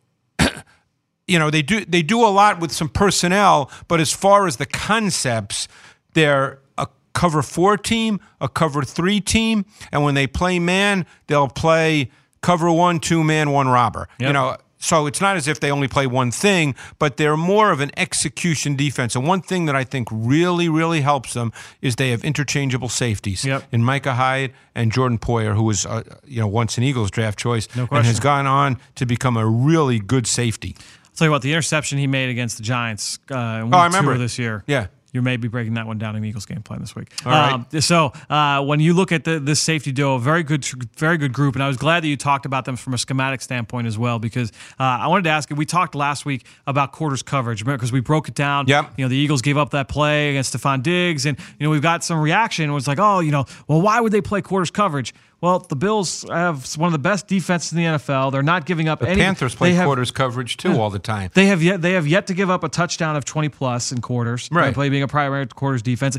you 1.27 1.39
know 1.39 1.51
they 1.51 1.63
do 1.63 1.85
they 1.85 2.03
do 2.03 2.25
a 2.25 2.29
lot 2.31 2.61
with 2.61 2.73
some 2.73 2.89
personnel, 2.89 3.71
but 3.89 4.01
as 4.01 4.13
far 4.13 4.47
as 4.47 4.57
the 4.57 4.67
concepts, 4.67 5.69
they're 6.15 6.59
a 6.79 6.87
cover 7.15 7.43
four 7.43 7.77
team, 7.77 8.21
a 8.41 8.49
cover 8.49 8.83
three 8.83 9.21
team, 9.21 9.65
and 9.93 10.03
when 10.05 10.15
they 10.15 10.27
play 10.27 10.59
man, 10.59 11.07
they'll 11.27 11.49
play 11.49 12.11
cover 12.43 12.71
one, 12.71 13.01
two 13.01 13.25
man, 13.25 13.51
one 13.51 13.69
robber. 13.69 14.09
You 14.19 14.33
know. 14.33 14.57
So 14.79 15.07
it's 15.07 15.23
not 15.23 15.37
as 15.39 15.49
if 15.49 15.59
they 15.59 15.71
only 15.73 15.89
play 15.89 16.07
one 16.07 16.31
thing, 16.31 16.75
but 16.99 17.17
they're 17.17 17.37
more 17.37 17.73
of 17.73 17.81
an 17.81 17.91
execution 17.97 18.77
defense. 18.77 19.17
And 19.17 19.27
one 19.27 19.41
thing 19.41 19.65
that 19.65 19.75
I 19.75 19.85
think 19.85 20.07
really, 20.13 20.69
really 20.69 21.01
helps 21.01 21.33
them 21.33 21.51
is 21.81 21.97
they 21.97 22.11
have 22.11 22.23
interchangeable 22.25 22.91
safeties 22.91 23.43
Yep. 23.45 23.65
in 23.73 23.83
Micah 23.83 24.15
Hyde 24.15 24.53
and 24.75 24.93
Jordan 24.93 25.19
Poyer, 25.19 25.55
who 25.57 25.63
was 25.65 25.87
uh, 25.87 26.03
you 26.27 26.41
know 26.41 26.47
once 26.47 26.77
an 26.77 26.85
Eagles 26.85 27.11
draft 27.11 27.39
choice 27.39 27.67
No 27.75 27.89
and 27.91 28.05
has 28.05 28.21
gone 28.21 28.47
on 28.47 28.79
to 28.97 29.07
become 29.07 29.37
a 29.39 29.47
really 29.47 29.99
good 29.99 30.27
safety. 30.27 30.77
Tell 31.17 31.27
you 31.27 31.33
what, 31.33 31.43
the 31.43 31.53
interception 31.53 31.99
he 31.99 32.07
made 32.07 32.29
against 32.31 32.59
the 32.59 32.63
Giants 32.63 33.19
uh, 33.31 33.35
Oh, 33.35 33.39
I 33.77 33.87
remember 33.87 34.11
two 34.11 34.11
of 34.11 34.17
it. 34.17 34.19
this 34.21 34.39
year. 34.39 34.63
Yeah. 34.67 34.87
You 35.13 35.23
may 35.23 35.39
be 35.39 35.49
breaking 35.49 35.75
that 35.75 35.87
one 35.87 35.97
down 35.97 36.15
in 36.15 36.21
the 36.21 36.29
Eagles 36.29 36.45
game 36.45 36.61
plan 36.63 36.81
this 36.81 36.95
week. 36.95 37.11
All 37.25 37.33
right. 37.33 37.55
Um, 37.55 37.81
so 37.81 38.13
uh, 38.29 38.63
when 38.63 38.81
you 38.81 38.93
look 38.93 39.13
at 39.13 39.25
the, 39.25 39.41
this 39.41 39.63
safety 39.63 39.91
duo, 39.91 40.19
very 40.19 40.43
good, 40.43 40.63
very 40.99 41.17
good 41.17 41.33
group, 41.33 41.55
and 41.55 41.65
I 41.65 41.69
was 41.69 41.79
glad 41.79 42.03
that 42.03 42.09
you 42.09 42.19
talked 42.19 42.45
about 42.45 42.67
them 42.67 42.77
from 42.77 42.93
a 42.93 42.99
schematic 42.99 43.41
standpoint 43.41 43.87
as 43.87 43.97
well 43.97 44.19
because 44.19 44.51
uh, 44.79 44.83
I 44.83 45.07
wanted 45.07 45.23
to 45.23 45.31
ask 45.31 45.49
you. 45.49 45.57
We 45.57 45.65
talked 45.65 45.95
last 45.95 46.27
week 46.27 46.45
about 46.67 46.93
quarters 46.93 47.23
coverage 47.23 47.65
because 47.65 47.93
we 47.93 48.01
broke 48.01 48.29
it 48.29 48.35
down. 48.35 48.67
Yep. 48.67 48.93
You 48.99 49.07
know, 49.07 49.09
the 49.09 49.17
Eagles 49.17 49.41
gave 49.41 49.57
up 49.57 49.71
that 49.71 49.89
play 49.89 50.31
against 50.31 50.55
Stefon 50.55 50.83
Diggs, 50.83 51.25
and 51.25 51.39
you 51.59 51.65
know 51.65 51.71
we've 51.71 51.81
got 51.81 52.05
some 52.05 52.21
reaction. 52.21 52.69
It 52.69 52.75
was 52.75 52.87
like, 52.87 52.99
oh, 52.99 53.21
you 53.21 53.31
know, 53.31 53.47
well, 53.69 53.81
why 53.81 53.99
would 54.03 54.13
they 54.13 54.21
play 54.21 54.43
quarters 54.43 54.71
coverage? 54.71 55.15
Well, 55.41 55.59
the 55.59 55.77
Bills 55.77 56.25
have 56.31 56.65
one 56.77 56.87
of 56.89 56.93
the 56.93 56.99
best 56.99 57.29
defenses 57.29 57.73
in 57.73 57.79
the 57.79 57.85
NFL. 57.85 58.33
They're 58.33 58.43
not 58.43 58.65
giving 58.65 58.89
up 58.89 59.01
The 59.01 59.09
any. 59.11 59.21
Panthers 59.21 59.55
play 59.55 59.73
have- 59.75 59.85
quarters 59.85 60.11
coverage 60.11 60.57
too 60.57 60.73
all 60.81 60.89
the 60.91 60.99
time. 60.99 61.31
they 61.35 61.47
have 61.47 61.63
yet 61.63 61.83
they 61.83 61.93
have 61.93 62.07
yet 62.07 62.27
to 62.29 62.35
give 62.35 62.49
up 62.51 62.65
a 62.65 62.69
touchdown 62.69 63.17
of 63.17 63.25
20 63.25 63.49
plus 63.51 63.93
in 63.93 64.01
quarters. 64.01 64.49
Right. 64.51 64.73
Play 64.73 64.89
being 64.89 65.03
a 65.03 65.09
primary 65.09 65.47
quarters 65.47 65.83
defense. 65.83 66.17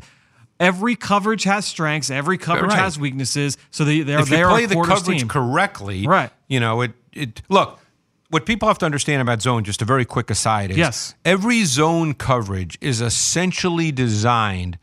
Every 0.60 0.95
coverage 0.95 1.43
has 1.43 1.65
strengths. 1.65 2.10
Every 2.10 2.38
coverage 2.38 2.71
Right. 2.71 2.80
has 2.80 2.97
weaknesses. 2.99 3.58
So 3.71 3.86
they 3.86 4.01
they're 4.01 4.19
if 4.19 4.30
you 4.30 4.38
they're 4.38 4.49
play 4.49 4.65
the 4.65 4.75
coverage 4.75 5.19
team. 5.19 5.27
correctly, 5.27 6.06
Right. 6.08 6.32
You 6.47 6.60
know 6.60 6.82
it. 6.82 6.93
It 7.13 7.41
look. 7.49 7.80
What 8.30 8.45
people 8.45 8.67
have 8.67 8.77
to 8.80 8.86
understand 8.86 9.21
about 9.21 9.41
zone, 9.41 9.63
just 9.63 9.82
a 9.82 9.86
very 9.86 10.03
quick 10.03 10.30
aside, 10.30 10.69
is 10.71 10.77
Yes. 10.77 11.15
every 11.23 11.63
zone 11.63 12.13
coverage 12.13 12.77
is 12.82 12.99
essentially 13.01 13.89
designed 13.91 14.77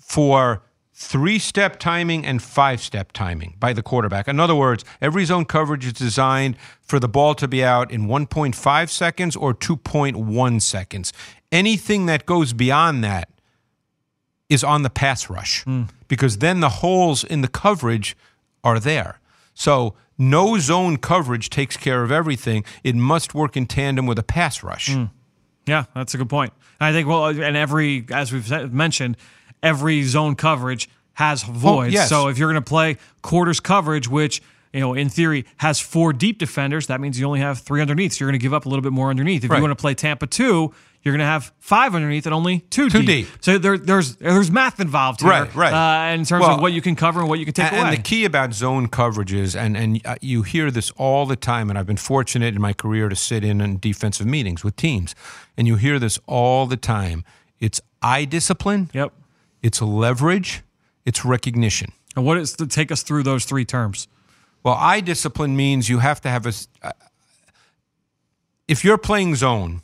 for 0.00 0.62
three 0.94 1.40
step 1.40 1.80
timing 1.80 2.24
and 2.24 2.40
five 2.40 2.80
step 2.80 3.12
timing 3.12 3.56
by 3.58 3.72
the 3.72 3.82
quarterback. 3.82 4.28
In 4.28 4.38
other 4.38 4.54
words, 4.54 4.84
every 5.00 5.24
zone 5.24 5.44
coverage 5.44 5.84
is 5.84 5.92
designed 5.92 6.56
for 6.80 7.00
the 7.00 7.08
ball 7.08 7.34
to 7.34 7.48
be 7.48 7.64
out 7.64 7.90
in 7.90 8.06
1.5 8.06 8.88
seconds 8.88 9.34
or 9.34 9.52
2.1 9.52 10.62
seconds. 10.62 11.12
Anything 11.50 12.06
that 12.06 12.26
goes 12.26 12.52
beyond 12.52 13.02
that 13.02 13.28
is 14.48 14.62
on 14.62 14.82
the 14.82 14.90
pass 14.90 15.28
rush 15.28 15.64
hmm. 15.64 15.84
because 16.06 16.38
then 16.38 16.60
the 16.60 16.68
holes 16.68 17.24
in 17.24 17.40
the 17.40 17.48
coverage 17.48 18.16
are 18.62 18.78
there. 18.78 19.20
So 19.52 19.94
no 20.16 20.58
zone 20.58 20.96
coverage 20.98 21.50
takes 21.50 21.76
care 21.76 22.04
of 22.04 22.12
everything. 22.12 22.64
It 22.84 22.94
must 22.94 23.34
work 23.34 23.56
in 23.56 23.66
tandem 23.66 24.06
with 24.06 24.18
a 24.18 24.22
pass 24.22 24.62
rush. 24.62 24.94
Hmm. 24.94 25.04
Yeah, 25.66 25.84
that's 25.94 26.14
a 26.14 26.18
good 26.18 26.28
point. 26.28 26.52
I 26.78 26.92
think 26.92 27.08
well, 27.08 27.26
and 27.26 27.56
every 27.56 28.04
as 28.10 28.32
we've 28.32 28.72
mentioned, 28.72 29.16
every 29.64 30.02
zone 30.02 30.36
coverage 30.36 30.88
has 31.14 31.42
voids. 31.42 31.92
yes. 31.94 32.08
So 32.08 32.28
if 32.28 32.38
you're 32.38 32.50
going 32.52 32.62
to 32.62 32.68
play 32.68 32.96
quarters 33.22 33.60
coverage, 33.60 34.08
which 34.08 34.42
you 34.72 34.80
know 34.80 34.94
in 34.94 35.08
theory 35.08 35.44
has 35.58 35.80
four 35.80 36.12
deep 36.12 36.38
defenders, 36.38 36.86
that 36.88 37.00
means 37.00 37.18
you 37.18 37.26
only 37.26 37.40
have 37.40 37.58
three 37.60 37.80
underneath. 37.80 38.12
So 38.14 38.24
you're 38.24 38.30
going 38.30 38.38
to 38.40 38.42
give 38.42 38.54
up 38.54 38.66
a 38.66 38.68
little 38.68 38.82
bit 38.82 38.92
more 38.92 39.10
underneath. 39.10 39.44
If 39.44 39.50
Right. 39.50 39.58
you 39.58 39.62
want 39.62 39.76
to 39.76 39.80
play 39.80 39.94
Tampa 39.94 40.26
two. 40.26 40.72
You're 41.02 41.12
going 41.12 41.18
to 41.20 41.26
have 41.26 41.52
five 41.58 41.94
underneath 41.94 42.24
and 42.24 42.34
only 42.34 42.60
two, 42.70 42.88
Two 42.88 43.00
deep. 43.00 43.26
deep. 43.26 43.28
So 43.42 43.58
there, 43.58 43.76
there's 43.76 44.16
there's 44.16 44.50
math 44.50 44.80
involved 44.80 45.20
here, 45.20 45.28
Right, 45.28 45.54
right. 45.54 46.10
Uh, 46.10 46.14
in 46.14 46.24
terms 46.24 46.40
Well, 46.40 46.54
of 46.54 46.62
what 46.62 46.72
you 46.72 46.80
can 46.80 46.96
cover 46.96 47.20
and 47.20 47.28
what 47.28 47.38
you 47.38 47.44
can 47.44 47.52
take 47.52 47.66
and, 47.66 47.76
away. 47.76 47.88
and 47.90 47.98
the 47.98 48.02
key 48.02 48.24
about 48.24 48.54
zone 48.54 48.88
coverages, 48.88 49.54
and 49.54 49.76
and 49.76 50.00
uh, 50.06 50.14
you 50.22 50.44
hear 50.44 50.70
this 50.70 50.90
all 50.92 51.26
the 51.26 51.36
time, 51.36 51.68
and 51.68 51.78
I've 51.78 51.84
been 51.86 51.98
fortunate 51.98 52.54
in 52.54 52.60
my 52.62 52.72
career 52.72 53.10
to 53.10 53.16
sit 53.16 53.44
in 53.44 53.60
on 53.60 53.76
defensive 53.76 54.26
meetings 54.26 54.64
with 54.64 54.76
teams, 54.76 55.14
and 55.58 55.66
you 55.66 55.76
hear 55.76 55.98
this 55.98 56.18
all 56.26 56.64
the 56.66 56.78
time. 56.78 57.22
It's 57.60 57.82
eye 58.00 58.24
discipline, 58.24 58.88
yep. 58.94 59.12
It's 59.64 59.82
leverage, 59.82 60.62
it's 61.04 61.24
recognition. 61.24 61.90
And 62.14 62.24
what 62.24 62.36
is 62.38 62.52
to 62.52 62.66
take 62.66 62.92
us 62.92 63.02
through 63.02 63.24
those 63.24 63.44
three 63.44 63.64
terms? 63.64 64.06
Well, 64.62 64.74
eye 64.78 65.00
discipline 65.00 65.56
means 65.56 65.88
you 65.88 65.98
have 65.98 66.20
to 66.20 66.28
have 66.28 66.46
a. 66.46 66.52
uh, 66.82 66.92
If 68.68 68.84
you're 68.84 68.98
playing 68.98 69.34
zone, 69.36 69.82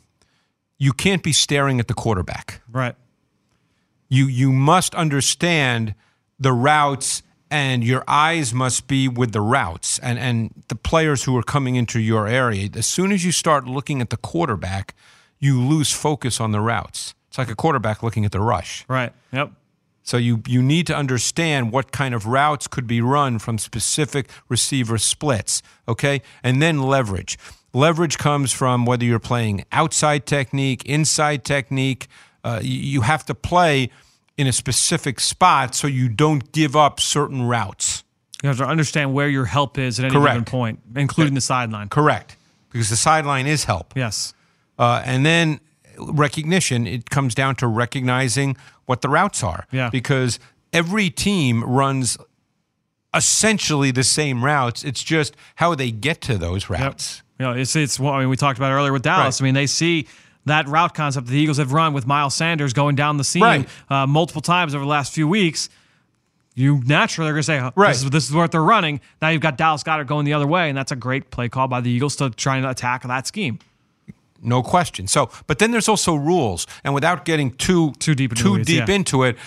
you 0.77 0.93
can't 0.93 1.21
be 1.23 1.33
staring 1.33 1.79
at 1.79 1.87
the 1.87 1.93
quarterback. 1.93 2.61
Right. 2.71 2.95
You 4.09 4.25
you 4.27 4.51
must 4.51 4.95
understand 4.95 5.93
the 6.39 6.51
routes, 6.53 7.21
and 7.49 7.83
your 7.83 8.03
eyes 8.07 8.53
must 8.53 8.87
be 8.87 9.07
with 9.07 9.31
the 9.31 9.41
routes 9.41 9.99
and 9.99 10.17
and 10.19 10.63
the 10.67 10.75
players 10.75 11.23
who 11.25 11.37
are 11.37 11.43
coming 11.43 11.75
into 11.75 11.99
your 11.99 12.27
area. 12.27 12.69
As 12.75 12.87
soon 12.87 13.11
as 13.11 13.23
you 13.23 13.31
start 13.31 13.65
looking 13.67 14.01
at 14.01 14.09
the 14.09 14.17
quarterback, 14.17 14.95
you 15.39 15.59
lose 15.61 15.91
focus 15.93 16.39
on 16.39 16.51
the 16.51 16.59
routes. 16.59 17.13
It's 17.27 17.37
like 17.37 17.51
a 17.51 17.55
quarterback 17.55 18.01
looking 18.03 18.25
at 18.25 18.31
the 18.31 18.39
rush. 18.41 18.83
Right. 18.89 19.13
Yep. 19.31 19.51
So 20.03 20.17
you 20.17 20.41
you 20.47 20.61
need 20.61 20.87
to 20.87 20.95
understand 20.95 21.71
what 21.71 21.91
kind 21.91 22.13
of 22.13 22.25
routes 22.25 22.67
could 22.67 22.87
be 22.87 23.01
run 23.01 23.39
from 23.39 23.57
specific 23.57 24.29
receiver 24.49 24.97
splits, 24.97 25.61
okay? 25.87 26.21
And 26.43 26.61
then 26.61 26.81
leverage. 26.81 27.37
Leverage 27.73 28.17
comes 28.17 28.51
from 28.51 28.85
whether 28.85 29.05
you're 29.05 29.19
playing 29.19 29.63
outside 29.71 30.25
technique, 30.25 30.83
inside 30.85 31.43
technique. 31.43 32.07
Uh, 32.43 32.59
you, 32.61 32.79
you 32.79 33.01
have 33.01 33.25
to 33.25 33.35
play 33.35 33.89
in 34.37 34.47
a 34.47 34.51
specific 34.51 35.19
spot 35.19 35.75
so 35.75 35.87
you 35.87 36.09
don't 36.09 36.51
give 36.51 36.75
up 36.75 36.99
certain 36.99 37.43
routes. 37.43 38.03
You 38.41 38.47
have 38.49 38.57
to 38.57 38.65
understand 38.65 39.13
where 39.13 39.29
your 39.29 39.45
help 39.45 39.77
is 39.77 39.99
at 39.99 40.05
any 40.05 40.13
given 40.13 40.27
Correct. 40.27 40.49
point, 40.49 40.79
including 40.95 41.35
the 41.35 41.41
sideline. 41.41 41.89
Correct, 41.89 42.37
because 42.71 42.89
the 42.89 42.95
sideline 42.95 43.45
is 43.45 43.65
help. 43.65 43.93
Yes. 43.95 44.33
Uh, 44.79 45.03
and 45.05 45.23
then 45.23 45.59
recognition, 45.97 46.87
it 46.87 47.09
comes 47.09 47.35
down 47.35 47.55
to 47.57 47.67
recognizing 47.67 48.57
what 48.85 49.01
the 49.01 49.09
routes 49.09 49.43
are. 49.43 49.67
Yeah. 49.71 49.89
Because 49.89 50.39
every 50.73 51.09
team 51.09 51.63
runs 51.63 52.17
essentially 53.13 53.91
the 53.91 54.03
same 54.03 54.43
routes. 54.43 54.83
It's 54.83 55.03
just 55.03 55.35
how 55.55 55.75
they 55.75 55.91
get 55.91 56.21
to 56.21 56.37
those 56.37 56.69
routes. 56.69 57.23
You 57.39 57.45
know, 57.47 57.53
it's 57.53 57.75
it's. 57.75 57.99
Well, 57.99 58.13
I 58.13 58.19
mean, 58.19 58.29
we 58.29 58.37
talked 58.37 58.59
about 58.59 58.71
earlier 58.71 58.93
with 58.93 59.01
Dallas. 59.01 59.41
Right. 59.41 59.45
I 59.45 59.47
mean, 59.47 59.53
they 59.55 59.67
see 59.67 60.07
that 60.45 60.67
route 60.67 60.93
concept 60.93 61.27
the 61.27 61.37
Eagles 61.37 61.57
have 61.57 61.73
run 61.73 61.93
with 61.93 62.07
Miles 62.07 62.33
Sanders 62.35 62.73
going 62.73 62.95
down 62.95 63.17
the 63.17 63.23
seam 63.23 63.43
Right. 63.43 63.69
uh, 63.89 64.07
multiple 64.07 64.41
times 64.41 64.73
over 64.73 64.83
the 64.83 64.89
last 64.89 65.13
few 65.13 65.27
weeks. 65.27 65.69
You 66.53 66.81
naturally 66.85 67.29
are 67.29 67.33
going 67.33 67.39
to 67.41 67.43
say, 67.43 67.59
oh, 67.61 67.71
Right. 67.75 67.89
this, 67.93 68.03
is, 68.03 68.09
this 68.09 68.27
is 68.29 68.35
what 68.35 68.51
they're 68.51 68.61
running. 68.63 68.99
Now 69.21 69.29
you've 69.29 69.41
got 69.41 69.57
Dallas 69.57 69.83
Goedert 69.83 70.07
going 70.07 70.25
the 70.25 70.33
other 70.33 70.47
way, 70.47 70.67
and 70.67 70.77
that's 70.77 70.91
a 70.91 70.95
great 70.97 71.31
play 71.31 71.47
call 71.47 71.67
by 71.69 71.79
the 71.79 71.89
Eagles 71.89 72.17
to 72.17 72.29
try 72.29 72.57
and 72.57 72.65
attack 72.65 73.03
that 73.03 73.25
scheme. 73.25 73.59
No 74.41 74.63
question. 74.63 75.07
So, 75.07 75.29
but 75.47 75.59
then 75.59 75.71
there's 75.71 75.87
also 75.87 76.15
rules, 76.15 76.65
and 76.83 76.93
without 76.93 77.25
getting 77.25 77.51
too 77.51 77.93
Too 77.99 78.15
deep 78.15 78.31
into 78.31 78.43
too 78.43 78.53
weeds, 78.53 78.67
deep 78.67 78.87
yeah. 78.87 78.95
into 78.95 79.23
it, 79.23 79.37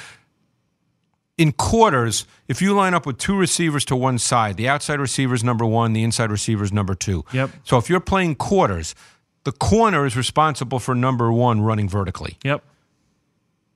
in 1.36 1.50
quarters, 1.52 2.26
if 2.46 2.62
you 2.62 2.74
line 2.74 2.94
up 2.94 3.06
with 3.06 3.18
two 3.18 3.36
receivers 3.36 3.84
to 3.86 3.96
one 3.96 4.18
side, 4.18 4.56
the 4.56 4.68
outside 4.68 5.00
receiver 5.00 5.34
is 5.34 5.42
number 5.42 5.66
one, 5.66 5.92
the 5.92 6.04
inside 6.04 6.30
receiver 6.30 6.62
is 6.62 6.72
number 6.72 6.94
two. 6.94 7.24
Yep. 7.32 7.50
So 7.64 7.76
if 7.76 7.90
you're 7.90 7.98
playing 7.98 8.36
quarters, 8.36 8.94
the 9.42 9.50
corner 9.50 10.06
is 10.06 10.16
responsible 10.16 10.78
for 10.78 10.94
number 10.94 11.32
one 11.32 11.60
running 11.60 11.88
vertically. 11.88 12.38
Yep. 12.44 12.62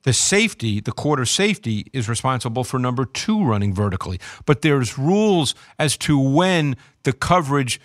The 0.05 0.13
safety, 0.13 0.81
the 0.81 0.93
quarter 0.93 1.25
safety, 1.25 1.87
is 1.93 2.09
responsible 2.09 2.63
for 2.63 2.79
number 2.79 3.05
two 3.05 3.45
running 3.45 3.75
vertically. 3.75 4.21
But 4.47 4.63
there's 4.63 4.97
rules 4.97 5.57
as 5.79 5.97
to 5.99 6.19
when 6.19 6.77
the 7.03 7.13
coverage 7.13 7.81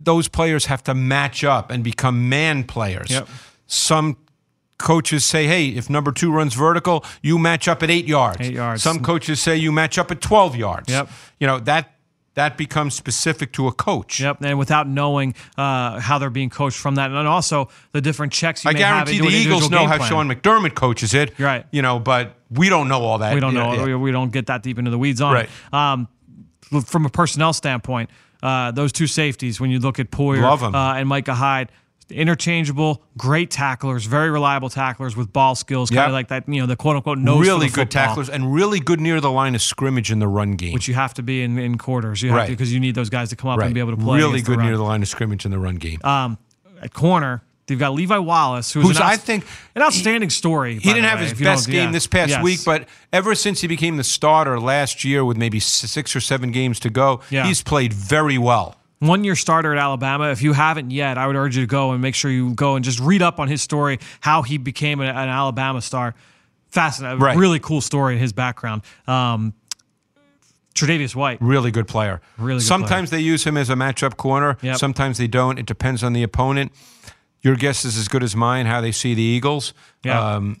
those 0.00 0.28
players 0.28 0.66
have 0.66 0.82
to 0.84 0.94
match 0.94 1.44
up 1.44 1.70
and 1.70 1.84
become 1.84 2.28
man 2.28 2.64
players. 2.64 3.10
Yep. 3.10 3.28
Some 3.66 4.16
coaches 4.78 5.24
say, 5.24 5.46
hey, 5.46 5.68
if 5.68 5.90
number 5.90 6.10
two 6.10 6.32
runs 6.32 6.54
vertical, 6.54 7.04
you 7.22 7.38
match 7.38 7.68
up 7.68 7.82
at 7.82 7.90
eight 7.90 8.06
yards. 8.06 8.40
Eight 8.40 8.54
yards. 8.54 8.82
Some 8.82 9.00
coaches 9.00 9.40
say 9.40 9.56
you 9.56 9.70
match 9.70 9.98
up 9.98 10.10
at 10.10 10.20
12 10.20 10.56
yards. 10.56 10.88
Yep. 10.88 11.08
You 11.38 11.46
know, 11.46 11.58
that 11.60 11.92
that 12.34 12.56
becomes 12.56 12.94
specific 12.94 13.52
to 13.52 13.66
a 13.66 13.72
coach. 13.72 14.20
Yep, 14.20 14.38
and 14.42 14.58
without 14.58 14.88
knowing 14.88 15.34
uh, 15.58 15.98
how 15.98 16.18
they're 16.18 16.30
being 16.30 16.48
coached 16.48 16.78
from 16.78 16.94
that, 16.94 17.10
and 17.10 17.28
also 17.28 17.68
the 17.92 18.00
different 18.00 18.32
checks 18.32 18.64
you 18.64 18.70
I 18.70 18.72
may 18.72 18.78
guarantee 18.78 19.18
into 19.18 19.30
the 19.30 19.36
Eagles 19.36 19.68
know 19.68 19.86
how 19.86 19.96
plan. 19.96 20.08
Sean 20.08 20.28
McDermott 20.28 20.74
coaches 20.74 21.12
it. 21.12 21.38
Right. 21.38 21.66
You 21.72 21.82
know, 21.82 21.98
but 21.98 22.36
we 22.50 22.68
don't 22.68 22.88
know 22.88 23.02
all 23.02 23.18
that. 23.18 23.34
We 23.34 23.40
don't 23.40 23.52
know. 23.52 23.74
yeah. 23.74 23.84
We, 23.84 23.94
we 23.96 24.12
don't 24.12 24.30
get 24.32 24.46
that 24.46 24.62
deep 24.62 24.78
into 24.78 24.90
the 24.90 24.98
weeds 24.98 25.20
on 25.20 25.36
it. 25.36 25.48
Right. 25.72 25.92
Um, 25.92 26.08
from 26.84 27.04
a 27.04 27.10
personnel 27.10 27.52
standpoint, 27.52 28.10
uh, 28.42 28.70
those 28.72 28.92
two 28.92 29.06
safeties, 29.06 29.60
when 29.60 29.70
you 29.70 29.78
look 29.78 29.98
at 29.98 30.10
Poyer 30.10 30.42
uh, 30.74 30.94
and 30.98 31.08
Micah 31.08 31.34
Hyde, 31.34 31.70
interchangeable, 32.10 33.02
great 33.16 33.50
tacklers, 33.50 34.04
very 34.06 34.30
reliable 34.30 34.68
tacklers 34.68 35.16
with 35.16 35.32
ball 35.32 35.54
skills, 35.54 35.90
kind 35.90 35.96
Yep. 35.98 36.06
of 36.08 36.12
like 36.12 36.28
that, 36.28 36.48
you 36.48 36.60
know, 36.60 36.66
the 36.66 36.76
quote 36.76 36.96
unquote 36.96 37.18
nose 37.18 37.40
really 37.46 37.66
good 37.68 37.92
football, 37.92 38.06
tacklers 38.06 38.28
and 38.28 38.52
really 38.52 38.80
good 38.80 39.00
near 39.00 39.20
the 39.20 39.30
line 39.30 39.54
of 39.54 39.62
scrimmage 39.62 40.10
in 40.10 40.18
the 40.18 40.28
run 40.28 40.52
game. 40.56 40.72
which 40.74 40.88
you 40.88 40.94
have 40.94 41.14
to 41.14 41.22
be 41.22 41.42
in, 41.42 41.58
in 41.58 41.78
quarters. 41.78 42.20
You 42.22 42.30
have 42.30 42.38
Right. 42.38 42.46
to 42.46 42.52
because 42.52 42.72
you 42.72 42.80
need 42.80 42.94
those 42.94 43.10
guys 43.10 43.30
to 43.30 43.36
come 43.36 43.50
up 43.50 43.58
right. 43.58 43.66
and 43.66 43.74
be 43.74 43.80
able 43.80 43.92
to 43.92 43.96
play. 43.96 44.18
really 44.18 44.30
against 44.34 44.46
the 44.46 44.56
good 44.56 44.64
near 44.64 44.76
the 44.76 44.82
line 44.82 45.02
of 45.02 45.08
scrimmage 45.08 45.44
in 45.44 45.50
the 45.50 45.58
run 45.58 45.76
game. 45.76 46.00
um, 46.04 46.36
at 46.82 46.92
corner. 46.94 47.42
They've 47.70 47.78
got 47.78 47.94
Levi 47.94 48.18
Wallace, 48.18 48.72
who's, 48.72 48.84
Who's 48.86 48.96
an 48.98 49.04
I 49.04 49.16
think 49.16 49.46
an 49.74 49.80
outstanding 49.82 50.28
story. 50.28 50.74
he 50.74 50.80
didn't 50.92 51.04
have 51.04 51.18
way, 51.20 51.22
his 51.24 51.32
if 51.32 51.40
you 51.40 51.44
don't- 51.46 51.54
best 51.54 51.66
game 51.68 51.86
yeah. 51.86 51.92
this 51.92 52.06
past 52.06 52.30
Yes. 52.30 52.42
week, 52.42 52.60
but 52.66 52.86
ever 53.12 53.34
since 53.34 53.60
he 53.62 53.66
became 53.68 53.96
the 53.96 54.04
starter 54.04 54.58
last 54.60 55.04
year 55.04 55.24
with 55.24 55.36
maybe 55.36 55.60
six 55.60 56.14
or 56.14 56.20
seven 56.20 56.50
games 56.50 56.78
to 56.80 56.90
go, 56.90 57.20
Yeah. 57.30 57.46
he's 57.46 57.62
played 57.62 57.92
very 57.92 58.36
well. 58.38 58.76
one 58.98 59.24
year 59.24 59.34
starter 59.34 59.72
at 59.74 59.78
Alabama. 59.78 60.30
If 60.30 60.42
you 60.42 60.52
haven't 60.52 60.90
yet, 60.90 61.16
I 61.16 61.26
would 61.26 61.34
urge 61.36 61.56
you 61.56 61.62
to 61.62 61.66
go 61.66 61.92
and 61.92 62.02
make 62.02 62.14
sure 62.14 62.30
you 62.30 62.52
go 62.52 62.76
and 62.76 62.84
just 62.84 63.00
read 63.00 63.22
up 63.22 63.40
on 63.40 63.48
his 63.48 63.62
story, 63.62 63.98
how 64.20 64.42
he 64.42 64.58
became 64.58 65.00
an, 65.00 65.08
an 65.08 65.28
Alabama 65.30 65.80
star. 65.80 66.14
Fascinating, 66.68 67.18
Right. 67.18 67.34
really 67.36 67.58
cool 67.60 67.80
story 67.80 68.12
in 68.14 68.20
his 68.20 68.34
background. 68.34 68.82
Um, 69.08 69.54
Tre'Davious 70.74 71.14
White, 71.16 71.38
Really 71.40 71.70
good 71.70 71.88
player. 71.88 72.20
Really 72.38 72.58
good 72.60 72.66
Sometimes 72.66 73.10
they 73.10 73.20
use 73.20 73.44
him 73.44 73.56
as 73.56 73.70
a 73.70 73.74
matchup 73.74 74.16
corner. 74.16 74.56
Yep. 74.62 74.76
Sometimes 74.76 75.18
they 75.18 75.26
don't. 75.26 75.58
It 75.58 75.66
depends 75.66 76.02
on 76.04 76.12
the 76.12 76.22
opponent. 76.22 76.72
Your 77.42 77.56
guess 77.56 77.84
is 77.84 77.96
as 77.96 78.08
good 78.08 78.22
as 78.22 78.36
mine 78.36 78.66
how 78.66 78.80
they 78.80 78.92
see 78.92 79.14
the 79.14 79.22
Eagles. 79.22 79.72
Yeah. 80.04 80.34
Um, 80.34 80.60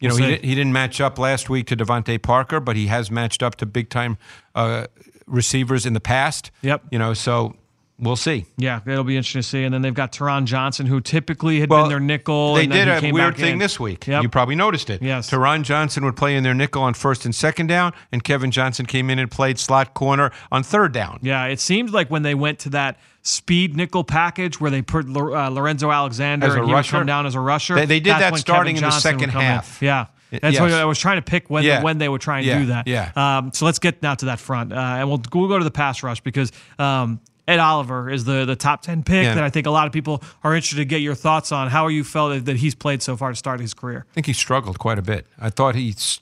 you 0.00 0.08
know, 0.08 0.14
We'll 0.14 0.28
he, 0.28 0.34
see. 0.36 0.40
di- 0.42 0.46
he 0.48 0.54
didn't 0.54 0.72
match 0.72 1.00
up 1.00 1.18
last 1.18 1.48
week 1.50 1.66
to 1.68 1.76
DeVante 1.76 2.20
Parker, 2.22 2.60
but 2.60 2.76
he 2.76 2.86
has 2.86 3.10
matched 3.10 3.42
up 3.42 3.56
to 3.56 3.66
big 3.66 3.88
time 3.88 4.16
uh, 4.54 4.86
receivers 5.26 5.86
in 5.86 5.92
the 5.94 6.00
past. 6.00 6.50
Yep. 6.62 6.82
You 6.90 6.98
know, 6.98 7.14
so 7.14 7.56
we'll 7.98 8.16
see. 8.16 8.46
yeah, 8.56 8.80
it'll 8.86 9.04
be 9.04 9.16
interesting 9.16 9.40
to 9.42 9.46
see. 9.48 9.64
And 9.64 9.72
then 9.74 9.82
they've 9.82 9.94
got 9.94 10.12
Taron 10.12 10.44
Johnson, 10.44 10.86
who 10.86 11.00
typically 11.00 11.60
had 11.60 11.70
Well, 11.70 11.82
been 11.84 11.88
their 11.90 12.00
nickel. 12.00 12.54
They 12.54 12.66
did 12.66 12.88
a 12.88 13.12
weird 13.12 13.36
thing 13.36 13.54
in. 13.54 13.58
this 13.58 13.78
week. 13.80 14.06
Yep. 14.06 14.22
You 14.22 14.28
probably 14.28 14.54
noticed 14.54 14.90
it. 14.90 15.02
Yes. 15.02 15.30
Taron 15.30 15.62
Johnson 15.62 16.04
would 16.04 16.16
play 16.16 16.36
in 16.36 16.42
their 16.44 16.54
nickel 16.54 16.82
on 16.82 16.94
first 16.94 17.24
and 17.24 17.34
second 17.34 17.66
down, 17.66 17.92
and 18.12 18.22
Kevin 18.22 18.50
Johnson 18.50 18.86
came 18.86 19.10
in 19.10 19.18
and 19.18 19.30
played 19.30 19.58
slot 19.58 19.94
corner 19.94 20.30
on 20.52 20.62
third 20.62 20.92
down. 20.92 21.18
Yeah, 21.22 21.44
it 21.46 21.60
seemed 21.60 21.90
like 21.90 22.10
when 22.10 22.22
they 22.22 22.34
went 22.34 22.58
to 22.60 22.70
that 22.70 22.98
speed 23.22 23.76
nickel 23.76 24.04
package 24.04 24.60
where 24.60 24.70
they 24.70 24.80
put 24.82 25.04
uh, 25.06 25.48
Lorenzo 25.50 25.90
Alexander 25.90 26.46
As 26.46 26.54
a 26.54 26.58
and 26.60 26.68
he 26.68 26.74
would 26.74 26.86
come 26.86 27.04
down 27.06 27.26
as 27.26 27.34
a 27.34 27.40
rusher. 27.40 27.74
They- 27.74 27.86
they 27.86 28.00
did 28.00 28.12
that's 28.14 28.30
that 28.36 28.38
starting 28.38 28.76
in 28.76 28.82
the 28.82 28.90
second 28.90 29.30
come 29.30 29.40
in. 29.42 29.46
half. 29.46 29.82
Yeah. 29.82 30.06
That's 30.30 30.60
what. 30.60 30.70
I 30.72 30.84
was 30.84 30.98
trying 30.98 31.16
to 31.16 31.22
pick 31.22 31.48
when 31.48 31.64
Yeah. 31.64 31.82
when 31.82 31.96
they 31.98 32.08
would 32.08 32.20
try 32.20 32.38
and 32.38 32.46
Yeah, 32.46 32.58
do 32.58 32.66
that. 32.66 32.86
yeah. 32.86 33.10
Um, 33.16 33.50
so 33.54 33.64
let's 33.64 33.78
get 33.78 34.02
now 34.02 34.14
to 34.14 34.26
that 34.26 34.38
front, 34.38 34.72
uh, 34.74 34.76
and 34.76 35.08
we'll, 35.08 35.22
we'll 35.32 35.48
go 35.48 35.56
to 35.58 35.64
the 35.64 35.70
pass 35.70 36.02
rush 36.02 36.20
because 36.20 36.52
um, 36.78 37.20
Ed 37.48 37.58
Oliver 37.58 38.10
is 38.10 38.24
the 38.24 38.44
the 38.44 38.54
top 38.54 38.82
ten 38.82 39.02
pick 39.02 39.24
Yeah. 39.24 39.34
that 39.34 39.42
I 39.42 39.50
think 39.50 39.66
a 39.66 39.70
lot 39.70 39.86
of 39.86 39.92
people 39.92 40.22
are 40.44 40.54
interested 40.54 40.76
to 40.76 40.84
get 40.84 41.00
your 41.00 41.14
thoughts 41.14 41.50
on. 41.50 41.68
How 41.70 41.84
are 41.84 41.90
you 41.90 42.04
felt 42.04 42.44
that, 42.44 42.56
he's 42.58 42.74
played 42.74 43.02
so 43.02 43.16
far 43.16 43.30
to 43.30 43.36
start 43.36 43.58
his 43.60 43.72
career? 43.74 44.04
I 44.10 44.14
think 44.14 44.26
he 44.26 44.32
struggled 44.34 44.78
quite 44.78 44.98
a 44.98 45.02
bit. 45.02 45.26
I 45.40 45.48
thought 45.50 45.74
he's 45.74 46.20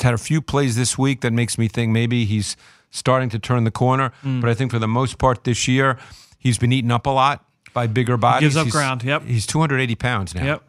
had 0.00 0.14
a 0.14 0.18
few 0.18 0.40
plays 0.40 0.76
this 0.76 0.96
week 0.96 1.20
that 1.22 1.32
makes 1.32 1.58
me 1.58 1.66
think 1.68 1.90
maybe 1.92 2.24
he's 2.24 2.56
starting 2.90 3.28
to 3.30 3.38
turn 3.38 3.64
the 3.64 3.70
corner. 3.70 4.12
Mm. 4.24 4.40
But 4.40 4.48
I 4.50 4.54
think 4.54 4.70
for 4.70 4.78
the 4.78 4.88
most 4.88 5.18
part 5.18 5.44
this 5.44 5.66
year, 5.68 5.98
he's 6.38 6.56
been 6.56 6.72
eaten 6.72 6.90
up 6.92 7.04
a 7.06 7.10
lot 7.10 7.44
by 7.74 7.86
bigger 7.86 8.16
bodies. 8.16 8.46
gives 8.46 8.56
up 8.56 8.64
He's- 8.66 8.72
ground, 8.72 9.02
yep. 9.02 9.24
He's 9.26 9.46
280 9.46 9.94
pounds 9.96 10.34
now. 10.34 10.44
Yep. 10.44 10.62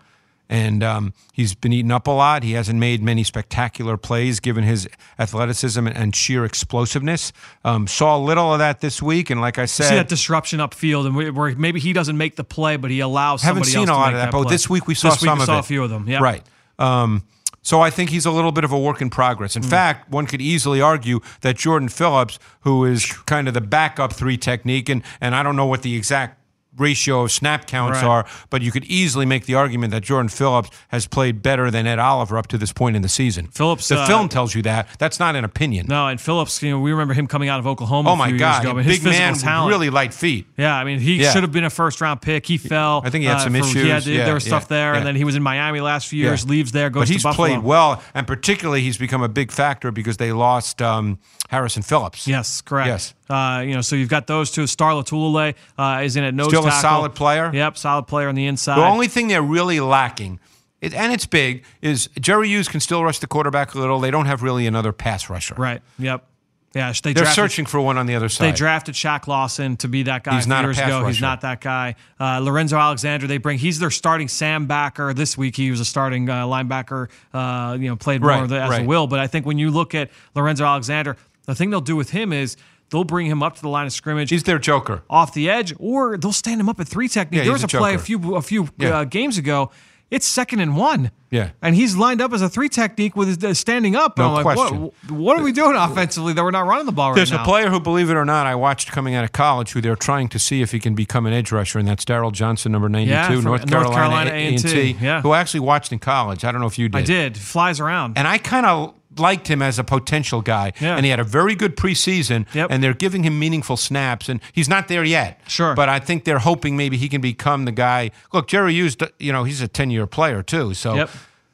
And 0.52 0.84
um, 0.84 1.14
he's 1.32 1.56
been 1.56 1.72
eaten 1.72 1.92
up 1.92 2.08
a 2.08 2.12
lot. 2.12 2.44
He 2.44 2.52
hasn't 2.52 2.78
made 2.78 3.02
many 3.02 3.24
spectacular 3.24 3.96
plays 3.96 4.42
given 4.42 4.66
his 4.66 4.86
athleticism 5.18 5.88
and, 5.88 5.96
and 5.96 6.14
sheer 6.14 6.44
explosiveness. 6.44 7.32
Um, 7.64 7.88
saw 7.88 8.18
a 8.18 8.20
little 8.20 8.52
of 8.52 8.60
that 8.60 8.82
this 8.82 9.02
week. 9.02 9.30
And 9.30 9.40
like 9.40 9.58
I 9.58 9.66
said, 9.66 9.86
See 9.88 9.96
that 9.96 10.10
disruption 10.10 10.60
upfield, 10.60 11.06
and 11.06 11.36
where- 11.38 11.56
maybe 11.56 11.80
he 11.80 11.94
doesn't 11.94 12.18
make 12.18 12.36
the 12.36 12.44
play, 12.44 12.76
but 12.76 12.92
he 12.92 13.00
allows 13.00 13.42
haven't 13.44 13.64
seen 13.64 13.88
a 13.88 13.94
lot 13.94 14.14
of 14.14 14.20
that, 14.20 14.32
but 14.32 14.50
this 14.50 14.70
week 14.70 14.88
we 14.88 14.94
saw 14.94 15.12
This 15.12 15.22
some 15.22 15.38
we 15.38 15.44
of 15.44 15.46
saw 15.46 15.56
it. 15.56 15.60
a 15.62 15.64
few 15.64 15.84
of 15.86 15.90
them. 15.90 16.06
Yeah, 16.10 16.20
Right. 16.20 16.44
Um, 16.78 17.24
so 17.64 17.80
I 17.80 17.90
think 17.92 18.10
he's 18.10 18.26
a 18.26 18.32
little 18.32 18.52
bit 18.52 18.64
of 18.64 18.72
a 18.72 18.80
work 18.80 19.02
in 19.02 19.10
progress. 19.10 19.54
Mm. 19.54 19.58
In 19.58 19.64
fact, 19.64 20.10
one 20.10 20.26
could 20.26 20.42
easily 20.42 20.82
argue 20.82 21.20
that 21.42 21.56
Jordan 21.58 21.88
Phillips, 21.90 22.40
who 22.62 22.84
is 22.86 23.06
kind 23.06 23.48
of 23.48 23.54
the 23.54 23.62
backup 23.62 24.14
three 24.14 24.36
technique, 24.36 24.90
and 24.90 25.04
and 25.22 25.36
I 25.36 25.44
don't 25.44 25.56
know 25.56 25.68
what 25.68 25.84
the 25.84 25.96
exact 25.96 26.41
ratio 26.78 27.24
of 27.24 27.32
snap 27.32 27.68
counts 27.68 27.98
Right. 28.02 28.08
are, 28.08 28.26
but 28.50 28.62
you 28.62 28.72
could 28.72 28.86
easily 28.86 29.26
make 29.26 29.46
the 29.46 29.56
argument 29.56 29.92
that 29.92 30.04
Jordan 30.04 30.30
Phillips 30.30 30.70
has 30.88 31.06
played 31.06 31.42
better 31.42 31.70
than 31.70 31.86
Ed 31.86 32.00
Oliver 32.00 32.38
up 32.38 32.48
to 32.48 32.58
this 32.58 32.72
point 32.72 32.96
in 32.96 33.02
the 33.02 33.10
season. 33.10 33.48
Phillips, 33.48 33.88
the 33.90 34.00
uh, 34.00 34.08
film 34.08 34.30
tells 34.30 34.56
you 34.56 34.62
that. 34.64 34.88
That's 34.98 35.20
not 35.20 35.36
an 35.36 35.44
opinion. 35.44 35.88
No, 35.90 36.08
and 36.08 36.20
Phillips, 36.20 36.62
you 36.64 36.72
know, 36.72 36.80
we 36.80 36.92
remember 36.92 37.14
him 37.14 37.28
coming 37.28 37.50
out 37.50 37.60
of 37.60 37.68
Oklahoma. 37.68 38.10
oh 38.10 38.14
a 38.14 38.16
my 38.16 38.32
God, 38.32 38.64
ago, 38.64 38.74
big 38.82 39.04
man 39.04 39.34
talent, 39.36 39.70
really 39.70 39.90
light 39.90 40.14
feet. 40.14 40.48
Yeah, 40.58 40.76
I 40.76 40.84
mean, 40.84 41.00
he 41.00 41.16
Yeah. 41.16 41.32
should 41.34 41.44
have 41.44 41.52
been 41.52 41.66
a 41.66 41.70
first 41.70 42.00
round 42.00 42.22
pick. 42.22 42.46
He 42.46 42.58
fell. 42.58 43.02
I 43.04 43.10
think 43.10 43.24
he 43.24 43.28
had 43.28 43.38
uh, 43.38 43.40
some 43.42 43.54
for- 43.54 43.66
He 43.66 43.90
had, 43.90 43.98
issues. 44.04 44.08
Yeah, 44.08 44.26
there 44.26 44.34
was 44.34 44.44
stuff 44.46 44.64
yeah, 44.64 44.76
there, 44.78 44.94
and 44.96 45.06
then 45.06 45.16
he 45.16 45.24
was 45.24 45.36
in 45.36 45.44
Miami 45.44 45.82
last 45.82 46.08
few 46.08 46.20
years. 46.24 46.48
Leaves 46.48 46.72
there, 46.72 46.90
goes 46.90 47.02
but 47.02 47.10
he's 47.10 47.22
to 47.24 47.28
Buffalo. 47.30 47.48
played 47.50 47.64
well, 47.64 48.02
and 48.14 48.26
particularly 48.26 48.82
he's 48.82 48.98
become 48.98 49.22
a 49.24 49.30
big 49.30 49.52
factor 49.52 49.92
because 49.92 50.18
they 50.18 50.32
lost 50.32 50.82
um, 50.82 51.20
Harrison 51.50 51.82
Phillips. 51.84 52.28
Yes, 52.28 52.62
correct. 52.62 52.88
Yes. 52.88 53.14
Uh, 53.32 53.62
you 53.62 53.74
know, 53.74 53.82
so 53.82 53.96
you've 53.96 54.10
got 54.10 54.28
those 54.28 54.52
two. 54.52 54.68
Star 54.68 54.92
Lotulelei 54.92 55.56
uh, 55.78 56.02
is 56.04 56.16
in 56.16 56.24
at 56.24 56.34
nose 56.34 56.48
Still 56.48 56.68
a 56.68 56.72
solid 56.72 57.16
player. 57.16 57.50
Yep, 57.54 57.78
solid 57.78 58.04
player 58.08 58.28
on 58.28 58.36
the 58.36 58.46
inside. 58.46 58.78
The 58.78 58.86
only 58.86 59.08
thing 59.08 59.30
they're 59.30 59.42
really 59.42 59.80
lacking, 59.80 60.40
it, 60.82 60.94
and 60.94 61.14
it's 61.14 61.26
big, 61.26 61.64
is 61.82 62.10
Jerry 62.20 62.50
Hughes 62.50 62.68
can 62.68 62.80
still 62.80 63.04
rush 63.04 63.20
the 63.20 63.28
quarterback 63.28 63.74
a 63.74 63.80
little. 63.80 64.00
They 64.00 64.12
don't 64.12 64.26
have 64.26 64.44
really 64.44 64.68
another 64.68 64.92
pass 64.92 65.30
rusher. 65.30 65.56
right. 65.58 65.82
Yep. 65.98 66.26
Yeah, 66.74 66.94
they 67.04 67.12
They're 67.12 67.24
drafted, 67.26 67.36
searching 67.36 67.66
for 67.66 67.82
one 67.82 67.98
on 67.98 68.06
the 68.06 68.16
other 68.16 68.30
side. 68.30 68.48
They 68.48 68.56
drafted 68.56 68.96
Shaq 68.96 69.28
Lawson 69.28 69.76
to 69.78 69.90
be 69.90 70.04
that 70.04 70.24
guy 70.24 70.36
He's 70.36 70.48
not 70.48 70.64
a 70.64 70.68
years 70.70 70.78
pass 70.78 70.88
ago. 70.88 71.06
He's 71.06 71.20
not 71.20 71.42
that 71.42 71.60
guy. 71.60 71.96
Uh, 72.18 72.40
Lorenzo 72.40 72.78
Alexander, 72.78 73.28
they 73.28 73.40
bring. 73.40 73.58
He's 73.58 73.78
their 73.80 73.90
starting 73.92 74.30
Sam 74.30 74.68
backer 74.68 75.14
this 75.14 75.38
week. 75.38 75.58
He 75.58 75.70
was 75.70 75.82
a 75.82 75.86
starting 75.86 76.30
uh, 76.30 76.46
linebacker. 76.46 77.10
Uh, 77.34 77.76
you 77.78 77.90
know, 77.90 77.98
played 77.98 78.22
more 78.22 78.30
Right, 78.30 78.44
of 78.44 78.48
the, 78.48 78.62
as 78.62 78.80
a 78.80 78.84
will. 78.84 79.08
But 79.08 79.20
I 79.20 79.28
think 79.28 79.46
when 79.46 79.58
you 79.58 79.70
look 79.70 79.94
at 79.94 80.12
Lorenzo 80.34 80.64
Alexander, 80.64 81.18
the 81.46 81.56
thing 81.56 81.72
they'll 81.72 81.82
do 81.82 81.98
with 81.98 82.12
him 82.12 82.32
is 82.32 82.56
they'll 82.92 83.04
bring 83.04 83.26
him 83.28 83.42
up 83.42 83.56
to 83.56 83.62
the 83.62 83.70
line 83.70 83.88
of 83.88 83.94
scrimmage. 83.94 84.30
He's 84.30 84.44
their 84.44 84.60
joker. 84.60 85.04
off 85.10 85.34
the 85.34 85.50
edge, 85.50 85.74
or 85.80 86.18
they'll 86.18 86.32
stand 86.32 86.62
him 86.62 86.70
up 86.70 86.80
at 86.80 86.88
three 86.88 87.08
technique. 87.08 87.40
Yeah, 87.40 87.44
there 87.46 87.54
was 87.54 87.64
a, 87.64 87.66
a 87.66 87.70
play 87.70 87.96
a 87.96 88.00
few 88.00 88.36
a 88.36 88.42
few 88.42 88.70
Yeah. 88.78 89.00
uh, 89.00 89.04
games 89.06 89.38
ago. 89.38 89.72
It's 90.12 90.28
second 90.28 90.60
and 90.60 90.76
one. 90.76 91.12
Yeah. 91.30 91.52
and 91.62 91.74
he's 91.74 91.96
lined 91.96 92.20
up 92.20 92.34
as 92.34 92.42
a 92.42 92.50
three 92.50 92.68
technique 92.68 93.16
with 93.16 93.30
his 93.30 93.42
uh, 93.42 93.54
standing 93.54 93.96
up. 93.96 94.18
No 94.18 94.26
I'm 94.36 94.44
like, 94.44 94.44
question. 94.44 94.82
What, 94.82 94.94
what 95.12 95.40
are 95.40 95.44
we 95.44 95.54
doing 95.54 95.78
offensively 95.78 96.34
that 96.34 96.44
we're 96.44 96.52
not 96.52 96.66
running 96.68 96.86
the 96.86 96.92
ball 96.92 97.12
right 97.12 97.16
There's 97.16 97.32
now? 97.32 97.44
a 97.44 97.46
player 97.46 97.70
who, 97.70 97.80
believe 97.80 98.10
it 98.10 98.16
or 98.16 98.26
not, 98.26 98.46
I 98.46 98.56
watched 98.56 98.92
coming 98.92 99.16
out 99.16 99.24
of 99.24 99.32
college 99.32 99.72
who 99.72 99.80
they're 99.80 99.96
trying 99.96 100.28
to 100.28 100.38
see 100.40 100.62
if 100.62 100.74
he 100.74 100.80
can 100.82 100.94
become 100.96 101.26
an 101.26 101.32
edge 101.32 101.50
rusher, 101.54 101.80
and 101.80 101.88
that's 101.88 102.04
Darryl 102.04 102.34
Johnson, 102.34 102.74
number 102.74 102.90
92, 102.90 103.10
Yeah, 103.10 103.30
North 103.30 103.46
North 103.46 103.70
Carolina, 103.70 103.96
Carolina 103.96 104.32
A&T, 104.32 104.68
A&T, 104.68 104.98
yeah. 105.00 105.22
who 105.22 105.32
I 105.32 105.40
actually 105.40 105.62
watched 105.62 105.94
in 105.94 106.00
college. 106.00 106.44
I 106.44 106.52
don't 106.52 106.60
know 106.60 106.68
if 106.68 106.78
you 106.78 106.90
did. 106.90 106.98
I 106.98 107.02
did. 107.04 107.38
Flies 107.38 107.80
around. 107.80 108.18
And 108.18 108.28
I 108.28 108.38
kind 108.38 108.66
of 108.66 108.94
liked 109.18 109.48
him 109.48 109.62
as 109.62 109.78
a 109.80 109.84
potential 109.84 110.42
guy. 110.42 110.72
Yeah. 110.80 110.96
And 110.96 111.06
he 111.06 111.10
had 111.12 111.20
a 111.20 111.24
very 111.24 111.56
good 111.56 111.76
preseason. 111.76 112.46
Yep. 112.54 112.68
And 112.72 112.84
they're 112.84 112.94
giving 112.94 113.24
him 113.24 113.38
meaningful 113.40 113.78
snaps. 113.78 114.30
And 114.30 114.40
he's 114.54 114.70
not 114.70 114.88
there 114.88 115.04
yet. 115.04 115.42
Sure. 115.48 115.76
But 115.76 115.90
I 115.90 116.00
think 116.00 116.24
they're 116.24 116.40
hoping 116.40 116.78
maybe 116.78 116.98
he 116.98 117.10
can 117.10 117.22
become 117.22 117.66
the 117.66 117.72
guy. 117.72 118.12
Look, 118.34 118.48
Jerry 118.48 118.74
Hughes 118.74 118.96
you 119.20 119.32
know, 119.34 119.44
he's 119.44 119.62
a 119.62 119.68
10 119.68 119.90
year 119.92 120.08
player 120.08 120.42
too. 120.44 120.74
So, 120.74 120.96
Yep. 120.96 121.10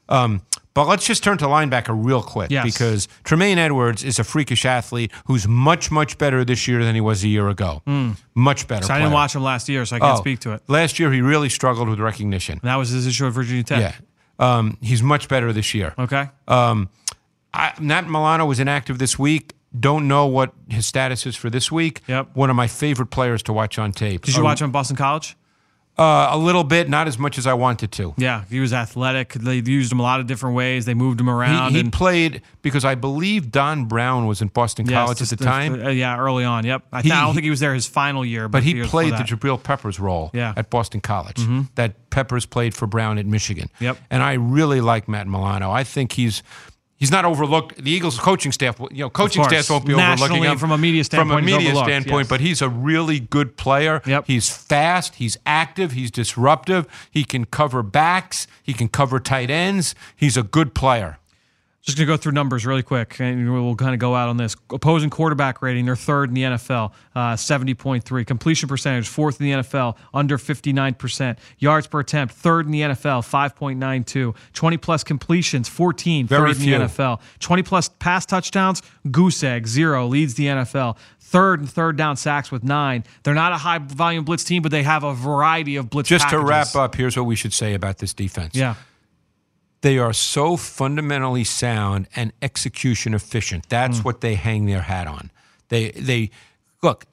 um, 0.09 0.41
but 0.73 0.87
let's 0.87 1.07
just 1.07 1.23
turn 1.23 1.39
to 1.39 1.45
linebacker 1.45 1.95
real 1.97 2.21
quick 2.21 2.51
Yes. 2.51 2.63
because 2.63 3.07
Tremaine 3.23 3.57
Edmunds 3.57 4.03
is 4.03 4.19
a 4.19 4.23
freakish 4.23 4.63
athlete 4.63 5.11
who's 5.25 5.47
much, 5.47 5.89
much 5.89 6.19
better 6.19 6.45
this 6.45 6.67
year 6.67 6.83
than 6.85 6.93
he 6.93 7.01
was 7.01 7.23
a 7.23 7.27
year 7.27 7.49
ago. 7.49 7.81
Much 8.35 8.67
better. 8.67 8.85
So 8.85 8.93
I 8.93 8.99
didn't 8.99 9.13
watch 9.13 9.33
him 9.33 9.41
last 9.41 9.67
year, 9.69 9.83
so 9.85 9.95
I 9.95 9.99
can't 9.99 10.17
Oh, 10.17 10.21
speak 10.21 10.39
to 10.41 10.51
it. 10.51 10.61
Last 10.67 10.99
year, 10.99 11.11
he 11.11 11.21
really 11.21 11.49
struggled 11.49 11.89
with 11.89 11.99
recognition. 11.99 12.59
And 12.61 12.69
that 12.69 12.75
was 12.75 12.89
his 12.89 13.07
issue 13.07 13.25
at 13.25 13.33
Virginia 13.33 13.63
Tech. 13.63 13.79
Yeah. 13.81 13.93
Um, 14.57 14.77
he's 14.79 15.01
much 15.01 15.27
better 15.27 15.51
this 15.51 15.73
year. 15.73 15.95
Okay. 15.97 16.29
Um, 16.47 16.89
I, 17.57 17.73
Matt 17.81 18.05
Milano 18.07 18.45
was 18.45 18.59
inactive 18.59 18.99
this 18.99 19.17
week. 19.17 19.53
Don't 19.77 20.07
know 20.07 20.27
what 20.27 20.53
his 20.69 20.85
status 20.85 21.25
is 21.25 21.35
for 21.35 21.49
this 21.49 21.71
week. 21.71 22.01
Yep. 22.07 22.29
One 22.35 22.49
of 22.49 22.55
my 22.55 22.67
favorite 22.67 23.07
players 23.07 23.43
to 23.43 23.53
watch 23.53 23.77
on 23.79 23.91
tape. 23.91 24.23
Did 24.25 24.35
you 24.35 24.41
Uh, 24.41 24.45
watch 24.45 24.61
him 24.61 24.67
at 24.69 24.73
Boston 24.73 24.95
College? 24.95 25.35
Uh, 25.99 26.27
a 26.31 26.37
little 26.37 26.63
bit, 26.63 26.87
not 26.87 27.07
as 27.07 27.17
much 27.17 27.39
as 27.39 27.47
I 27.47 27.55
wanted 27.55 27.91
to. 27.93 28.13
Yeah, 28.17 28.43
he 28.51 28.59
was 28.59 28.71
athletic. 28.71 29.33
They 29.33 29.55
used 29.55 29.91
him 29.91 29.99
a 29.99 30.03
lot 30.03 30.19
of 30.19 30.27
different 30.27 30.55
ways. 30.55 30.85
They 30.85 30.93
moved 30.93 31.19
him 31.19 31.27
around. 31.27 31.69
He, 31.71 31.77
he 31.77 31.79
and- 31.85 31.91
played 31.91 32.43
because 32.61 32.85
I 32.85 32.93
believe 32.93 33.51
Don 33.51 33.85
Brown 33.85 34.27
was 34.27 34.39
in 34.39 34.49
Boston 34.49 34.85
Yes, 34.85 34.93
College 34.93 35.15
at 35.17 35.17
just 35.27 35.31
the 35.37 35.43
time, 35.43 35.83
uh, 35.83 35.89
yeah, 35.89 36.15
early 36.19 36.43
on. 36.45 36.65
Yep. 36.67 36.83
I, 36.93 37.01
He- 37.01 37.11
I 37.11 37.21
don't 37.21 37.29
he- 37.29 37.33
think 37.33 37.43
he 37.45 37.49
was 37.49 37.59
there 37.61 37.73
his 37.73 37.87
final 37.87 38.23
year, 38.23 38.43
but, 38.47 38.59
but 38.59 38.63
he 38.63 38.79
played 38.83 39.13
the. 39.13 39.23
Jabril 39.23 39.61
Peppers 39.61 39.99
role 39.99 40.29
Yeah. 40.35 40.51
Mm-hmm. 40.51 40.59
at 40.59 40.69
Boston 40.69 41.01
College. 41.01 41.41
That 41.73 42.11
Peppers 42.11 42.45
played 42.45 42.75
for 42.75 42.85
Brown 42.85 43.17
at 43.17 43.25
Michigan. 43.25 43.67
Yep. 43.79 43.97
And 44.11 44.21
I 44.21 44.33
really 44.33 44.81
like 44.81 45.07
Matt 45.09 45.27
Milano. 45.27 45.71
I 45.71 45.83
think 45.83 46.11
he's 46.11 46.43
he's 46.97 47.11
not 47.11 47.23
overlooked. 47.25 47.81
The 47.81 47.91
Eagles 47.91 48.19
coaching 48.19 48.51
staff, 48.51 48.79
you 48.91 48.99
know, 48.99 49.09
coaching 49.09 49.43
staffs 49.43 49.69
won't 49.69 49.85
be 49.85 49.95
Nationally, 49.95 50.31
overlooking 50.31 50.51
him 50.51 50.57
from 50.57 50.71
a 50.71 50.77
media 50.77 51.03
From 51.03 51.31
a 51.31 51.39
standpoint, 51.39 51.45
media 51.45 51.75
standpoint, 51.75 52.25
yes. 52.25 52.29
but 52.29 52.41
he's 52.41 52.61
a 52.61 52.69
really 52.69 53.19
good 53.19 53.55
player. 53.55 54.01
Yep. 54.05 54.25
He's 54.27 54.49
fast. 54.49 55.15
He's 55.15 55.37
active. 55.45 55.93
He's 55.93 56.11
disruptive. 56.11 56.87
He 57.09 57.23
can 57.23 57.45
cover 57.45 57.83
backs. 57.83 58.47
He 58.61 58.73
can 58.73 58.89
cover 58.89 59.19
tight 59.19 59.49
ends. 59.49 59.95
He's 60.15 60.35
a 60.35 60.43
good 60.43 60.73
player. 60.73 61.19
Just 61.83 61.97
going 61.97 62.05
to 62.05 62.13
go 62.13 62.17
through 62.17 62.33
numbers 62.33 62.65
really 62.65 62.83
quick, 62.83 63.17
and 63.21 63.53
we'll 63.53 63.75
kind 63.75 63.93
of 63.93 63.99
go 63.99 64.13
out 64.13 64.27
on 64.27 64.35
this. 64.35 64.57
Opposing 64.73 65.09
quarterback 65.09 65.61
rating, 65.61 65.85
they're 65.85 65.95
third 65.95 66.27
in 66.27 66.35
the 66.35 66.43
NFL, 66.43 66.91
uh, 67.15 67.35
70.3. 67.35 68.27
Completion 68.27 68.67
percentage, 68.67 69.07
fourth 69.07 69.39
in 69.39 69.45
the 69.45 69.53
NFL, 69.63 69.95
under 70.13 70.37
59%. 70.37 71.37
Yards 71.59 71.87
per 71.87 72.01
attempt, 72.01 72.33
third 72.33 72.65
in 72.65 72.73
the 72.73 72.81
NFL, 72.81 73.23
5.92. 73.23 74.35
20 74.53 74.77
plus 74.77 75.03
completions, 75.05 75.69
14, 75.69 76.27
Very 76.27 76.53
third 76.53 76.61
in 76.63 76.69
the 76.69 76.85
NFL. 76.87 77.21
20 77.39 77.63
plus 77.63 77.87
pass 77.87 78.25
touchdowns, 78.25 78.81
goose 79.09 79.41
egg, 79.41 79.65
zero, 79.65 80.07
leads 80.07 80.33
the 80.33 80.47
NFL. 80.47 80.97
Third 81.21 81.59
and 81.59 81.69
third 81.69 81.95
down 81.97 82.17
sacks 82.17 82.51
with 82.51 82.63
nine. 82.63 83.03
They're 83.23 83.33
not 83.33 83.51
a 83.53 83.57
high 83.57 83.79
volume 83.79 84.23
blitz 84.25 84.43
team, 84.43 84.61
but 84.61 84.71
they 84.71 84.83
have 84.83 85.03
a 85.03 85.13
variety 85.13 85.75
of 85.75 85.89
blitz 85.89 86.09
Just 86.09 86.29
to 86.29 86.39
wrap 86.39 86.75
up, 86.75 86.95
here's 86.95 87.15
what 87.15 87.25
we 87.25 87.35
should 87.35 87.53
say 87.53 87.73
about 87.73 87.97
this 87.97 88.13
defense. 88.13 88.55
Yeah. 88.55 88.75
They 89.81 89.97
are 89.97 90.13
so 90.13 90.57
fundamentally 90.57 91.43
sound 91.43 92.07
and 92.15 92.33
execution 92.41 93.13
efficient. 93.13 93.69
That's 93.69 93.99
mm. 93.99 94.05
what 94.05 94.21
they 94.21 94.35
hang 94.35 94.65
their 94.65 94.81
hat 94.81 95.07
on. 95.07 95.31
They 95.69 95.91
they 95.91 96.31
look. 96.81 97.05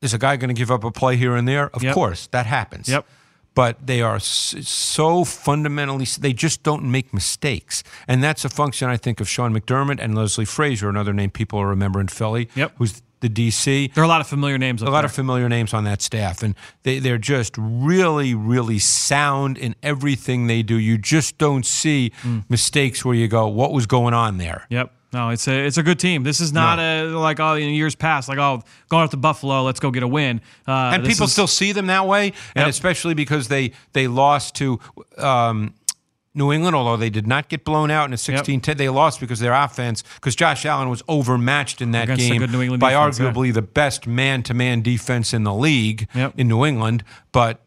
Is 0.00 0.12
a 0.12 0.18
guy 0.18 0.36
going 0.36 0.48
to 0.48 0.58
give 0.58 0.70
up 0.72 0.82
a 0.82 0.90
play 0.90 1.16
here 1.16 1.36
and 1.36 1.46
there? 1.46 1.70
Of 1.70 1.84
Yep. 1.84 1.94
course, 1.94 2.26
that 2.28 2.46
happens. 2.46 2.88
Yep. 2.88 3.06
But 3.54 3.86
they 3.86 4.02
are 4.02 4.18
so 4.18 5.24
fundamentally. 5.24 6.06
They 6.18 6.32
just 6.32 6.62
don't 6.62 6.90
make 6.90 7.12
mistakes, 7.14 7.84
and 8.08 8.22
that's 8.22 8.44
a 8.44 8.48
function 8.48 8.88
I 8.88 8.96
think 8.96 9.20
of 9.20 9.28
Sean 9.28 9.54
McDermott 9.54 10.00
and 10.00 10.14
Leslie 10.16 10.44
Frazier, 10.46 10.88
another 10.88 11.12
name 11.12 11.30
people 11.30 11.64
remember 11.64 12.00
in 12.00 12.08
Philly. 12.08 12.48
Yep. 12.56 12.72
Who's 12.78 13.02
the 13.22 13.30
DC? 13.30 13.94
There 13.94 14.02
are 14.02 14.04
a 14.04 14.08
lot 14.08 14.20
of 14.20 14.26
familiar 14.26 14.58
names. 14.58 14.82
A 14.82 14.84
lot 14.84 14.92
there. 15.00 15.06
of 15.06 15.12
familiar 15.12 15.48
names 15.48 15.72
on 15.72 15.84
that 15.84 16.02
staff, 16.02 16.42
and 16.42 16.54
they, 16.82 16.98
they're 16.98 17.16
just 17.16 17.54
really, 17.56 18.34
really 18.34 18.78
sound 18.78 19.56
in 19.56 19.74
everything 19.82 20.46
they 20.48 20.62
do. 20.62 20.76
You 20.76 20.98
just 20.98 21.38
don't 21.38 21.64
see 21.64 22.12
mistakes 22.50 23.04
where 23.04 23.14
you 23.14 23.28
go, 23.28 23.48
"What 23.48 23.72
was 23.72 23.86
going 23.86 24.12
on 24.12 24.36
there?" 24.36 24.66
Yep. 24.68 24.92
No, 25.14 25.28
it's 25.28 25.46
a 25.46 25.66
it's 25.66 25.76
a 25.76 25.82
good 25.82 25.98
team. 25.98 26.22
This 26.22 26.40
is 26.40 26.54
not 26.54 26.78
a 26.78 27.04
like 27.18 27.38
oh 27.38 27.54
in 27.54 27.74
years 27.74 27.94
past 27.94 28.30
like 28.30 28.38
oh 28.38 28.62
going 28.88 29.04
up 29.04 29.10
to 29.10 29.18
Buffalo, 29.18 29.62
let's 29.62 29.78
go 29.78 29.90
get 29.90 30.02
a 30.02 30.08
win. 30.08 30.40
Uh, 30.66 30.92
And 30.94 31.04
people 31.04 31.26
is- 31.26 31.32
still 31.32 31.46
see 31.46 31.72
them 31.72 31.86
that 31.88 32.06
way, 32.06 32.32
and 32.56 32.68
especially 32.68 33.12
because 33.14 33.48
they 33.48 33.72
they 33.92 34.08
lost 34.08 34.54
to. 34.56 34.80
Um, 35.18 35.74
New 36.34 36.50
England, 36.50 36.74
although 36.74 36.96
they 36.96 37.10
did 37.10 37.26
not 37.26 37.48
get 37.48 37.64
blown 37.64 37.90
out 37.90 38.06
in 38.06 38.12
a 38.14 38.16
16-10, 38.16 38.76
they 38.78 38.88
lost 38.88 39.20
because 39.20 39.38
their 39.40 39.52
offense, 39.52 40.02
because 40.14 40.34
Josh 40.34 40.64
Allen 40.64 40.88
was 40.88 41.02
overmatched 41.06 41.82
in 41.82 41.90
that 41.90 42.04
Against 42.04 42.22
game 42.28 42.38
good 42.38 42.50
New 42.50 42.62
England 42.62 42.80
by 42.80 42.90
defense, 42.92 43.18
yeah. 43.18 43.26
arguably 43.32 43.52
the 43.52 43.60
best 43.62 44.06
man-to-man 44.06 44.80
defense 44.82 45.34
in 45.34 45.44
the 45.44 45.54
league 45.54 46.08
Yep. 46.14 46.34
in 46.38 46.48
New 46.48 46.64
England. 46.64 47.04
But 47.32 47.60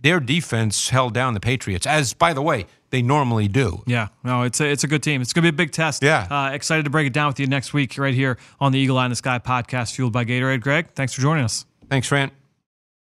their 0.00 0.20
defense 0.20 0.90
held 0.90 1.14
down 1.14 1.34
the 1.34 1.40
Patriots, 1.40 1.84
as 1.86 2.12
by 2.12 2.32
the 2.32 2.42
way 2.42 2.66
they 2.90 3.02
normally 3.02 3.48
do. 3.48 3.82
Yeah, 3.86 4.08
no, 4.22 4.42
it's 4.42 4.60
a 4.60 4.66
it's 4.70 4.84
a 4.84 4.86
good 4.86 5.02
team. 5.02 5.20
It's 5.20 5.32
gonna 5.32 5.42
be 5.42 5.48
a 5.48 5.52
big 5.52 5.72
test. 5.72 6.02
Yeah. 6.04 6.28
Uh, 6.30 6.52
excited 6.52 6.84
to 6.84 6.90
break 6.90 7.08
it 7.08 7.12
down 7.12 7.26
with 7.26 7.40
you 7.40 7.48
next 7.48 7.72
week 7.74 7.98
right 7.98 8.14
here 8.14 8.38
on 8.60 8.70
the 8.70 8.78
Eagle 8.78 8.98
Eye 8.98 9.06
in 9.06 9.10
the 9.10 9.16
Sky 9.16 9.40
podcast, 9.40 9.94
fueled 9.96 10.12
by 10.12 10.24
Gatorade. 10.24 10.60
Greg, 10.60 10.90
thanks 10.94 11.12
for 11.12 11.20
joining 11.22 11.42
us. 11.44 11.66
Thanks, 11.90 12.06
Fran. 12.06 12.30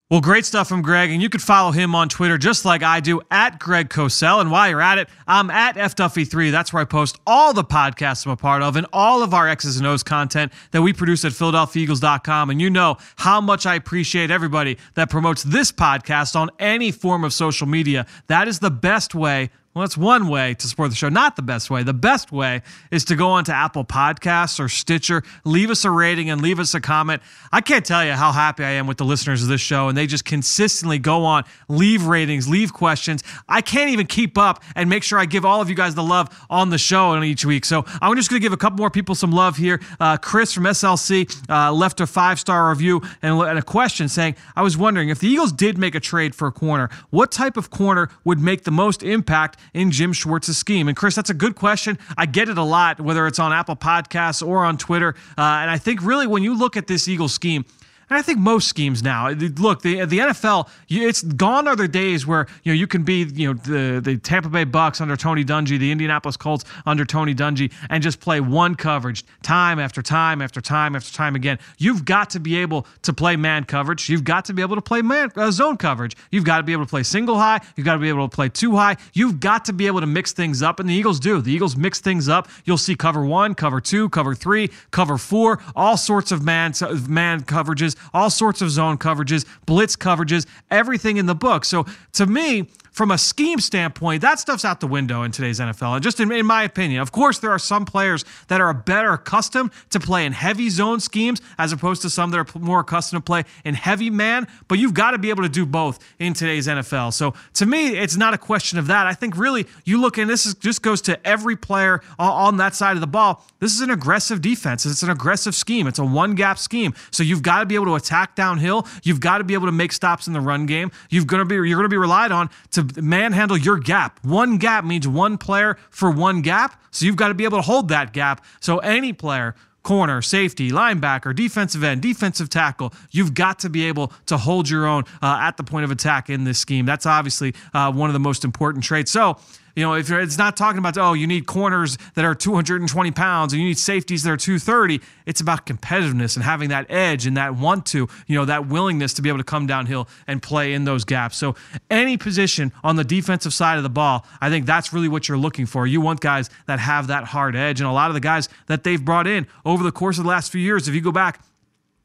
Well, 0.07 0.21
great 0.21 0.45
stuff 0.45 0.67
from 0.69 0.83
Greg, 0.83 1.09
and 1.09 1.19
you 1.19 1.29
can 1.29 1.39
follow 1.39 1.71
him 1.71 1.95
on 1.95 2.09
Twitter 2.09 2.37
just 2.37 2.63
like 2.63 2.83
I 2.83 2.99
do 2.99 3.21
at 3.31 3.57
Greg 3.57 3.89
Cosell. 3.89 4.39
And 4.39 4.51
while 4.51 4.69
you're 4.69 4.79
at 4.79 4.99
it, 4.99 5.09
I'm 5.25 5.49
at 5.49 5.77
FDuffy3. 5.77 6.51
That's 6.51 6.71
where 6.71 6.83
I 6.83 6.85
post 6.85 7.17
all 7.25 7.53
the 7.53 7.63
podcasts 7.63 8.23
I'm 8.23 8.31
a 8.31 8.37
part 8.37 8.61
of 8.61 8.75
and 8.75 8.85
all 8.93 9.23
of 9.23 9.33
our 9.33 9.47
X's 9.49 9.77
and 9.77 9.87
O's 9.87 10.03
content 10.03 10.53
that 10.69 10.83
we 10.83 10.93
produce 10.93 11.25
at 11.25 11.31
PhiladelphiaEagles.com. 11.31 12.51
And 12.51 12.61
you 12.61 12.69
know 12.69 12.97
how 13.15 13.41
much 13.41 13.65
I 13.65 13.73
appreciate 13.73 14.29
everybody 14.29 14.77
that 14.93 15.09
promotes 15.09 15.41
this 15.41 15.71
podcast 15.71 16.35
on 16.35 16.51
any 16.59 16.91
form 16.91 17.23
of 17.23 17.33
social 17.33 17.65
media. 17.65 18.05
That 18.27 18.47
is 18.47 18.59
the 18.59 18.69
best 18.69 19.15
way 19.15 19.49
well, 19.75 19.81
that's 19.81 19.97
one 19.97 20.29
way 20.29 20.53
to 20.53 20.67
support 20.67 20.89
the 20.89 20.95
show. 20.95 21.09
Not 21.09 21.35
the 21.35 21.41
best 21.41 21.69
way. 21.69 21.83
The 21.83 21.93
best 21.93 22.31
way 22.31 22.61
is 22.91 23.03
to 23.05 23.15
go 23.17 23.31
onto 23.31 23.51
Apple 23.51 23.83
Podcasts 23.83 24.57
or 24.57 24.69
Stitcher, 24.69 25.21
leave 25.43 25.69
us 25.69 25.83
a 25.83 25.91
rating 25.91 26.29
and 26.29 26.41
leave 26.41 26.59
us 26.59 26.73
a 26.73 26.79
comment. 26.79 27.21
I 27.51 27.59
can't 27.59 27.85
tell 27.85 28.05
you 28.05 28.13
how 28.13 28.31
happy 28.31 28.63
I 28.63 28.69
am 28.69 28.87
with 28.87 28.97
the 28.97 29.03
listeners 29.03 29.43
of 29.43 29.49
this 29.49 29.59
show, 29.59 29.89
and 29.89 29.97
they 29.97 30.07
just 30.07 30.23
consistently 30.23 30.97
go 30.97 31.25
on, 31.25 31.43
leave 31.67 32.05
ratings, 32.05 32.47
leave 32.47 32.71
questions. 32.71 33.21
I 33.49 33.59
can't 33.59 33.89
even 33.89 34.07
keep 34.07 34.37
up 34.37 34.63
and 34.77 34.89
make 34.89 35.03
sure 35.03 35.19
I 35.19 35.25
give 35.25 35.43
all 35.43 35.59
of 35.59 35.67
you 35.67 35.75
guys 35.75 35.93
the 35.93 36.03
love 36.03 36.29
on 36.49 36.69
the 36.69 36.77
show 36.77 37.09
on 37.09 37.25
each 37.25 37.43
week. 37.43 37.65
So 37.65 37.83
I'm 38.01 38.15
just 38.15 38.29
going 38.29 38.39
to 38.39 38.45
give 38.45 38.53
a 38.53 38.57
couple 38.57 38.77
more 38.77 38.89
people 38.89 39.13
some 39.13 39.33
love 39.33 39.57
here. 39.57 39.81
Uh, 39.99 40.15
Chris 40.15 40.53
from 40.53 40.63
SLC 40.63 41.29
uh, 41.49 41.73
left 41.73 41.99
a 41.99 42.07
five 42.07 42.39
star 42.39 42.69
review 42.69 43.01
and, 43.21 43.37
and 43.41 43.59
a 43.59 43.61
question 43.61 44.07
saying, 44.07 44.37
I 44.55 44.61
was 44.61 44.77
wondering 44.77 45.09
if 45.09 45.19
the 45.19 45.27
Eagles 45.27 45.51
did 45.51 45.77
make 45.77 45.95
a 45.95 45.99
trade 45.99 46.33
for 46.33 46.47
a 46.47 46.51
corner, 46.53 46.89
what 47.09 47.29
type 47.29 47.57
of 47.57 47.69
corner 47.69 48.07
would 48.23 48.39
make 48.39 48.63
the 48.63 48.71
most 48.71 49.03
impact 49.03 49.59
in 49.73 49.91
Jim 49.91 50.13
Schwartz's 50.13 50.57
scheme? 50.57 50.87
And 50.87 50.95
Chris, 50.95 51.15
that's 51.15 51.29
a 51.29 51.35
good 51.35 51.55
question. 51.55 51.97
I 52.17 52.25
get 52.25 52.49
it 52.49 52.57
a 52.57 52.63
lot, 52.63 52.99
whether 52.99 53.27
it's 53.27 53.39
on 53.39 53.53
Apple 53.53 53.75
Podcasts 53.75 54.45
or 54.45 54.65
on 54.65 54.77
Twitter. 54.77 55.15
Uh, 55.37 55.41
and 55.41 55.71
I 55.71 55.77
think 55.77 56.01
really 56.03 56.27
when 56.27 56.43
you 56.43 56.57
look 56.57 56.77
at 56.77 56.87
this 56.87 57.07
Eagles 57.07 57.33
scheme, 57.33 57.65
and 58.09 58.17
I 58.19 58.21
think 58.21 58.39
most 58.39 58.67
schemes 58.67 59.01
now, 59.03 59.29
look, 59.29 59.81
the 59.81 60.05
the 60.05 60.19
NFL, 60.19 60.69
it's 60.89 61.21
gone 61.21 61.67
are 61.67 61.75
the 61.75 61.87
days 61.87 62.25
where 62.27 62.47
you 62.63 62.71
know 62.71 62.77
you 62.77 62.87
can 62.87 63.03
be 63.03 63.23
you 63.23 63.53
know 63.53 63.59
the 63.63 63.99
the 63.99 64.17
Tampa 64.17 64.49
Bay 64.49 64.63
Bucks 64.63 65.01
under 65.01 65.15
Tony 65.15 65.43
Dungy, 65.43 65.79
the 65.79 65.91
Indianapolis 65.91 66.37
Colts 66.37 66.65
under 66.85 67.05
Tony 67.05 67.33
Dungy, 67.33 67.71
and 67.89 68.03
just 68.03 68.19
play 68.19 68.39
one 68.39 68.75
coverage 68.75 69.23
time 69.41 69.79
after 69.79 70.01
time 70.01 70.41
after 70.41 70.61
time 70.61 70.95
after 70.95 71.11
time 71.11 71.35
again. 71.35 71.59
You've 71.77 72.05
got 72.05 72.29
to 72.31 72.39
be 72.39 72.57
able 72.57 72.85
to 73.03 73.13
play 73.13 73.35
man 73.35 73.63
coverage. 73.63 74.09
You've 74.09 74.23
got 74.23 74.45
to 74.45 74.53
be 74.53 74.61
able 74.61 74.75
to 74.75 74.81
play 74.81 75.01
man 75.01 75.31
uh, 75.35 75.51
zone 75.51 75.77
coverage. 75.77 76.15
You've 76.31 76.45
got 76.45 76.57
to 76.57 76.63
be 76.63 76.73
able 76.73 76.85
to 76.85 76.89
play 76.89 77.03
single 77.03 77.37
high. 77.37 77.61
You've 77.75 77.85
got 77.85 77.93
to 77.93 77.99
be 77.99 78.09
able 78.09 78.27
to 78.27 78.35
play 78.35 78.49
two 78.49 78.75
high. 78.75 78.97
You've 79.13 79.39
got 79.39 79.65
to 79.65 79.73
be 79.73 79.87
able 79.87 80.01
to 80.01 80.07
mix 80.07 80.33
things 80.33 80.61
up, 80.61 80.79
and 80.79 80.89
the 80.89 80.93
Eagles 80.93 81.19
do. 81.19 81.41
The 81.41 81.51
Eagles 81.51 81.75
mix 81.75 81.99
things 81.99 82.29
up. 82.29 82.47
You'll 82.65 82.77
see 82.77 82.95
cover 82.95 83.25
one, 83.25 83.55
cover 83.55 83.81
two, 83.81 84.09
cover 84.09 84.35
three, 84.35 84.69
cover 84.91 85.17
four, 85.17 85.59
all 85.75 85.97
sorts 85.97 86.31
of 86.31 86.43
man 86.43 86.73
man 87.07 87.43
coverages, 87.43 87.94
all 88.13 88.29
sorts 88.29 88.61
of 88.61 88.69
zone 88.69 88.97
coverages, 88.97 89.45
blitz 89.65 89.95
coverages, 89.95 90.45
everything 90.71 91.17
in 91.17 91.25
the 91.25 91.35
book. 91.35 91.65
So 91.65 91.85
to 92.13 92.25
me, 92.25 92.69
from 92.95 93.11
a 93.11 93.17
scheme 93.17 93.59
standpoint, 93.59 94.21
that 94.21 94.39
stuff's 94.39 94.63
out 94.63 94.79
the 94.79 94.87
window 94.87 95.23
in 95.23 95.31
today's 95.31 95.59
NFL. 95.59 95.95
And 95.95 96.01
just 96.01 96.21
in, 96.21 96.31
in 96.31 96.45
my 96.45 96.63
opinion, 96.63 97.01
of 97.01 97.11
course, 97.11 97.39
there 97.39 97.51
are 97.51 97.59
some 97.59 97.83
players 97.83 98.23
that 98.47 98.61
are 98.61 98.73
better 98.73 99.11
accustomed 99.11 99.71
to 99.89 99.99
play 99.99 100.25
in 100.25 100.31
heavy 100.31 100.69
zone 100.69 101.01
schemes 101.01 101.41
as 101.57 101.73
opposed 101.73 102.01
to 102.03 102.09
some 102.09 102.31
that 102.31 102.37
are 102.37 102.59
more 102.59 102.79
accustomed 102.79 103.21
to 103.21 103.25
play 103.25 103.43
in 103.65 103.73
heavy 103.73 104.09
man. 104.09 104.47
But 104.69 104.79
you've 104.79 104.93
got 104.93 105.11
to 105.11 105.17
be 105.17 105.29
able 105.29 105.43
to 105.43 105.49
do 105.49 105.65
both 105.65 105.99
in 106.19 106.33
today's 106.33 106.67
NFL. 106.67 107.11
So 107.11 107.33
to 107.55 107.65
me, 107.65 107.97
it's 107.97 108.15
not 108.15 108.33
a 108.33 108.37
question 108.37 108.79
of 108.79 108.87
that. 108.87 109.07
I 109.07 109.13
think 109.13 109.35
really 109.35 109.67
you 109.83 109.99
look 109.99 110.17
and 110.17 110.29
this 110.29 110.45
is 110.45 110.53
just 110.53 110.81
goes 110.81 111.01
to 111.01 111.27
every 111.27 111.57
player 111.57 112.01
on, 112.17 112.55
that 112.55 112.75
side 112.75 112.95
of 112.95 113.01
the 113.01 113.07
ball. 113.07 113.45
This 113.59 113.75
is 113.75 113.81
an 113.81 113.89
aggressive 113.89 114.41
defense. 114.41 114.85
It's 114.85 115.03
an 115.03 115.09
aggressive 115.09 115.53
scheme. 115.53 115.87
It's 115.87 115.99
a 115.99 116.05
one 116.05 116.35
gap 116.35 116.57
scheme. 116.57 116.93
So 117.11 117.23
you've 117.23 117.41
got 117.41 117.59
to 117.59 117.65
be 117.65 117.75
able 117.75 117.87
to 117.87 117.95
attack 117.95 118.35
downhill. 118.35 118.87
You've 119.03 119.19
got 119.19 119.39
to 119.39 119.43
be 119.43 119.53
able 119.53 119.65
to 119.65 119.73
make 119.73 119.91
stops 119.91 120.27
in 120.27 120.33
the 120.33 120.39
run 120.39 120.65
game. 120.65 120.91
You've 121.09 121.27
gonna 121.27 121.43
be 121.43 121.55
you're 121.55 121.75
gonna 121.75 121.89
be 121.89 121.97
relied 121.97 122.31
on 122.31 122.49
to 122.71 122.84
manhandle 122.97 123.57
your 123.57 123.77
gap. 123.77 124.19
One 124.23 124.57
gap 124.57 124.85
means 124.85 125.07
one 125.07 125.37
player 125.37 125.77
for 125.89 126.11
one 126.11 126.41
gap. 126.41 126.81
So 126.91 127.05
you've 127.05 127.15
got 127.15 127.29
to 127.29 127.33
be 127.33 127.43
able 127.43 127.57
to 127.57 127.63
hold 127.63 127.89
that 127.89 128.13
gap. 128.13 128.43
So 128.59 128.79
any 128.79 129.13
player 129.13 129.55
corner, 129.85 130.21
safety, 130.21 130.71
linebacker, 130.71 131.33
defensive 131.33 131.83
end, 131.83 132.01
defensive 132.01 132.49
tackle. 132.49 132.91
You've 133.11 133.35
got 133.35 133.59
to 133.59 133.69
be 133.69 133.85
able 133.85 134.11
to 134.25 134.35
hold 134.35 134.67
your 134.67 134.85
own 134.85 135.03
uh, 135.21 135.37
at 135.41 135.57
the 135.57 135.63
point 135.63 135.85
of 135.85 135.91
attack 135.91 136.29
in 136.29 136.43
this 136.43 136.59
scheme. 136.59 136.85
That's 136.85 137.05
obviously 137.05 137.53
uh, 137.73 137.91
one 137.91 138.09
of 138.09 138.13
the 138.13 138.19
most 138.19 138.43
important 138.43 138.83
traits. 138.83 139.11
So, 139.11 139.37
you 139.75 139.83
know, 139.83 139.93
if 139.93 140.09
it's 140.09 140.37
not 140.37 140.55
talking 140.55 140.79
about, 140.79 140.97
oh, 140.97 141.13
you 141.13 141.27
need 141.27 141.45
corners 141.45 141.97
that 142.15 142.23
are 142.23 142.33
220 142.33 143.11
pounds 143.11 143.51
and 143.51 143.61
you 143.61 143.67
need 143.67 143.77
safeties 143.77 144.23
that 144.23 144.31
are 144.31 144.37
230, 144.37 145.01
it's 145.25 145.41
about 145.41 145.65
competitiveness 145.65 146.35
and 146.35 146.43
having 146.43 146.69
that 146.69 146.89
edge 146.89 147.25
and 147.25 147.35
that 147.35 147.55
want 147.55 147.85
to, 147.87 148.07
you 148.27 148.35
know, 148.35 148.45
that 148.45 148.67
willingness 148.67 149.13
to 149.13 149.21
be 149.21 149.29
able 149.29 149.39
to 149.39 149.43
come 149.43 149.67
downhill 149.67 150.07
and 150.27 150.41
play 150.41 150.73
in 150.73 150.85
those 150.85 151.03
gaps. 151.03 151.35
So, 151.37 151.55
any 151.89 152.15
position 152.15 152.71
on 152.83 152.95
the 152.95 153.03
defensive 153.03 153.53
side 153.53 153.77
of 153.77 153.83
the 153.83 153.89
ball, 153.89 154.25
I 154.39 154.49
think 154.49 154.65
that's 154.65 154.93
really 154.93 155.09
what 155.09 155.27
you're 155.27 155.37
looking 155.37 155.65
for. 155.65 155.85
You 155.85 155.99
want 155.99 156.21
guys 156.21 156.49
that 156.67 156.79
have 156.79 157.07
that 157.07 157.25
hard 157.25 157.55
edge. 157.55 157.81
And 157.81 157.87
a 157.87 157.93
lot 157.93 158.09
of 158.09 158.13
the 158.13 158.21
guys 158.21 158.47
that 158.67 158.83
they've 158.83 159.03
brought 159.03 159.27
in 159.27 159.45
over 159.65 159.83
the 159.83 159.91
course 159.91 160.17
of 160.17 160.23
the 160.23 160.29
last 160.29 160.51
few 160.51 160.61
years, 160.61 160.87
if 160.87 160.95
you 160.95 161.01
go 161.01 161.11
back, 161.11 161.41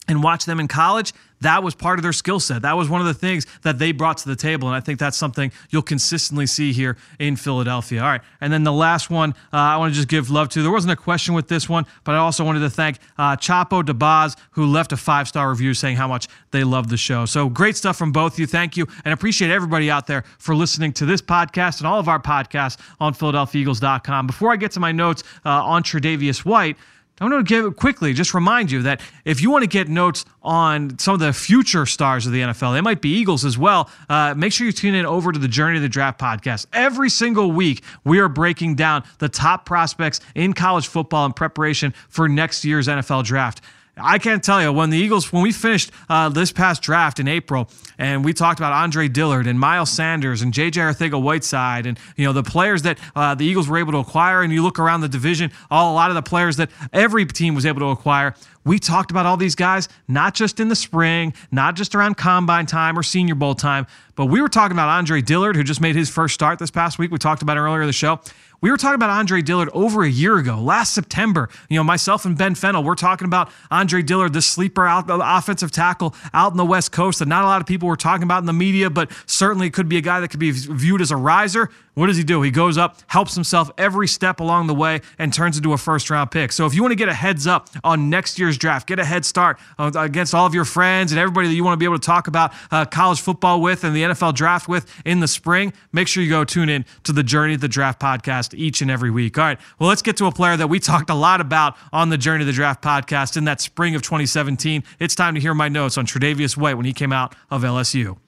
and 0.09 0.23
watch 0.23 0.45
them 0.45 0.59
in 0.59 0.67
college, 0.69 1.13
that 1.41 1.63
was 1.63 1.75
part 1.75 1.99
of 1.99 2.03
their 2.03 2.13
skill 2.13 2.41
set. 2.41 2.63
That 2.63 2.77
was 2.77 2.89
one 2.89 3.01
of 3.01 3.07
the 3.07 3.15
things 3.15 3.47
that 3.63 3.79
they 3.79 3.93
brought 3.93 4.19
to 4.19 4.29
the 4.29 4.37
table. 4.37 4.69
And 4.69 4.77
I 4.77 4.81
think 4.81 4.99
that's 4.99 5.17
something 5.17 5.51
you'll 5.71 5.83
consistently 5.83 6.47
see 6.47 6.73
here 6.73 6.97
in 7.19 7.37
Philadelphia. 7.37 8.03
All 8.03 8.09
right. 8.09 8.21
And 8.41 8.53
then 8.53 8.65
the 8.65 8.73
last 8.73 9.11
one 9.11 9.31
uh, 9.53 9.57
I 9.57 9.77
want 9.77 9.93
to 9.93 9.97
just 9.97 10.09
give 10.09 10.31
love 10.31 10.49
to. 10.51 10.63
There 10.63 10.71
wasn't 10.71 10.93
a 10.93 10.97
question 10.97 11.35
with 11.35 11.49
this 11.49 11.69
one, 11.69 11.87
but 12.05 12.15
I 12.15 12.19
also 12.19 12.45
wanted 12.45 12.61
to 12.61 12.71
thank 12.71 12.99
uh, 13.19 13.37
Chapo 13.37 13.83
DeBaz, 13.83 14.37
who 14.53 14.67
left 14.67 14.93
a 14.93 14.97
five 14.97 15.29
star 15.29 15.51
review 15.51 15.75
saying 15.75 15.97
how 15.97 16.09
much 16.09 16.29
they 16.51 16.65
love 16.65 16.89
the 16.89 16.97
show. 16.97 17.25
So 17.27 17.49
great 17.49 17.77
stuff 17.77 17.97
from 17.97 18.13
both 18.13 18.39
you. 18.39 18.47
Thank 18.47 18.77
you. 18.77 18.87
And 19.05 19.15
appreciate 19.15 19.51
everybody 19.51 19.91
out 19.91 20.07
there 20.07 20.25
for 20.39 20.55
listening 20.55 20.93
to 20.95 21.07
this 21.07 21.23
podcast 21.23 21.79
and 21.79 21.87
all 21.87 21.99
of 21.99 22.09
our 22.09 22.21
podcasts 22.21 22.79
on 23.01 23.15
PhiladelphiaEagles.com. 23.15 24.27
Before 24.27 24.53
I 24.53 24.57
get 24.57 24.73
to 24.73 24.81
my 24.81 24.93
notes 24.93 25.23
uh, 25.45 25.65
on 25.65 25.83
Tre'Davious 25.83 26.45
White, 26.45 26.77
I 27.21 27.25
want 27.25 27.47
to 27.47 27.49
give 27.49 27.77
quickly 27.77 28.15
just 28.15 28.33
remind 28.33 28.71
you 28.71 28.83
that 28.83 29.03
if 29.27 29.43
you 29.43 29.51
want 29.51 29.63
to 29.63 29.69
get 29.69 29.89
notes 29.89 30.25
on 30.43 30.99
some 30.99 31.13
of 31.13 31.21
the 31.21 31.35
future 31.35 31.85
stars 31.85 32.27
of 32.27 32.33
the 32.33 32.41
NFL, 32.41 32.73
they 32.73 32.81
might 32.81 33.03
be 33.03 33.11
Eagles 33.11 33.45
as 33.45 33.59
well. 33.59 33.91
Uh, 34.09 34.35
make 34.35 34.53
sure 34.53 34.67
you 34.67 34.73
tune 34.73 34.95
in 34.95 35.05
over 35.05 35.31
to 35.31 35.39
the 35.39 35.49
Journey 35.49 35.77
of 35.77 35.83
the 35.83 35.89
Draft 35.89 36.19
podcast. 36.19 36.67
Every 36.73 37.11
single 37.11 37.53
week, 37.53 37.83
we 38.05 38.21
are 38.21 38.29
breaking 38.29 38.77
down 38.77 39.05
the 39.19 39.29
top 39.29 39.67
prospects 39.67 40.21
in 40.35 40.55
college 40.55 40.89
football 40.89 41.27
in 41.27 41.35
preparation 41.35 41.93
for 42.09 42.27
next 42.27 42.65
year's 42.65 42.89
NFL 42.89 43.25
draft. 43.25 43.61
I 44.03 44.19
can't 44.19 44.43
tell 44.43 44.63
you 44.63 44.73
when 44.73 44.91
the 44.91 44.99
Eagles 44.99 45.33
when 45.33 45.43
we 45.43 45.53
finished 45.53 45.91
uh, 46.09 46.29
this 46.29 46.53
past 46.53 46.83
draft 46.83 47.21
in 47.21 47.29
April 47.29 47.69
and 47.99 48.25
we 48.25 48.33
talked 48.33 48.59
about 48.59 48.73
Andre 48.73 49.09
Dillard 49.09 49.47
and 49.47 49.59
Miles 49.59 49.91
Sanders 49.91 50.43
and 50.43 50.53
JJ 50.53 50.73
Arcega-Whiteside 50.73 51.87
and 51.87 51.99
you 52.17 52.25
know 52.25 52.33
the 52.33 52.43
players 52.43 52.83
that 52.83 52.99
uh, 53.15 53.35
the 53.35 53.45
Eagles 53.45 53.69
were 53.69 53.79
able 53.79 53.93
to 53.93 53.99
acquire 53.99 54.43
and 54.43 54.53
you 54.53 54.63
look 54.63 54.79
around 54.79 55.01
the 55.01 55.09
division 55.09 55.51
all 55.71 55.93
a 55.93 55.95
lot 55.95 56.11
of 56.11 56.15
the 56.15 56.23
players 56.23 56.57
that 56.57 56.71
every 56.93 57.27
team 57.27 57.55
was 57.55 57.67
able 57.67 57.81
to 57.81 57.89
acquire. 57.89 58.35
We 58.65 58.79
talked 58.79 59.11
about 59.11 59.27
all 59.27 59.37
these 59.37 59.55
guys 59.55 59.89
not 60.09 60.35
just 60.35 60.61
in 60.61 60.69
the 60.69 60.77
spring 60.77 61.35
not 61.51 61.77
just 61.77 61.95
around 61.95 62.17
combine 62.17 62.67
time 62.67 62.99
or 62.99 63.03
senior 63.03 63.35
bowl 63.35 63.55
time 63.55 63.87
but 64.15 64.27
we 64.27 64.41
were 64.41 64.49
talking 64.49 64.77
about 64.77 64.89
Andre 64.89 65.23
Dillard 65.23 65.57
who 65.57 65.63
just 65.63 65.81
made 65.81 65.97
his 65.97 66.11
first 66.11 66.35
start 66.35 66.59
this 66.59 66.71
past 66.71 66.99
week. 66.99 67.11
We 67.11 67.19
talked 67.19 67.43
about 67.43 67.57
it 67.57 67.61
earlier 67.61 67.83
in 67.83 67.87
the 67.87 67.93
show 67.93 68.21
we 68.61 68.71
were 68.71 68.77
talking 68.77 68.97
about 68.97 69.11
Andre 69.11 69.41
Dillard 69.41 69.71
over 69.73 70.03
a 70.03 70.09
year 70.09 70.37
ago, 70.37 70.61
last 70.61 70.95
September. 70.95 71.49
You 71.69 71.77
know, 71.77 71.85
myself 71.85 72.25
and 72.25 72.37
Ben 72.37 72.55
Fennell, 72.55 72.85
we're 72.85 72.95
talking 72.95 73.25
about 73.25 73.51
Andre 73.71 74.03
Dillard, 74.03 74.33
the 74.33 74.43
sleeper 74.43 74.87
out, 74.87 75.07
the 75.07 75.19
offensive 75.21 75.71
tackle 75.71 76.15
out 76.35 76.53
in 76.53 76.59
the 76.59 76.65
West 76.65 76.93
Coast 76.93 77.21
that 77.21 77.29
not 77.29 77.45
a 77.45 77.47
lot 77.47 77.61
of 77.61 77.67
people 77.67 77.89
were 77.89 77.97
talking 77.97 78.23
about 78.25 78.41
in 78.41 78.47
the 78.47 78.53
media, 78.53 78.91
but 78.91 79.11
certainly 79.27 79.71
could 79.71 79.89
be 79.89 79.97
a 79.97 80.03
guy 80.03 80.21
that 80.21 80.29
could 80.29 80.41
be 80.41 80.51
viewed 80.51 81.01
as 81.01 81.11
a 81.11 81.17
riser. 81.17 81.71
What 81.95 82.07
does 82.07 82.17
he 82.17 82.23
do? 82.23 82.41
He 82.43 82.51
goes 82.51 82.79
up, 82.79 82.99
helps 83.09 83.35
himself 83.35 83.71
every 83.77 84.07
step 84.07 84.41
along 84.41 84.69
the 84.69 84.75
way, 84.75 85.01
and 85.19 85.35
turns 85.35 85.57
into 85.57 85.73
a 85.73 85.79
first 85.79 86.09
round 86.09 86.31
pick. 86.31 86.53
So 86.53 86.65
if 86.67 86.75
you 86.75 86.83
want 86.83 86.93
to 86.93 86.97
get 86.97 87.09
a 87.09 87.15
heads 87.15 87.47
up 87.47 87.69
on 87.83 88.09
next 88.09 88.39
year's 88.39 88.57
draft, 88.57 88.87
get 88.87 88.99
a 88.99 89.05
head 89.05 89.25
start 89.25 89.59
uh, 89.79 89.91
against 89.97 90.35
all 90.35 90.47
of 90.47 90.55
your 90.55 90.65
friends 90.65 91.13
and 91.13 91.19
everybody 91.19 91.49
that 91.49 91.55
you 91.55 91.65
want 91.65 91.75
to 91.75 91.79
be 91.79 91.85
able 91.85 91.99
to 91.99 92.07
talk 92.07 92.29
about 92.29 92.53
uh, 92.71 92.85
college 92.85 93.21
football 93.21 93.61
with 93.61 93.85
and 93.85 93.95
the 93.95 94.03
NFL 94.03 94.35
draft 94.35 94.69
with 94.69 94.91
in 95.05 95.21
the 95.21 95.29
spring, 95.29 95.73
make 95.93 96.09
sure 96.09 96.23
you 96.23 96.31
go 96.31 96.45
tune 96.45 96.69
in 96.69 96.85
to 97.03 97.13
the 97.13 97.23
Journey 97.23 97.55
of 97.55 97.61
the 97.61 97.69
Draft 97.69 98.01
podcast 98.01 98.50
each 98.55 98.83
and 98.83 98.91
every 98.91 99.11
week. 99.11 99.39
All 99.39 99.45
right, 99.45 99.59
well, 99.79 99.89
let's 99.89 100.03
get 100.03 100.17
to 100.19 100.27
a 100.27 100.33
player 100.33 100.57
that 100.57 100.69
we 100.69 100.79
talked 100.79 101.11
a 101.11 101.15
lot 101.15 101.41
about 101.41 101.77
on 101.93 102.11
the 102.11 102.19
Journey 102.19 102.43
of 102.43 102.47
the 102.47 102.53
Draft 102.53 102.83
podcast 102.83 103.37
in 103.37 103.45
that 103.45 103.61
spring 103.61 103.95
of 103.95 104.03
2017. 104.03 104.85
It's 104.99 105.15
time 105.15 105.35
to 105.35 105.41
hear 105.41 105.55
my 105.55 105.69
notes 105.69 105.99
on 105.99 106.07
Tre'Davious 106.07 106.57
White 106.57 106.77
when 106.77 106.87
he 106.87 106.93
came 106.93 107.13
out 107.13 107.35
of 107.51 107.63
LSU. 107.63 108.19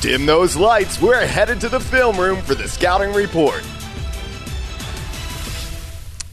Dim 0.00 0.24
those 0.24 0.56
lights. 0.56 1.00
We're 1.00 1.26
headed 1.26 1.60
to 1.60 1.68
the 1.68 1.80
film 1.80 2.18
room 2.18 2.40
for 2.40 2.54
the 2.54 2.66
scouting 2.66 3.12
report. 3.12 3.62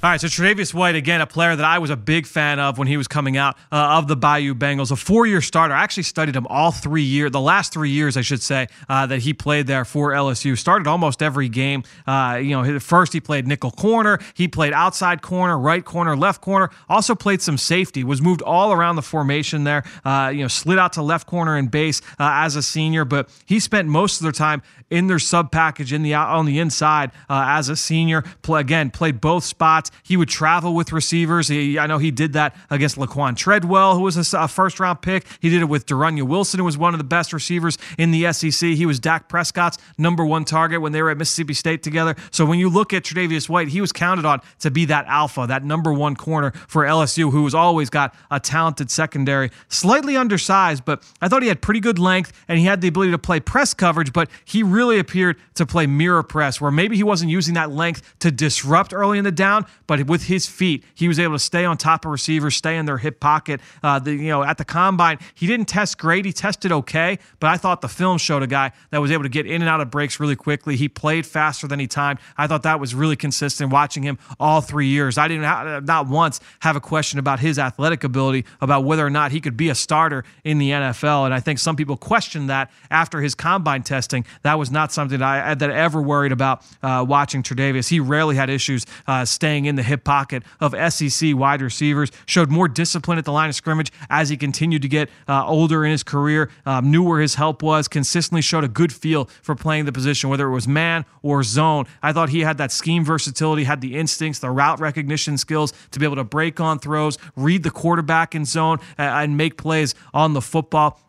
All 0.07 0.11
right, 0.11 0.21
so 0.21 0.27
Tre'Davious 0.27 0.73
White, 0.73 0.95
again, 0.95 1.19
a 1.19 1.27
player 1.27 1.53
that 1.53 1.65
I 1.65 1.79
was 1.79 1.89
a 1.89 1.97
big 1.97 2.25
fan 2.25 2.61
of 2.61 2.77
when 2.77 2.87
he 2.87 2.95
was 2.95 3.09
coming 3.09 3.35
out 3.35 3.57
uh, 3.73 3.97
of 3.97 4.07
the 4.07 4.15
Bayou 4.15 4.55
Bengals, 4.55 4.89
a 4.89 4.95
four-year 4.95 5.41
starter. 5.41 5.73
I 5.73 5.83
actually 5.83 6.03
studied 6.03 6.33
him 6.33 6.47
all 6.47 6.71
three 6.71 7.03
years, 7.03 7.31
the 7.31 7.41
last 7.41 7.73
three 7.73 7.89
years, 7.89 8.15
I 8.15 8.21
should 8.21 8.41
say, 8.41 8.67
uh, 8.87 9.05
that 9.07 9.19
he 9.19 9.33
played 9.33 9.67
there 9.67 9.83
for 9.83 10.11
LSU. 10.11 10.57
Started 10.57 10.87
almost 10.87 11.21
every 11.21 11.49
game. 11.49 11.83
Uh, 12.07 12.39
you 12.41 12.51
know, 12.51 12.79
first 12.79 13.11
he 13.11 13.19
played 13.19 13.47
nickel 13.47 13.69
corner, 13.69 14.17
he 14.33 14.47
played 14.47 14.71
outside 14.71 15.21
corner, 15.21 15.59
right 15.59 15.83
corner, 15.83 16.15
left 16.15 16.39
corner. 16.39 16.69
Also 16.87 17.13
played 17.13 17.41
some 17.41 17.57
safety. 17.57 18.05
Was 18.05 18.21
moved 18.21 18.41
all 18.41 18.71
around 18.71 18.95
the 18.95 19.01
formation 19.01 19.65
there. 19.65 19.83
Uh, 20.05 20.31
you 20.33 20.41
know, 20.41 20.47
slid 20.47 20.79
out 20.79 20.93
to 20.93 21.01
left 21.01 21.27
corner 21.27 21.57
and 21.57 21.69
base 21.69 21.99
uh, 22.17 22.31
as 22.31 22.55
a 22.55 22.63
senior, 22.63 23.03
but 23.03 23.29
he 23.45 23.59
spent 23.59 23.89
most 23.89 24.21
of 24.21 24.23
their 24.23 24.31
time 24.31 24.61
in 24.89 25.07
their 25.07 25.19
sub 25.19 25.51
package 25.51 25.91
in 25.91 26.01
the 26.01 26.13
on 26.13 26.45
the 26.45 26.59
inside 26.59 27.11
uh, 27.29 27.43
as 27.49 27.67
a 27.67 27.75
senior. 27.75 28.21
Play, 28.41 28.61
again, 28.61 28.89
played 28.89 29.19
both 29.19 29.43
spots. 29.43 29.91
He 30.03 30.17
would 30.17 30.29
travel 30.29 30.73
with 30.73 30.91
receivers. 30.91 31.47
He, 31.47 31.77
I 31.79 31.87
know 31.87 31.97
he 31.97 32.11
did 32.11 32.33
that 32.33 32.55
against 32.69 32.97
Laquon 32.97 33.35
Treadwell, 33.35 33.95
who 33.95 34.01
was 34.01 34.33
a, 34.33 34.47
first 34.47 34.79
round 34.79 35.01
pick. 35.01 35.25
He 35.41 35.49
did 35.49 35.61
it 35.61 35.65
with 35.65 35.85
De'Runnya 35.85 36.23
Wilson, 36.23 36.59
who 36.59 36.65
was 36.65 36.77
one 36.77 36.93
of 36.93 36.97
the 36.97 37.03
best 37.03 37.33
receivers 37.33 37.77
in 37.97 38.11
the 38.11 38.31
SEC. 38.31 38.69
He 38.69 38.85
was 38.85 38.99
Dak 38.99 39.29
Prescott's 39.29 39.77
number 39.97 40.25
one 40.25 40.45
target 40.45 40.81
when 40.81 40.91
they 40.91 41.01
were 41.01 41.09
at 41.09 41.17
Mississippi 41.17 41.53
State 41.53 41.83
together. 41.83 42.15
So 42.31 42.45
when 42.45 42.59
you 42.59 42.69
look 42.69 42.93
at 42.93 43.03
Tre'Davious 43.03 43.49
White, 43.49 43.67
he 43.69 43.81
was 43.81 43.91
counted 43.91 44.25
on 44.25 44.41
to 44.59 44.71
be 44.71 44.85
that 44.85 45.05
alpha, 45.07 45.45
that 45.47 45.63
number 45.63 45.93
one 45.93 46.15
corner 46.15 46.51
for 46.67 46.83
LSU, 46.83 47.31
who 47.31 47.43
has 47.43 47.53
always 47.53 47.89
got 47.89 48.15
a 48.31 48.39
talented 48.39 48.89
secondary. 48.89 49.51
Slightly 49.69 50.15
undersized, 50.15 50.85
but 50.85 51.03
I 51.21 51.27
thought 51.27 51.41
he 51.41 51.49
had 51.49 51.61
pretty 51.61 51.79
good 51.79 51.99
length 51.99 52.33
and 52.47 52.59
he 52.59 52.65
had 52.65 52.81
the 52.81 52.87
ability 52.87 53.11
to 53.11 53.17
play 53.17 53.39
press 53.39 53.73
coverage, 53.73 54.13
but 54.13 54.29
he 54.45 54.63
really 54.63 54.99
appeared 54.99 55.37
to 55.55 55.65
play 55.65 55.87
mirror 55.87 56.23
press, 56.23 56.61
where 56.61 56.71
maybe 56.71 56.95
he 56.95 57.03
wasn't 57.03 57.31
using 57.31 57.53
that 57.55 57.71
length 57.71 58.15
to 58.19 58.31
disrupt 58.31 58.93
early 58.93 59.17
in 59.17 59.23
the 59.23 59.31
down, 59.31 59.65
but 59.87 60.05
with 60.07 60.23
his 60.23 60.45
feet, 60.45 60.83
he 60.93 61.07
was 61.07 61.19
able 61.19 61.33
to 61.33 61.39
stay 61.39 61.65
on 61.65 61.77
top 61.77 62.05
of 62.05 62.11
receivers, 62.11 62.55
stay 62.55 62.77
in 62.77 62.85
their 62.85 62.97
hip 62.97 63.19
pocket. 63.19 63.61
Uh, 63.81 63.99
the, 63.99 64.13
you 64.13 64.29
know, 64.29 64.43
at 64.43 64.57
the 64.57 64.65
combine, 64.65 65.17
he 65.33 65.47
didn't 65.47 65.67
test 65.67 65.97
great. 65.97 66.25
He 66.25 66.33
tested 66.33 66.71
okay, 66.71 67.19
but 67.39 67.49
I 67.49 67.57
thought 67.57 67.81
the 67.81 67.87
film 67.87 68.17
showed 68.17 68.43
a 68.43 68.47
guy 68.47 68.71
that 68.91 68.99
was 68.99 69.11
able 69.11 69.23
to 69.23 69.29
get 69.29 69.45
in 69.45 69.61
and 69.61 69.69
out 69.69 69.81
of 69.81 69.89
breaks 69.89 70.19
really 70.19 70.35
quickly. 70.35 70.75
He 70.75 70.89
played 70.89 71.25
faster 71.25 71.67
than 71.67 71.79
he 71.79 71.87
timed. 71.87 72.19
I 72.37 72.47
thought 72.47 72.63
that 72.63 72.79
was 72.79 72.93
really 72.93 73.15
consistent 73.15 73.71
watching 73.71 74.03
him 74.03 74.19
all 74.39 74.61
three 74.61 74.87
years. 74.87 75.17
I 75.17 75.27
didn't 75.27 75.45
ha- 75.45 75.79
not 75.83 76.07
once 76.07 76.39
have 76.59 76.75
a 76.75 76.81
question 76.81 77.19
about 77.19 77.39
his 77.39 77.57
athletic 77.57 78.03
ability, 78.03 78.45
about 78.61 78.83
whether 78.83 79.05
or 79.05 79.09
not 79.09 79.31
he 79.31 79.41
could 79.41 79.57
be 79.57 79.69
a 79.69 79.75
starter 79.75 80.23
in 80.43 80.57
the 80.57 80.71
NFL. 80.71 81.25
And 81.25 81.33
I 81.33 81.39
think 81.39 81.59
some 81.59 81.75
people 81.75 81.97
questioned 81.97 82.49
that 82.49 82.69
after 82.91 83.21
his 83.21 83.33
combine 83.35 83.83
testing. 83.83 84.25
That 84.43 84.59
was 84.59 84.69
not 84.69 84.91
something 84.91 85.19
that 85.19 85.25
I 85.25 85.55
that 85.55 85.69
ever 85.69 86.01
worried 86.01 86.31
about 86.31 86.63
uh, 86.83 87.05
watching 87.07 87.43
Tre'Davious. 87.43 87.87
He 87.87 87.99
rarely 87.99 88.35
had 88.35 88.49
issues 88.49 88.85
uh, 89.07 89.25
staying 89.25 89.65
in 89.65 89.76
the 89.77 89.83
hip 89.83 90.03
pocket 90.03 90.43
of 90.59 90.75
SEC 90.93 91.35
wide 91.35 91.61
receivers. 91.61 92.11
Showed 92.25 92.49
more 92.49 92.67
discipline 92.67 93.17
at 93.17 93.25
the 93.25 93.31
line 93.31 93.49
of 93.49 93.55
scrimmage 93.55 93.91
as 94.09 94.29
he 94.29 94.37
continued 94.37 94.81
to 94.81 94.87
get 94.87 95.09
uh, 95.27 95.45
older 95.45 95.85
in 95.85 95.91
his 95.91 96.03
career. 96.03 96.49
Um, 96.65 96.91
knew 96.91 97.03
where 97.03 97.21
his 97.21 97.35
help 97.35 97.63
was. 97.63 97.87
Consistently 97.87 98.41
showed 98.41 98.63
a 98.63 98.67
good 98.67 98.91
feel 98.91 99.25
for 99.41 99.55
playing 99.55 99.85
the 99.85 99.91
position, 99.91 100.29
whether 100.29 100.47
it 100.47 100.53
was 100.53 100.67
man 100.67 101.05
or 101.21 101.43
zone. 101.43 101.85
I 102.03 102.13
thought 102.13 102.29
he 102.29 102.41
had 102.41 102.57
that 102.57 102.71
scheme 102.71 103.03
versatility, 103.03 103.63
had 103.63 103.81
the 103.81 103.97
instincts, 103.97 104.39
the 104.39 104.49
route 104.49 104.79
recognition 104.79 105.37
skills 105.37 105.73
to 105.91 105.99
be 105.99 106.05
able 106.05 106.17
to 106.17 106.23
break 106.23 106.59
on 106.59 106.79
throws, 106.79 107.17
read 107.35 107.63
the 107.63 107.71
quarterback 107.71 108.35
in 108.35 108.45
zone, 108.45 108.79
and 108.97 109.37
make 109.37 109.57
plays 109.57 109.95
on 110.13 110.33
the 110.33 110.41
football 110.41 110.99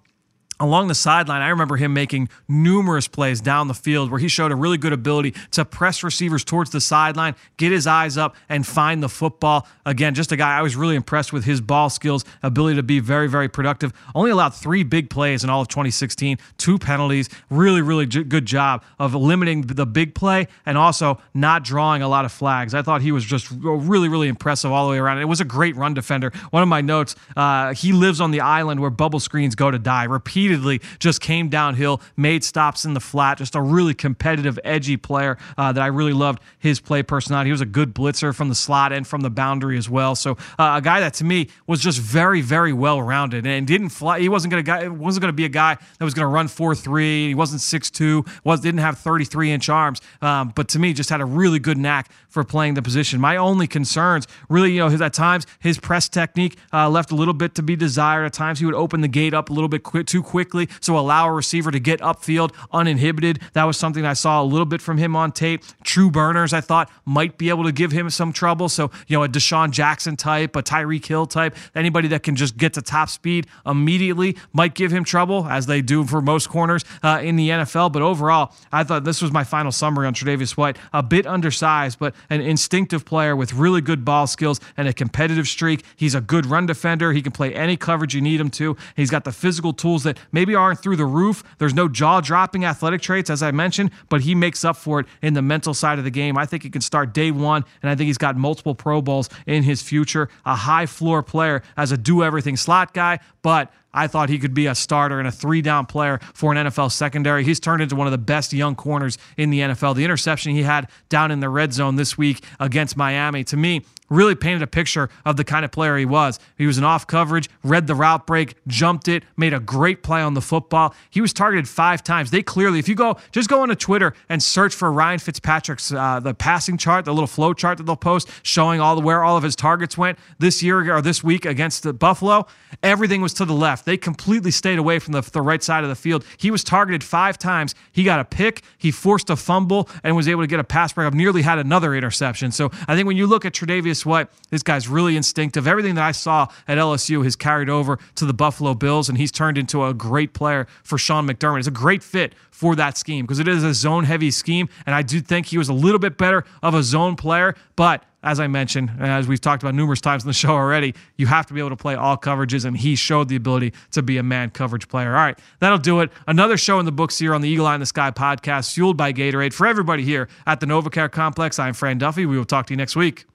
along 0.60 0.88
the 0.88 0.94
sideline, 0.94 1.42
I 1.42 1.48
remember 1.48 1.76
him 1.76 1.94
making 1.94 2.28
numerous 2.48 3.06
plays 3.08 3.40
down 3.40 3.68
the 3.68 3.74
field 3.74 4.10
where 4.10 4.18
he 4.18 4.28
showed 4.28 4.52
a 4.52 4.56
really 4.56 4.78
good 4.78 4.92
ability 4.92 5.34
to 5.52 5.64
press 5.64 6.02
receivers 6.02 6.44
towards 6.44 6.70
the 6.70 6.80
sideline, 6.80 7.36
get 7.56 7.72
his 7.72 7.86
eyes 7.86 8.16
up, 8.16 8.34
and 8.48 8.66
find 8.66 9.02
the 9.02 9.08
football. 9.08 9.66
Again, 9.86 10.14
just 10.14 10.32
a 10.32 10.36
guy 10.36 10.58
I 10.58 10.62
was 10.62 10.76
really 10.76 10.96
impressed 10.96 11.32
with 11.32 11.44
his 11.44 11.60
ball 11.60 11.90
skills, 11.90 12.24
ability 12.42 12.76
to 12.76 12.82
be 12.82 13.00
very, 13.00 13.28
very 13.28 13.48
productive. 13.48 13.92
Only 14.14 14.30
allowed 14.30 14.50
three 14.50 14.82
big 14.82 15.10
plays 15.10 15.44
in 15.44 15.50
all 15.50 15.62
of 15.62 15.68
2016, 15.68 16.38
two 16.56 16.78
penalties. 16.78 17.28
Really, 17.50 17.82
really 17.82 18.06
good 18.06 18.46
job 18.46 18.82
of 18.98 19.14
limiting 19.14 19.62
the 19.62 19.86
big 19.86 20.14
play 20.14 20.48
and 20.66 20.76
also 20.76 21.20
not 21.34 21.62
drawing 21.62 22.02
a 22.02 22.08
lot 22.08 22.24
of 22.24 22.32
flags. 22.32 22.74
I 22.74 22.82
thought 22.82 23.02
he 23.02 23.12
was 23.12 23.24
just 23.24 23.48
really, 23.50 24.08
really 24.08 24.28
impressive 24.28 24.72
all 24.72 24.86
the 24.86 24.92
way 24.92 24.98
around. 24.98 25.18
It 25.18 25.26
was 25.26 25.40
a 25.40 25.44
great 25.44 25.76
run 25.76 25.94
defender. 25.94 26.32
One 26.50 26.62
of 26.62 26.68
my 26.68 26.80
notes, 26.80 27.14
uh, 27.36 27.74
he 27.74 27.92
lives 27.92 28.20
on 28.20 28.30
the 28.30 28.40
island 28.40 28.80
where 28.80 28.90
bubble 28.90 29.20
screens 29.20 29.54
go 29.54 29.70
to 29.70 29.78
die. 29.78 30.04
Repeat 30.04 30.47
repeatedly 30.48 30.80
just 30.98 31.20
came 31.20 31.48
downhill, 31.48 32.00
made 32.16 32.42
stops 32.44 32.84
in 32.84 32.94
the 32.94 33.00
flat. 33.00 33.38
Just 33.38 33.54
a 33.54 33.60
really 33.60 33.94
competitive, 33.94 34.58
edgy 34.64 34.96
player 34.96 35.38
uh, 35.56 35.72
that 35.72 35.82
I 35.82 35.86
really 35.86 36.12
loved 36.12 36.40
his 36.58 36.80
play 36.80 37.02
personality. 37.02 37.48
He 37.48 37.52
was 37.52 37.60
a 37.60 37.66
good 37.66 37.94
blitzer 37.94 38.34
from 38.34 38.48
the 38.48 38.54
slot 38.54 38.92
and 38.92 39.06
from 39.06 39.20
the 39.20 39.30
boundary 39.30 39.76
as 39.76 39.88
well. 39.88 40.14
So 40.14 40.32
uh, 40.58 40.74
a 40.76 40.80
guy 40.80 41.00
that 41.00 41.14
to 41.14 41.24
me 41.24 41.48
was 41.66 41.80
just 41.80 41.98
very, 42.00 42.40
very 42.40 42.72
well 42.72 43.02
rounded 43.02 43.46
and 43.46 43.66
didn't 43.66 43.90
fly. 43.90 44.20
He 44.20 44.28
wasn't 44.28 44.66
to 44.66 44.88
wasn't 44.88 45.24
to 45.24 45.32
be 45.32 45.44
a 45.44 45.48
guy 45.48 45.76
that 45.98 46.04
was 46.04 46.14
to 46.14 46.26
run 46.26 46.48
four 46.48 46.74
three. 46.74 47.28
He 47.28 47.34
wasn't 47.34 47.60
six 47.60 47.90
two. 47.90 48.24
Was 48.44 48.60
didn't 48.60 48.80
have 48.80 48.98
33 48.98 49.52
inch 49.52 49.68
arms. 49.68 50.00
Um, 50.22 50.52
but 50.54 50.68
to 50.68 50.78
me, 50.78 50.92
just 50.92 51.10
had 51.10 51.20
a 51.20 51.24
really 51.24 51.58
good 51.58 51.78
knack 51.78 52.10
for 52.28 52.44
playing 52.44 52.74
the 52.74 52.82
position. 52.82 53.20
My 53.20 53.36
only 53.36 53.66
concerns, 53.66 54.26
really, 54.48 54.72
you 54.72 54.80
know, 54.80 54.88
his, 54.88 55.00
at 55.00 55.12
times 55.12 55.46
his 55.60 55.78
press 55.78 56.08
technique 56.08 56.56
uh, 56.72 56.88
left 56.88 57.10
a 57.10 57.14
little 57.14 57.34
bit 57.34 57.54
to 57.56 57.62
be 57.62 57.76
desired. 57.76 58.24
At 58.24 58.32
times 58.32 58.58
he 58.58 58.66
would 58.66 58.74
open 58.74 59.00
the 59.00 59.08
gate 59.08 59.34
up 59.34 59.50
a 59.50 59.52
little 59.52 59.68
bit 59.68 59.82
too 60.06 60.22
quick 60.22 60.37
quickly, 60.38 60.68
so 60.80 60.96
allow 60.96 61.26
a 61.26 61.32
receiver 61.32 61.72
to 61.72 61.80
get 61.80 61.98
upfield 61.98 62.54
uninhibited. 62.72 63.40
That 63.54 63.64
was 63.64 63.76
something 63.76 64.06
I 64.06 64.12
saw 64.12 64.40
a 64.40 64.44
little 64.44 64.66
bit 64.66 64.80
from 64.80 64.96
him 64.96 65.16
on 65.16 65.32
tape. 65.32 65.64
True 65.82 66.12
burners, 66.12 66.52
I 66.52 66.60
thought 66.60 66.92
might 67.04 67.38
be 67.38 67.48
able 67.48 67.64
to 67.64 67.72
give 67.72 67.90
him 67.90 68.08
some 68.08 68.32
trouble. 68.32 68.68
So, 68.68 68.92
you 69.08 69.16
know, 69.16 69.24
a 69.24 69.28
DeSean 69.28 69.72
Jackson 69.72 70.14
type, 70.14 70.54
a 70.54 70.62
Tyreek 70.62 71.04
Hill 71.04 71.26
type, 71.26 71.56
anybody 71.74 72.06
that 72.08 72.22
can 72.22 72.36
just 72.36 72.56
get 72.56 72.74
to 72.74 72.82
top 72.82 73.08
speed 73.08 73.48
immediately 73.66 74.36
might 74.52 74.76
give 74.76 74.92
him 74.92 75.02
trouble, 75.02 75.44
as 75.48 75.66
they 75.66 75.82
do 75.82 76.04
for 76.04 76.22
most 76.22 76.48
corners 76.48 76.84
uh, 77.02 77.20
in 77.20 77.34
the 77.34 77.48
NFL. 77.48 77.90
But 77.90 78.02
overall, 78.02 78.52
I 78.70 78.84
thought 78.84 79.02
this 79.02 79.20
was 79.20 79.32
my 79.32 79.42
final 79.42 79.72
summary 79.72 80.06
on 80.06 80.14
Tre'Davious 80.14 80.56
White. 80.56 80.76
A 80.92 81.02
bit 81.02 81.26
undersized, 81.26 81.98
but 81.98 82.14
an 82.30 82.42
instinctive 82.42 83.04
player 83.04 83.34
with 83.34 83.54
really 83.54 83.80
good 83.80 84.04
ball 84.04 84.28
skills 84.28 84.60
and 84.76 84.86
a 84.86 84.92
competitive 84.92 85.48
streak. 85.48 85.84
He's 85.96 86.14
a 86.14 86.20
good 86.20 86.46
run 86.46 86.66
defender. 86.66 87.12
He 87.12 87.22
can 87.22 87.32
play 87.32 87.52
any 87.52 87.76
coverage 87.76 88.14
you 88.14 88.20
need 88.20 88.40
him 88.40 88.50
to. 88.50 88.76
He's 88.94 89.10
got 89.10 89.24
the 89.24 89.32
physical 89.32 89.72
tools 89.72 90.04
that 90.04 90.18
maybe 90.32 90.54
aren't 90.54 90.80
through 90.80 90.96
the 90.96 91.06
roof. 91.06 91.42
There's 91.58 91.74
no 91.74 91.88
jaw 91.88 92.20
dropping 92.20 92.64
athletic 92.64 93.00
traits, 93.00 93.30
as 93.30 93.42
I 93.42 93.50
mentioned, 93.50 93.90
but 94.08 94.22
he 94.22 94.34
makes 94.34 94.64
up 94.64 94.76
for 94.76 95.00
it 95.00 95.06
in 95.22 95.34
the 95.34 95.42
mental 95.42 95.74
side 95.74 95.98
of 95.98 96.04
the 96.04 96.10
game. 96.10 96.36
I 96.36 96.46
think 96.46 96.62
he 96.62 96.70
can 96.70 96.80
start 96.80 97.12
day 97.12 97.30
one, 97.30 97.64
and 97.82 97.90
I 97.90 97.94
think 97.94 98.06
he's 98.06 98.18
got 98.18 98.36
multiple 98.36 98.74
Pro 98.74 99.02
Bowls 99.02 99.28
in 99.46 99.62
his 99.62 99.82
future. 99.82 100.28
A 100.44 100.54
high 100.54 100.86
floor 100.86 101.22
player 101.22 101.62
as 101.76 101.92
a 101.92 101.96
do 101.96 102.22
everything 102.22 102.56
slot 102.56 102.94
guy, 102.94 103.18
but 103.42 103.72
I 103.92 104.06
thought 104.06 104.28
he 104.28 104.38
could 104.38 104.54
be 104.54 104.66
a 104.66 104.74
starter 104.74 105.18
and 105.18 105.26
a 105.26 105.32
three 105.32 105.62
down 105.62 105.86
player 105.86 106.20
for 106.34 106.52
an 106.52 106.66
NFL 106.66 106.92
secondary. 106.92 107.44
He's 107.44 107.60
turned 107.60 107.82
into 107.82 107.96
one 107.96 108.06
of 108.06 108.10
the 108.10 108.18
best 108.18 108.52
young 108.52 108.74
corners 108.74 109.18
in 109.36 109.50
the 109.50 109.60
NFL. 109.60 109.96
The 109.96 110.04
interception 110.04 110.52
he 110.52 110.62
had 110.62 110.88
down 111.08 111.30
in 111.30 111.40
the 111.40 111.48
red 111.48 111.72
zone 111.72 111.96
this 111.96 112.16
week 112.18 112.44
against 112.60 112.96
Miami, 112.96 113.44
to 113.44 113.56
me, 113.56 113.84
really 114.10 114.34
painted 114.34 114.62
a 114.62 114.66
picture 114.66 115.08
of 115.24 115.36
the 115.36 115.44
kind 115.44 115.64
of 115.64 115.70
player 115.70 115.96
he 115.96 116.04
was. 116.04 116.38
He 116.56 116.66
was 116.66 116.78
an 116.78 116.84
off 116.84 117.06
coverage, 117.06 117.48
read 117.62 117.86
the 117.86 117.94
route 117.94 118.26
break, 118.26 118.54
jumped 118.66 119.08
it, 119.08 119.22
made 119.36 119.52
a 119.52 119.60
great 119.60 120.02
play 120.02 120.20
on 120.20 120.34
the 120.34 120.40
football. 120.40 120.94
He 121.10 121.20
was 121.20 121.32
targeted 121.32 121.68
five 121.68 122.02
times. 122.02 122.30
They 122.30 122.42
clearly, 122.42 122.78
if 122.78 122.88
you 122.88 122.94
go, 122.94 123.18
just 123.32 123.48
go 123.48 123.62
onto 123.62 123.74
Twitter 123.74 124.14
and 124.28 124.42
search 124.42 124.74
for 124.74 124.90
Ryan 124.90 125.18
Fitzpatrick's 125.18 125.92
uh, 125.92 126.20
the 126.20 126.34
passing 126.34 126.78
chart, 126.78 127.04
the 127.04 127.12
little 127.12 127.26
flow 127.26 127.52
chart 127.52 127.78
that 127.78 127.84
they'll 127.84 127.96
post 127.96 128.28
showing 128.42 128.80
all 128.80 128.94
the 128.96 129.02
where 129.02 129.22
all 129.22 129.36
of 129.36 129.42
his 129.42 129.56
targets 129.56 129.96
went 129.98 130.18
this 130.38 130.62
year 130.62 130.94
or 130.94 131.02
this 131.02 131.22
week 131.22 131.44
against 131.44 131.82
the 131.82 131.92
Buffalo. 131.92 132.46
Everything 132.82 133.20
was 133.20 133.34
to 133.34 133.44
the 133.44 133.54
left. 133.54 133.77
They 133.84 133.96
completely 133.96 134.50
stayed 134.50 134.78
away 134.78 134.98
from 134.98 135.12
the, 135.12 135.20
the 135.20 135.42
right 135.42 135.62
side 135.62 135.84
of 135.84 135.90
the 135.90 135.96
field. 135.96 136.24
He 136.36 136.50
was 136.50 136.64
targeted 136.64 137.02
five 137.04 137.38
times. 137.38 137.74
He 137.92 138.04
got 138.04 138.20
a 138.20 138.24
pick. 138.24 138.62
He 138.76 138.90
forced 138.90 139.30
a 139.30 139.36
fumble 139.36 139.88
and 140.02 140.16
was 140.16 140.28
able 140.28 140.42
to 140.42 140.46
get 140.46 140.60
a 140.60 140.64
pass 140.64 140.92
breakup. 140.92 141.14
Nearly 141.14 141.42
had 141.42 141.58
another 141.58 141.94
interception. 141.94 142.52
So 142.52 142.70
I 142.86 142.94
think 142.94 143.06
when 143.06 143.16
you 143.16 143.26
look 143.26 143.44
at 143.44 143.52
Tre'Davious 143.52 144.04
White, 144.04 144.28
this 144.50 144.62
guy's 144.62 144.88
really 144.88 145.16
instinctive. 145.16 145.66
Everything 145.66 145.94
that 145.96 146.04
I 146.04 146.12
saw 146.12 146.48
at 146.66 146.78
LSU 146.78 147.24
has 147.24 147.36
carried 147.36 147.68
over 147.68 147.98
to 148.16 148.24
the 148.24 148.34
Buffalo 148.34 148.74
Bills, 148.74 149.08
and 149.08 149.18
he's 149.18 149.32
turned 149.32 149.58
into 149.58 149.84
a 149.84 149.94
great 149.94 150.34
player 150.34 150.66
for 150.82 150.98
Sean 150.98 151.26
McDermott. 151.26 151.58
It's 151.58 151.68
a 151.68 151.72
great 151.72 152.02
fit 152.02 152.34
for 152.50 152.74
that 152.76 152.98
scheme 152.98 153.24
because 153.24 153.38
it 153.38 153.48
is 153.48 153.62
a 153.62 153.74
zone 153.74 154.04
heavy 154.04 154.30
scheme, 154.30 154.68
and 154.86 154.94
I 154.94 155.02
do 155.02 155.20
think 155.20 155.46
he 155.46 155.58
was 155.58 155.68
a 155.68 155.72
little 155.72 155.98
bit 155.98 156.18
better 156.18 156.44
of 156.62 156.74
a 156.74 156.82
zone 156.82 157.16
player, 157.16 157.54
but 157.76 158.04
as 158.22 158.40
I 158.40 158.46
mentioned, 158.46 158.90
as 158.98 159.28
we've 159.28 159.40
talked 159.40 159.62
about 159.62 159.74
numerous 159.74 160.00
times 160.00 160.24
in 160.24 160.28
the 160.28 160.34
show 160.34 160.50
already, 160.50 160.94
you 161.16 161.26
have 161.26 161.46
to 161.46 161.54
be 161.54 161.60
able 161.60 161.70
to 161.70 161.76
play 161.76 161.94
all 161.94 162.16
coverages, 162.16 162.64
and 162.64 162.76
he 162.76 162.96
showed 162.96 163.28
the 163.28 163.36
ability 163.36 163.72
to 163.92 164.02
be 164.02 164.18
a 164.18 164.22
man 164.22 164.50
coverage 164.50 164.88
player. 164.88 165.10
All 165.10 165.22
right, 165.22 165.38
that'll 165.60 165.78
do 165.78 166.00
it. 166.00 166.10
Another 166.26 166.56
show 166.56 166.80
in 166.80 166.86
the 166.86 166.92
books 166.92 167.18
here 167.18 167.34
on 167.34 167.40
the 167.40 167.48
Eagle 167.48 167.66
Eye 167.66 167.74
in 167.74 167.80
the 167.80 167.86
Sky 167.86 168.10
podcast, 168.10 168.72
fueled 168.72 168.96
by 168.96 169.12
Gatorade. 169.12 169.52
For 169.52 169.66
everybody 169.66 170.02
here 170.02 170.28
at 170.46 170.60
the 170.60 170.66
NovaCare 170.66 171.10
Complex, 171.10 171.58
I'm 171.58 171.74
Fran 171.74 171.98
Duffy. 171.98 172.26
We 172.26 172.36
will 172.36 172.44
talk 172.44 172.66
to 172.66 172.72
you 172.72 172.76
next 172.76 172.96
week. 172.96 173.26